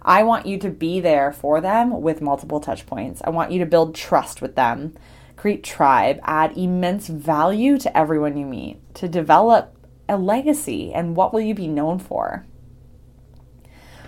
I 0.02 0.24
want 0.24 0.45
you 0.45 0.58
to 0.58 0.70
be 0.70 1.00
there 1.00 1.32
for 1.32 1.62
them 1.62 2.02
with 2.02 2.22
multiple 2.22 2.60
touch 2.60 2.86
points. 2.86 3.22
I 3.24 3.30
want 3.30 3.54
you 3.54 3.60
to 3.60 3.66
build 3.66 3.95
trust 3.95 4.41
with 4.41 4.56
them, 4.56 4.97
create 5.38 5.64
tribe, 5.64 6.20
add 6.24 6.58
immense 6.58 7.08
value 7.08 7.78
to 7.78 7.97
everyone 7.97 8.36
you 8.36 8.45
meet, 8.45 8.82
to 8.95 9.08
develop 9.08 9.74
a 10.10 10.18
legacy 10.18 10.93
and 10.93 11.16
what 11.16 11.32
will 11.32 11.39
you 11.39 11.56
be 11.56 11.70
known 11.70 11.97
for. 11.97 12.45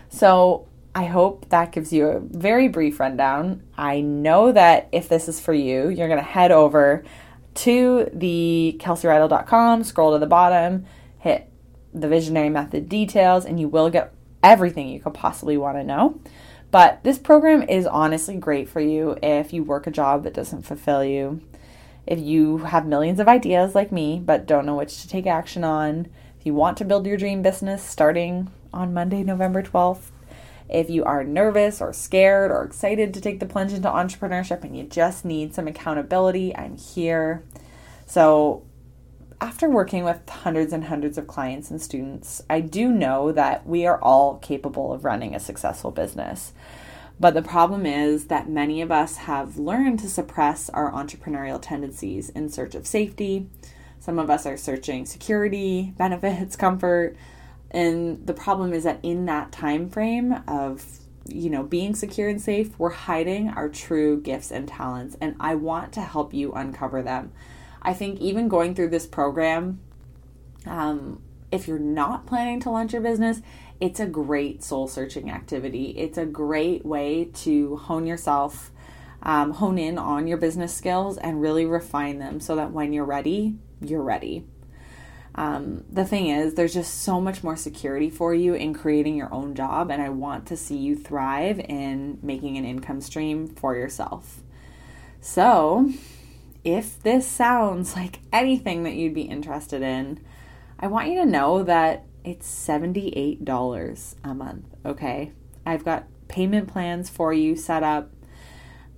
So, 0.10 0.68
I 0.94 1.06
hope 1.06 1.48
that 1.50 1.72
gives 1.72 1.94
you 1.94 2.08
a 2.08 2.20
very 2.20 2.68
brief 2.68 3.00
rundown. 3.00 3.64
I 3.78 4.02
know 4.02 4.52
that 4.52 4.90
if 4.92 5.08
this 5.08 5.30
is 5.30 5.40
for 5.40 5.54
you, 5.54 5.90
you're 5.90 6.08
going 6.08 6.20
to 6.20 6.24
head 6.24 6.52
over 6.52 7.04
to 7.54 8.10
the 8.14 8.78
kelseyrydell.com, 8.80 9.84
scroll 9.84 10.14
to 10.14 10.20
the 10.20 10.26
bottom, 10.26 10.86
hit 11.20 11.50
the 11.94 12.08
visionary 12.08 12.50
method 12.50 12.90
details, 12.90 13.46
and 13.46 13.60
you 13.60 13.68
will 13.68 13.90
get 13.90 14.14
everything 14.44 14.90
you 14.90 15.00
could 15.00 15.14
possibly 15.14 15.58
want 15.58 15.78
to 15.78 15.84
know. 15.84 16.20
But 16.72 17.04
this 17.04 17.20
program 17.20 17.64
is 17.64 17.86
honestly 17.86 18.38
great 18.38 18.70
for 18.70 18.80
you 18.80 19.18
if 19.22 19.52
you 19.52 19.64
work 19.64 19.88
a 19.88 19.92
job 19.92 20.24
that 20.24 20.34
doesn't 20.34 20.64
fulfill 20.64 21.04
you, 21.04 21.42
if 22.08 22.20
you 22.20 22.60
have 22.60 22.86
millions 22.86 23.20
of 23.20 23.28
ideas 23.28 23.76
like 23.76 23.92
me 23.92 24.22
but 24.24 24.46
don't 24.46 24.66
know 24.66 24.76
which 24.76 25.02
to 25.02 25.08
take 25.08 25.28
action 25.28 25.64
on, 25.64 26.08
if 26.40 26.46
you 26.46 26.54
want 26.54 26.78
to 26.78 26.86
build 26.86 27.06
your 27.06 27.18
dream 27.18 27.42
business 27.42 27.84
starting 27.84 28.50
on 28.74 28.94
Monday, 28.94 29.22
November 29.22 29.62
12th, 29.62 30.11
if 30.72 30.90
you 30.90 31.04
are 31.04 31.24
nervous 31.24 31.82
or 31.82 31.94
scared 31.94 32.50
or 32.50 32.64
excited 32.64 33.14
to 33.14 33.22
take 33.22 33.40
the 33.40 33.46
plunge 33.46 33.74
into 33.74 33.90
entrepreneurship 33.90 34.64
and 34.64 34.76
you 34.76 34.84
just 34.84 35.26
need 35.26 35.54
some 35.54 35.68
accountability, 35.68 36.56
I'm 36.56 36.78
here. 36.78 37.44
So, 38.06 38.64
after 39.42 39.68
working 39.68 40.04
with 40.04 40.30
hundreds 40.30 40.72
and 40.72 40.86
hundreds 40.86 41.18
of 41.18 41.28
clients 41.28 41.72
and 41.72 41.82
students, 41.82 42.44
I 42.50 42.62
do 42.62 42.90
know 42.90 43.32
that 43.32 43.66
we 43.66 43.88
are 43.88 44.00
all 44.00 44.38
capable 44.38 44.94
of 44.94 45.04
running 45.04 45.34
a 45.34 45.40
successful 45.40 45.90
business. 45.90 46.54
But 47.20 47.34
the 47.34 47.42
problem 47.42 47.86
is 47.86 48.26
that 48.26 48.50
many 48.50 48.82
of 48.82 48.92
us 48.92 49.18
have 49.18 49.58
learned 49.58 50.00
to 50.00 50.10
suppress 50.10 50.70
our 50.70 50.92
entrepreneurial 50.92 51.60
tendencies 51.62 52.30
in 52.30 52.50
search 52.50 52.76
of 52.76 52.88
safety. 52.88 53.48
Some 54.00 54.18
of 54.18 54.30
us 54.30 54.46
are 54.46 54.58
searching 54.58 55.06
security, 55.06 55.94
benefits, 55.98 56.56
comfort. 56.56 57.16
And 57.72 58.28
the 58.28 58.34
problem 58.34 58.74
is 58.74 58.84
that 58.84 59.00
in 59.02 59.26
that 59.26 59.52
time 59.52 59.90
frame 59.90 60.44
of 60.48 60.86
you 61.26 61.50
know 61.50 61.64
being 61.64 61.96
secure 61.96 62.28
and 62.28 62.42
safe, 62.42 62.78
we're 62.78 62.90
hiding 62.90 63.50
our 63.50 63.70
true 63.70 64.22
gifts 64.22 64.52
and 64.52 64.68
talents 64.68 65.16
and 65.22 65.36
I 65.40 65.56
want 65.56 65.94
to 65.94 66.02
help 66.02 66.34
you 66.34 66.52
uncover 66.52 67.02
them. 67.02 67.32
I 67.82 67.94
think 67.94 68.20
even 68.20 68.48
going 68.48 68.76
through 68.76 68.90
this 68.90 69.08
program, 69.08 69.80
um, 70.66 71.22
if 71.52 71.68
you're 71.68 71.80
not 71.80 72.28
planning 72.28 72.60
to 72.62 72.70
launch 72.70 72.94
your 72.94 73.02
business, 73.02 73.42
it's 73.80 74.00
a 74.00 74.06
great 74.06 74.64
soul 74.64 74.88
searching 74.88 75.32
activity. 75.32 75.96
It's 75.98 76.18
a 76.18 76.26
great 76.26 76.86
way 76.86 77.32
to 77.34 77.78
hone 77.78 78.06
yourself, 78.06 78.72
um, 79.24 79.54
hone 79.54 79.80
in 79.80 79.98
on 79.98 80.28
your 80.28 80.38
business 80.38 80.74
skills, 80.74 81.18
and 81.18 81.42
really 81.42 81.66
refine 81.66 82.20
them 82.20 82.40
so 82.40 82.56
that 82.58 82.72
when 82.72 82.94
you're 82.94 83.06
ready, 83.06 83.56
you're 83.82 84.04
ready. 84.04 84.46
Um, 85.36 85.86
the 85.90 86.06
thing 86.06 86.28
is, 86.28 86.56
there's 86.56 86.74
just 86.74 87.02
so 87.02 87.22
much 87.22 87.44
more 87.44 87.56
security 87.56 88.10
for 88.10 88.34
you 88.34 88.54
in 88.54 88.74
creating 88.74 89.16
your 89.16 89.34
own 89.34 89.56
job, 89.56 89.90
and 89.90 90.02
I 90.02 90.10
want 90.10 90.46
to 90.48 90.58
see 90.58 90.78
you 90.78 90.96
thrive 90.96 91.60
in 91.60 92.20
making 92.22 92.58
an 92.58 92.66
income 92.66 93.02
stream 93.02 93.48
for 93.48 93.76
yourself. 93.76 94.42
So, 95.22 95.92
if 96.64 97.02
this 97.02 97.28
sounds 97.28 97.96
like 97.96 98.20
anything 98.34 98.84
that 98.84 98.96
you'd 98.96 99.14
be 99.14 99.22
interested 99.22 99.82
in, 99.82 100.20
I 100.80 100.88
want 100.88 101.10
you 101.10 101.20
to 101.22 101.26
know 101.26 101.64
that 101.64 102.06
it's 102.24 102.48
$78 102.68 104.16
a 104.24 104.34
month, 104.34 104.66
okay? 104.86 105.32
I've 105.66 105.86
got 105.86 106.08
payment 106.28 106.68
plans 106.68 107.10
for 107.10 107.34
you 107.34 107.56
set 107.56 107.84
up. 107.84 108.12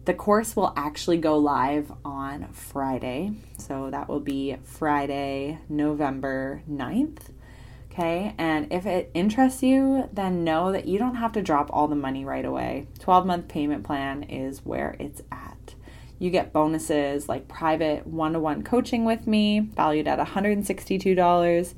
The 0.06 0.14
course 0.14 0.56
will 0.56 0.74
actually 0.76 1.18
go 1.18 1.38
live 1.38 1.92
on 2.04 2.50
Friday. 2.52 3.32
So 3.58 3.90
that 3.90 4.10
will 4.10 4.20
be 4.20 4.58
Friday, 4.64 5.60
November 5.70 6.62
9th. 6.70 7.30
Okay, 7.90 8.34
and 8.40 8.74
if 8.74 8.88
it 8.88 9.12
interests 9.14 9.62
you, 9.62 10.10
then 10.12 10.44
know 10.44 10.72
that 10.72 10.88
you 10.88 10.98
don't 10.98 11.16
have 11.16 11.32
to 11.34 11.44
drop 11.44 11.70
all 11.72 11.88
the 11.88 11.96
money 11.96 12.26
right 12.26 12.44
away. 12.44 12.88
12 13.00 13.26
month 13.28 13.48
payment 13.48 13.84
plan 13.84 14.24
is 14.24 14.66
where 14.66 14.96
it's 15.00 15.22
at. 15.32 15.76
You 16.18 16.32
get 16.32 16.52
bonuses 16.52 17.30
like 17.30 17.48
private 17.48 18.08
one 18.08 18.34
to 18.34 18.40
one 18.40 18.64
coaching 18.64 19.06
with 19.06 19.28
me, 19.28 19.60
valued 19.60 20.08
at 20.08 20.20
$162. 20.20 21.74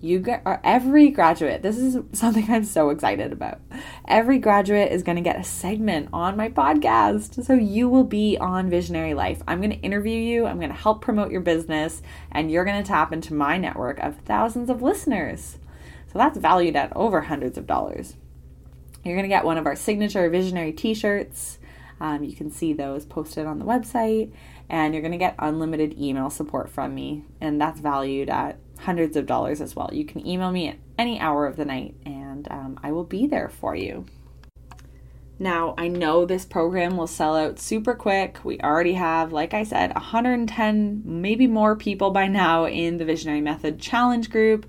You 0.00 0.20
get 0.20 0.42
every 0.62 1.10
graduate. 1.10 1.62
This 1.62 1.76
is 1.76 1.98
something 2.12 2.48
I'm 2.48 2.64
so 2.64 2.90
excited 2.90 3.32
about. 3.32 3.60
Every 4.06 4.38
graduate 4.38 4.92
is 4.92 5.02
going 5.02 5.16
to 5.16 5.22
get 5.22 5.40
a 5.40 5.44
segment 5.44 6.10
on 6.12 6.36
my 6.36 6.50
podcast. 6.50 7.44
So 7.44 7.54
you 7.54 7.88
will 7.88 8.04
be 8.04 8.38
on 8.38 8.70
Visionary 8.70 9.14
Life. 9.14 9.42
I'm 9.48 9.58
going 9.60 9.72
to 9.72 9.80
interview 9.80 10.18
you, 10.18 10.46
I'm 10.46 10.58
going 10.58 10.70
to 10.70 10.76
help 10.76 11.00
promote 11.00 11.32
your 11.32 11.40
business, 11.40 12.00
and 12.30 12.48
you're 12.48 12.64
going 12.64 12.80
to 12.80 12.86
tap 12.86 13.12
into 13.12 13.34
my 13.34 13.58
network 13.58 13.98
of 13.98 14.18
thousands 14.20 14.70
of 14.70 14.82
listeners. 14.82 15.58
So 16.12 16.18
that's 16.18 16.38
valued 16.38 16.76
at 16.76 16.94
over 16.96 17.22
hundreds 17.22 17.58
of 17.58 17.66
dollars. 17.66 18.14
You're 19.04 19.16
going 19.16 19.28
to 19.28 19.34
get 19.34 19.44
one 19.44 19.58
of 19.58 19.66
our 19.66 19.76
signature 19.76 20.30
Visionary 20.30 20.72
t 20.72 20.94
shirts. 20.94 21.58
Um, 22.00 22.22
you 22.22 22.36
can 22.36 22.52
see 22.52 22.72
those 22.72 23.04
posted 23.04 23.46
on 23.46 23.58
the 23.58 23.64
website, 23.64 24.32
and 24.68 24.94
you're 24.94 25.02
going 25.02 25.12
to 25.12 25.18
get 25.18 25.34
unlimited 25.40 25.98
email 25.98 26.30
support 26.30 26.70
from 26.70 26.94
me, 26.94 27.24
and 27.40 27.60
that's 27.60 27.80
valued 27.80 28.28
at 28.28 28.60
hundreds 28.78 29.16
of 29.16 29.26
dollars 29.26 29.60
as 29.60 29.74
well. 29.76 29.90
You 29.92 30.04
can 30.04 30.26
email 30.26 30.50
me 30.50 30.68
at 30.68 30.78
any 30.98 31.20
hour 31.20 31.46
of 31.46 31.56
the 31.56 31.64
night, 31.64 31.94
and 32.04 32.46
um, 32.50 32.78
I 32.82 32.92
will 32.92 33.04
be 33.04 33.26
there 33.26 33.48
for 33.48 33.74
you. 33.74 34.06
Now, 35.40 35.74
I 35.78 35.86
know 35.86 36.24
this 36.24 36.44
program 36.44 36.96
will 36.96 37.06
sell 37.06 37.36
out 37.36 37.60
super 37.60 37.94
quick. 37.94 38.38
We 38.42 38.58
already 38.60 38.94
have, 38.94 39.32
like 39.32 39.54
I 39.54 39.62
said, 39.62 39.94
110, 39.94 41.02
maybe 41.04 41.46
more 41.46 41.76
people 41.76 42.10
by 42.10 42.26
now 42.26 42.66
in 42.66 42.96
the 42.96 43.04
Visionary 43.04 43.40
Method 43.40 43.78
Challenge 43.78 44.28
group, 44.30 44.66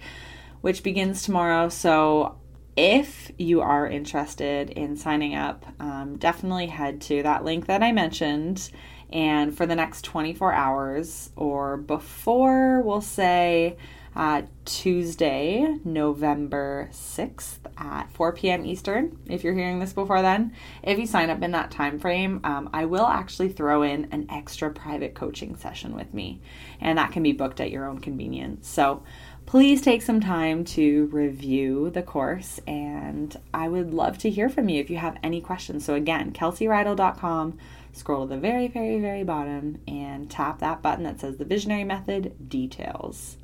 which 0.61 0.83
begins 0.83 1.23
tomorrow. 1.23 1.69
So 1.69 2.37
if 2.77 3.31
you 3.39 3.61
are 3.61 3.87
interested 3.87 4.69
in 4.69 4.95
signing 4.95 5.33
up, 5.33 5.65
um, 5.79 6.17
definitely 6.17 6.67
head 6.67 7.01
to 7.01 7.23
that 7.23 7.43
link 7.43 7.65
that 7.65 7.81
I 7.81 7.91
mentioned. 7.91 8.69
And 9.11 9.57
for 9.57 9.65
the 9.65 9.75
next 9.75 10.03
24 10.03 10.53
hours 10.53 11.31
or 11.35 11.77
before, 11.77 12.81
we'll 12.81 13.01
say 13.01 13.75
uh, 14.15 14.43
Tuesday, 14.65 15.77
November 15.83 16.89
6th 16.91 17.57
at 17.77 18.11
4 18.11 18.33
p.m. 18.33 18.65
Eastern. 18.65 19.17
If 19.27 19.43
you're 19.43 19.53
hearing 19.53 19.79
this 19.79 19.93
before 19.93 20.21
then, 20.21 20.53
if 20.83 20.99
you 20.99 21.07
sign 21.07 21.29
up 21.29 21.41
in 21.41 21.51
that 21.51 21.71
time 21.71 21.99
frame, 21.99 22.41
um, 22.43 22.69
I 22.73 22.85
will 22.85 23.07
actually 23.07 23.49
throw 23.49 23.83
in 23.83 24.07
an 24.11 24.27
extra 24.29 24.69
private 24.71 25.15
coaching 25.15 25.55
session 25.55 25.95
with 25.95 26.13
me, 26.13 26.41
and 26.81 26.97
that 26.97 27.11
can 27.11 27.23
be 27.23 27.31
booked 27.31 27.59
at 27.59 27.71
your 27.71 27.85
own 27.85 27.99
convenience. 27.99 28.67
So 28.67 29.03
please 29.49 29.81
take 29.81 30.03
some 30.03 30.21
time 30.21 30.63
to 30.63 31.07
review 31.07 31.89
the 31.89 32.03
course 32.03 32.59
and 32.67 33.35
I 33.51 33.67
would 33.67 33.95
love 33.95 34.19
to 34.19 34.29
hear 34.29 34.47
from 34.47 34.69
you 34.69 34.79
if 34.79 34.91
you 34.91 34.97
have 34.97 35.17
any 35.23 35.41
questions. 35.41 35.83
So 35.83 35.95
again, 35.95 36.33
kelseyrydell.com, 36.33 37.57
scroll 37.93 38.27
to 38.27 38.35
the 38.35 38.39
very, 38.39 38.67
very, 38.67 38.99
very 38.99 39.23
bottom 39.23 39.79
and 39.87 40.29
tap 40.29 40.59
that 40.59 40.83
button 40.83 41.03
that 41.05 41.19
says 41.19 41.37
the 41.37 41.45
visionary 41.45 41.83
method 41.83 42.47
details. 42.47 43.37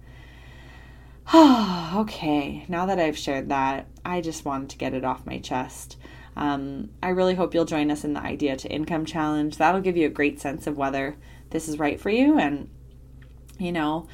okay, 1.34 2.66
now 2.68 2.86
that 2.86 3.00
I've 3.00 3.18
shared 3.18 3.50
that, 3.50 3.88
I 4.04 4.22
just 4.22 4.46
wanted 4.46 4.70
to 4.70 4.78
get 4.78 4.94
it 4.94 5.04
off 5.04 5.26
my 5.26 5.40
chest. 5.40 5.98
Um, 6.36 6.90
I 7.02 7.10
really 7.10 7.34
hope 7.34 7.54
you'll 7.54 7.66
join 7.66 7.90
us 7.90 8.04
in 8.04 8.14
the 8.14 8.22
Idea 8.22 8.56
to 8.58 8.70
Income 8.70 9.06
Challenge. 9.06 9.58
That'll 9.58 9.82
give 9.82 9.98
you 9.98 10.06
a 10.06 10.12
great 10.12 10.40
sense 10.40 10.68
of 10.68 10.78
whether 10.78 11.16
this 11.50 11.68
is 11.68 11.80
right 11.80 12.00
for 12.00 12.10
you 12.10 12.38
and, 12.38 12.70
you 13.58 13.72
know, 13.72 14.08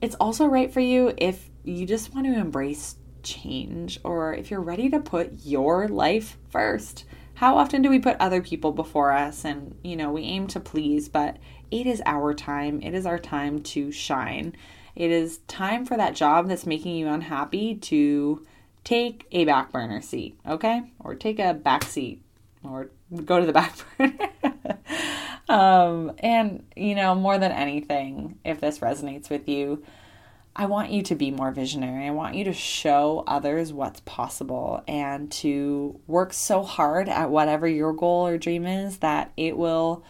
it's 0.00 0.16
also 0.16 0.46
right 0.46 0.72
for 0.72 0.80
you 0.80 1.14
if 1.16 1.48
you 1.64 1.86
just 1.86 2.14
want 2.14 2.26
to 2.26 2.38
embrace 2.38 2.96
change 3.22 3.98
or 4.04 4.34
if 4.34 4.50
you're 4.50 4.60
ready 4.60 4.90
to 4.90 5.00
put 5.00 5.44
your 5.44 5.88
life 5.88 6.36
first. 6.50 7.04
How 7.34 7.56
often 7.56 7.82
do 7.82 7.88
we 7.88 7.98
put 7.98 8.16
other 8.18 8.42
people 8.42 8.72
before 8.72 9.12
us 9.12 9.44
and, 9.44 9.76
you 9.82 9.96
know, 9.96 10.10
we 10.10 10.22
aim 10.22 10.48
to 10.48 10.60
please, 10.60 11.08
but 11.08 11.38
it 11.70 11.86
is 11.86 12.02
our 12.04 12.34
time. 12.34 12.82
It 12.82 12.94
is 12.94 13.06
our 13.06 13.18
time 13.18 13.62
to 13.62 13.92
shine. 13.92 14.54
It 14.98 15.12
is 15.12 15.38
time 15.46 15.86
for 15.86 15.96
that 15.96 16.16
job 16.16 16.48
that's 16.48 16.66
making 16.66 16.96
you 16.96 17.06
unhappy 17.06 17.76
to 17.76 18.44
take 18.82 19.28
a 19.30 19.44
back 19.44 19.70
burner 19.70 20.02
seat, 20.02 20.36
okay? 20.44 20.90
Or 20.98 21.14
take 21.14 21.38
a 21.38 21.54
back 21.54 21.84
seat 21.84 22.20
or 22.64 22.90
go 23.24 23.38
to 23.38 23.46
the 23.46 23.52
back 23.54 23.76
burner. 23.96 24.18
um, 25.48 26.10
and, 26.18 26.66
you 26.74 26.96
know, 26.96 27.14
more 27.14 27.38
than 27.38 27.52
anything, 27.52 28.40
if 28.44 28.60
this 28.60 28.80
resonates 28.80 29.30
with 29.30 29.48
you, 29.48 29.84
I 30.56 30.66
want 30.66 30.90
you 30.90 31.02
to 31.04 31.14
be 31.14 31.30
more 31.30 31.52
visionary. 31.52 32.04
I 32.04 32.10
want 32.10 32.34
you 32.34 32.42
to 32.42 32.52
show 32.52 33.22
others 33.28 33.72
what's 33.72 34.00
possible 34.00 34.82
and 34.88 35.30
to 35.30 36.00
work 36.08 36.32
so 36.32 36.64
hard 36.64 37.08
at 37.08 37.30
whatever 37.30 37.68
your 37.68 37.92
goal 37.92 38.26
or 38.26 38.36
dream 38.36 38.66
is 38.66 38.98
that 38.98 39.30
it 39.36 39.56
will 39.56 40.02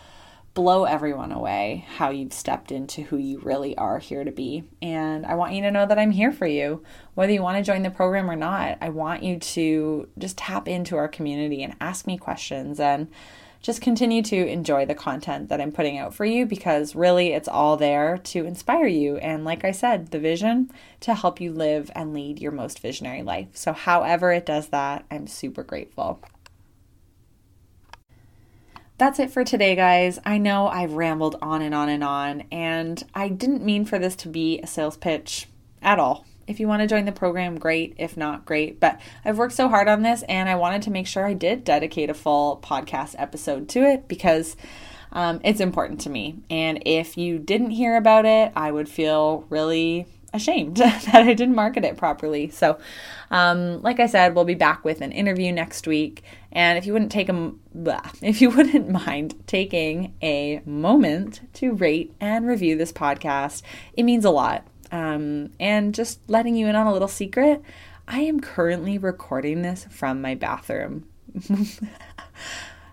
blow 0.59 0.87
everyone 0.87 1.31
away 1.31 1.87
how 1.87 2.11
you've 2.11 2.33
stepped 2.33 2.73
into 2.73 3.01
who 3.01 3.17
you 3.17 3.39
really 3.39 3.79
are 3.79 4.01
here 4.01 4.25
to 4.25 4.33
be. 4.33 4.65
And 4.83 5.25
I 5.25 5.37
want 5.37 5.53
you 5.53 5.63
to 5.63 5.71
know 5.71 5.87
that 5.87 6.01
I'm 6.01 6.11
here 6.11 6.33
for 6.33 6.49
you. 6.49 6.83
Whether 7.15 7.33
you 7.33 7.43
want 7.43 7.59
to 7.59 7.63
join 7.63 7.85
the 7.85 7.91
program 7.91 8.29
or 8.29 8.35
not, 8.35 8.77
I 8.81 8.89
want 8.89 9.23
you 9.23 9.39
to 9.39 10.09
just 10.19 10.37
tap 10.37 10.67
into 10.67 10.97
our 10.97 11.07
community 11.07 11.63
and 11.63 11.77
ask 11.81 12.09
me 12.09 12.19
questions 12.19 12.81
and 12.81 13.07
just 13.63 13.81
continue 13.81 14.21
to 14.21 14.49
enjoy 14.49 14.85
the 14.85 14.97
content 14.97 15.49
that 15.49 15.61
I'm 15.61 15.71
putting 15.71 15.97
out 15.97 16.13
for 16.13 16.25
you 16.25 16.45
because 16.45 16.97
really 16.97 17.35
it's 17.35 17.47
all 17.47 17.77
there 17.77 18.19
to 18.19 18.45
inspire 18.45 18.89
you. 18.89 19.17
And 19.19 19.45
like 19.45 19.65
I 19.65 19.71
said, 19.71 20.11
the 20.11 20.19
vision 20.19 20.73
to 21.03 21.15
help 21.15 21.41
you 21.41 21.53
live 21.53 21.89
and 21.95 22.13
lead 22.13 22.41
your 22.41 22.53
most 22.53 22.81
visionary 22.81 23.23
life. 23.23 23.47
So, 23.53 23.73
however 23.73 24.33
it 24.33 24.45
does 24.47 24.71
that, 24.71 25.05
I'm 25.09 25.29
super 25.29 25.63
grateful. 25.63 26.21
That's 28.99 29.21
it 29.21 29.31
for 29.31 29.45
today, 29.45 29.77
guys. 29.77 30.19
I 30.25 30.39
know 30.39 30.67
I've 30.67 30.95
rambled 30.95 31.37
on 31.41 31.63
and 31.63 31.73
on 31.73 31.89
and 31.89 32.03
on, 32.03 32.43
and 32.51 33.01
I 33.15 33.29
didn't 33.29 33.65
mean 33.65 33.85
for 33.85 33.97
this 33.97 34.17
to 34.17 34.29
be 34.29 34.59
a 34.59 34.67
sales 34.67 34.97
pitch 34.97 35.47
at 35.81 36.01
all. 36.01 36.27
If 36.49 36.59
you 36.59 36.67
want 36.67 36.83
to 36.83 36.89
join 36.89 37.05
the 37.05 37.13
program, 37.13 37.61
great. 37.61 37.95
If 37.97 38.17
not, 38.17 38.45
great. 38.45 38.81
But 38.81 39.01
I've 39.25 39.39
worked 39.39 39.55
so 39.55 39.69
hard 39.69 39.87
on 39.87 40.03
this 40.03 40.25
and 40.25 40.49
I 40.49 40.57
wanted 40.57 40.83
to 40.83 40.91
make 40.91 41.07
sure 41.07 41.25
I 41.25 41.35
did 41.35 41.63
dedicate 41.63 42.11
a 42.11 42.15
full 42.15 42.59
podcast 42.61 43.15
episode 43.19 43.69
to 43.69 43.85
it 43.89 44.09
because 44.09 44.57
um, 45.13 45.41
it's 45.45 45.61
important 45.61 46.01
to 46.01 46.11
me. 46.11 46.39
And 46.51 46.83
if 46.85 47.17
you 47.17 47.39
didn't 47.39 47.71
hear 47.71 47.97
about 47.97 48.25
it, 48.25 48.51
I 48.57 48.73
would 48.73 48.89
feel 48.89 49.45
really 49.49 50.07
ashamed 50.33 50.77
that 50.79 51.15
I 51.15 51.35
didn't 51.35 51.55
market 51.55 51.85
it 51.85 51.97
properly. 51.97 52.51
So, 52.51 52.79
um, 53.31 53.83
like 53.83 54.01
I 54.01 54.07
said, 54.07 54.35
we'll 54.35 54.45
be 54.45 54.55
back 54.55 54.85
with 54.85 55.01
an 55.01 55.13
interview 55.13 55.53
next 55.53 55.87
week. 55.87 56.23
And 56.53 56.79
if 56.79 56.87
you 56.87 56.93
wouldn't 56.93 57.13
take 57.13 57.29
a, 57.29 57.53
if 58.23 58.41
you 58.41 58.51
wouldn't 58.51 58.89
mind 59.07 59.35
taking 59.47 60.15
a 60.23 60.63
moment 60.65 61.41
to 61.55 61.73
rate 61.73 62.15
and 62.21 62.47
review 62.47 62.77
this 62.77 62.93
podcast, 62.93 63.63
it 63.95 64.03
means 64.03 64.25
a 64.25 64.31
lot. 64.31 64.67
Um, 64.91 65.51
and 65.61 65.95
just 65.95 66.21
letting 66.29 66.57
you 66.57 66.67
in 66.67 66.77
on 66.77 66.87
a 66.87 66.93
little 66.93 67.09
secret, 67.09 67.63
I 68.07 68.21
am 68.21 68.41
currently 68.41 68.97
recording 68.97 69.61
this 69.61 69.87
from 69.91 70.23
my 70.23 70.35
bathroom. 70.35 71.07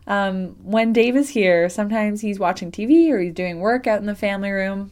um, 0.07 0.57
when 0.61 0.91
Dave 0.91 1.15
is 1.15 1.29
here, 1.29 1.69
sometimes 1.69 2.19
he's 2.19 2.37
watching 2.37 2.69
TV 2.69 3.09
or 3.11 3.19
he's 3.19 3.33
doing 3.33 3.61
work 3.61 3.87
out 3.87 4.01
in 4.01 4.07
the 4.07 4.15
family 4.15 4.51
room 4.51 4.91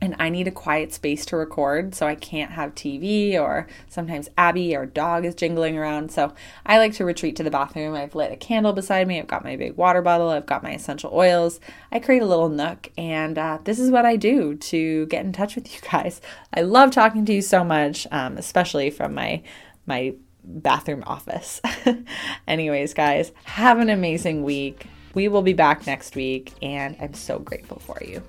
and 0.00 0.14
I 0.18 0.28
need 0.28 0.46
a 0.46 0.52
quiet 0.52 0.92
space 0.92 1.24
to 1.26 1.36
record, 1.36 1.94
so 1.94 2.06
I 2.06 2.14
can't 2.14 2.52
have 2.52 2.74
TV, 2.74 3.40
or 3.40 3.66
sometimes 3.88 4.28
Abby, 4.36 4.76
our 4.76 4.84
dog, 4.84 5.24
is 5.24 5.34
jingling 5.34 5.78
around. 5.78 6.10
So 6.10 6.34
I 6.66 6.78
like 6.78 6.92
to 6.94 7.04
retreat 7.04 7.36
to 7.36 7.42
the 7.42 7.50
bathroom. 7.50 7.94
I've 7.94 8.14
lit 8.14 8.32
a 8.32 8.36
candle 8.36 8.72
beside 8.72 9.08
me, 9.08 9.18
I've 9.18 9.26
got 9.26 9.44
my 9.44 9.56
big 9.56 9.76
water 9.76 10.02
bottle, 10.02 10.28
I've 10.28 10.46
got 10.46 10.62
my 10.62 10.72
essential 10.72 11.10
oils. 11.12 11.60
I 11.90 11.98
create 11.98 12.22
a 12.22 12.26
little 12.26 12.50
nook, 12.50 12.90
and 12.98 13.38
uh, 13.38 13.58
this 13.64 13.78
is 13.78 13.90
what 13.90 14.04
I 14.04 14.16
do 14.16 14.54
to 14.54 15.06
get 15.06 15.24
in 15.24 15.32
touch 15.32 15.54
with 15.54 15.72
you 15.74 15.80
guys. 15.90 16.20
I 16.52 16.62
love 16.62 16.90
talking 16.90 17.24
to 17.24 17.32
you 17.32 17.42
so 17.42 17.64
much, 17.64 18.06
um, 18.10 18.36
especially 18.36 18.90
from 18.90 19.14
my 19.14 19.42
my 19.86 20.14
bathroom 20.44 21.04
office. 21.06 21.60
Anyways, 22.48 22.94
guys, 22.94 23.32
have 23.44 23.78
an 23.78 23.88
amazing 23.88 24.44
week. 24.44 24.86
We 25.14 25.28
will 25.28 25.42
be 25.42 25.54
back 25.54 25.86
next 25.86 26.14
week, 26.14 26.52
and 26.60 26.96
I'm 27.00 27.14
so 27.14 27.38
grateful 27.38 27.78
for 27.78 27.98
you. 28.04 28.22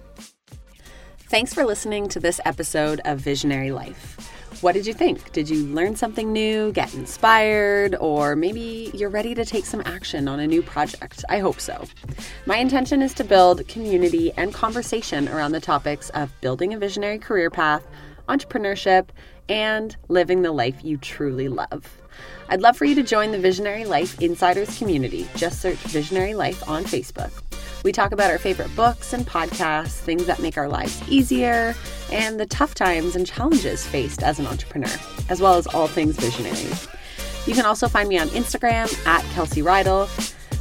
Thanks 1.30 1.54
for 1.54 1.66
listening 1.66 2.08
to 2.10 2.22
this 2.22 2.40
episode 2.46 3.02
of 3.04 3.20
Visionary 3.20 3.72
Life. 3.72 4.32
What 4.62 4.72
did 4.72 4.88
you 4.88 4.94
think? 4.94 5.34
Did 5.34 5.50
you 5.50 5.66
learn 5.66 5.98
something 5.98 6.32
new, 6.32 6.72
get 6.72 6.94
inspired, 6.94 7.96
or 7.96 8.38
maybe 8.38 8.92
you're 8.94 9.10
ready 9.10 9.36
to 9.36 9.44
take 9.44 9.66
some 9.66 9.82
action 9.86 10.30
on 10.30 10.40
a 10.40 10.48
new 10.48 10.62
project? 10.62 11.26
I 11.28 11.40
hope 11.40 11.60
so. 11.60 11.84
My 12.46 12.56
intention 12.56 13.02
is 13.02 13.14
to 13.16 13.26
build 13.26 13.68
community 13.68 14.32
and 14.38 14.54
conversation 14.54 15.28
around 15.28 15.52
the 15.52 15.60
topics 15.60 16.10
of 16.12 16.32
building 16.40 16.74
a 16.74 16.80
visionary 16.80 17.20
career 17.20 17.50
path, 17.50 17.86
entrepreneurship, 18.30 19.10
and 19.50 19.98
living 20.08 20.44
the 20.44 20.54
life 20.54 20.82
you 20.82 20.96
truly 20.96 21.50
love. 21.50 22.02
I'd 22.48 22.62
love 22.62 22.78
for 22.78 22.86
you 22.86 22.96
to 22.96 23.04
join 23.04 23.34
the 23.34 23.38
Visionary 23.38 23.84
Life 23.84 24.22
Insiders 24.22 24.78
community. 24.78 25.28
Just 25.36 25.62
search 25.62 25.78
Visionary 25.80 26.36
Life 26.36 26.68
on 26.70 26.86
Facebook. 26.86 27.32
We 27.88 27.94
talk 27.94 28.12
about 28.12 28.30
our 28.30 28.38
favorite 28.38 28.76
books 28.76 29.14
and 29.14 29.26
podcasts, 29.26 30.00
things 30.00 30.26
that 30.26 30.42
make 30.42 30.58
our 30.58 30.68
lives 30.68 31.02
easier, 31.08 31.74
and 32.12 32.38
the 32.38 32.46
tough 32.46 32.76
times 32.76 33.16
and 33.16 33.26
challenges 33.26 33.88
faced 33.88 34.24
as 34.24 34.40
an 34.40 34.46
entrepreneur, 34.46 34.92
as 35.30 35.40
well 35.40 35.54
as 35.54 35.68
all 35.68 35.88
things 35.88 36.18
visionary. 36.18 36.76
You 37.46 37.54
can 37.54 37.66
also 37.66 37.88
find 37.88 38.10
me 38.10 38.20
on 38.20 38.28
Instagram 38.32 38.94
at 39.08 39.24
Kelsey 39.32 39.62
Rydell. 39.62 40.08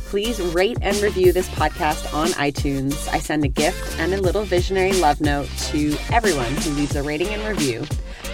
Please 0.08 0.40
rate 0.40 0.78
and 0.82 0.96
review 0.98 1.32
this 1.32 1.48
podcast 1.48 2.14
on 2.14 2.28
iTunes. 2.28 3.08
I 3.12 3.18
send 3.18 3.42
a 3.42 3.48
gift 3.48 3.98
and 3.98 4.14
a 4.14 4.20
little 4.20 4.44
visionary 4.44 4.92
love 4.92 5.20
note 5.20 5.48
to 5.70 5.96
everyone 6.12 6.54
who 6.54 6.70
leaves 6.74 6.94
a 6.94 7.02
rating 7.02 7.30
and 7.30 7.42
review. 7.42 7.84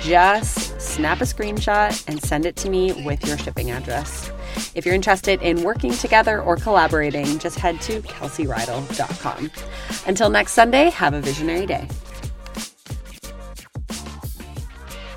Just 0.03 0.79
snap 0.79 1.23
a 1.23 1.25
screenshot 1.25 2.07
and 2.09 2.23
send 2.23 2.45
it 2.45 2.57
to 2.57 2.69
me 2.69 2.93
with 3.07 3.27
your 3.27 3.39
shipping 3.39 3.71
address. 3.71 4.31
If 4.75 4.85
you're 4.87 4.95
interested 4.95 5.43
in 5.43 5.63
working 5.63 5.93
together 5.93 6.41
or 6.41 6.57
collaborating, 6.57 7.39
just 7.39 7.59
head 7.59 7.81
to 7.83 8.01
kelseyrydell.com. 8.03 9.51
Until 10.07 10.31
next 10.31 10.53
Sunday, 10.53 10.91
have 10.91 11.15
a 11.15 11.21
visionary 11.21 11.67
day. 11.67 11.89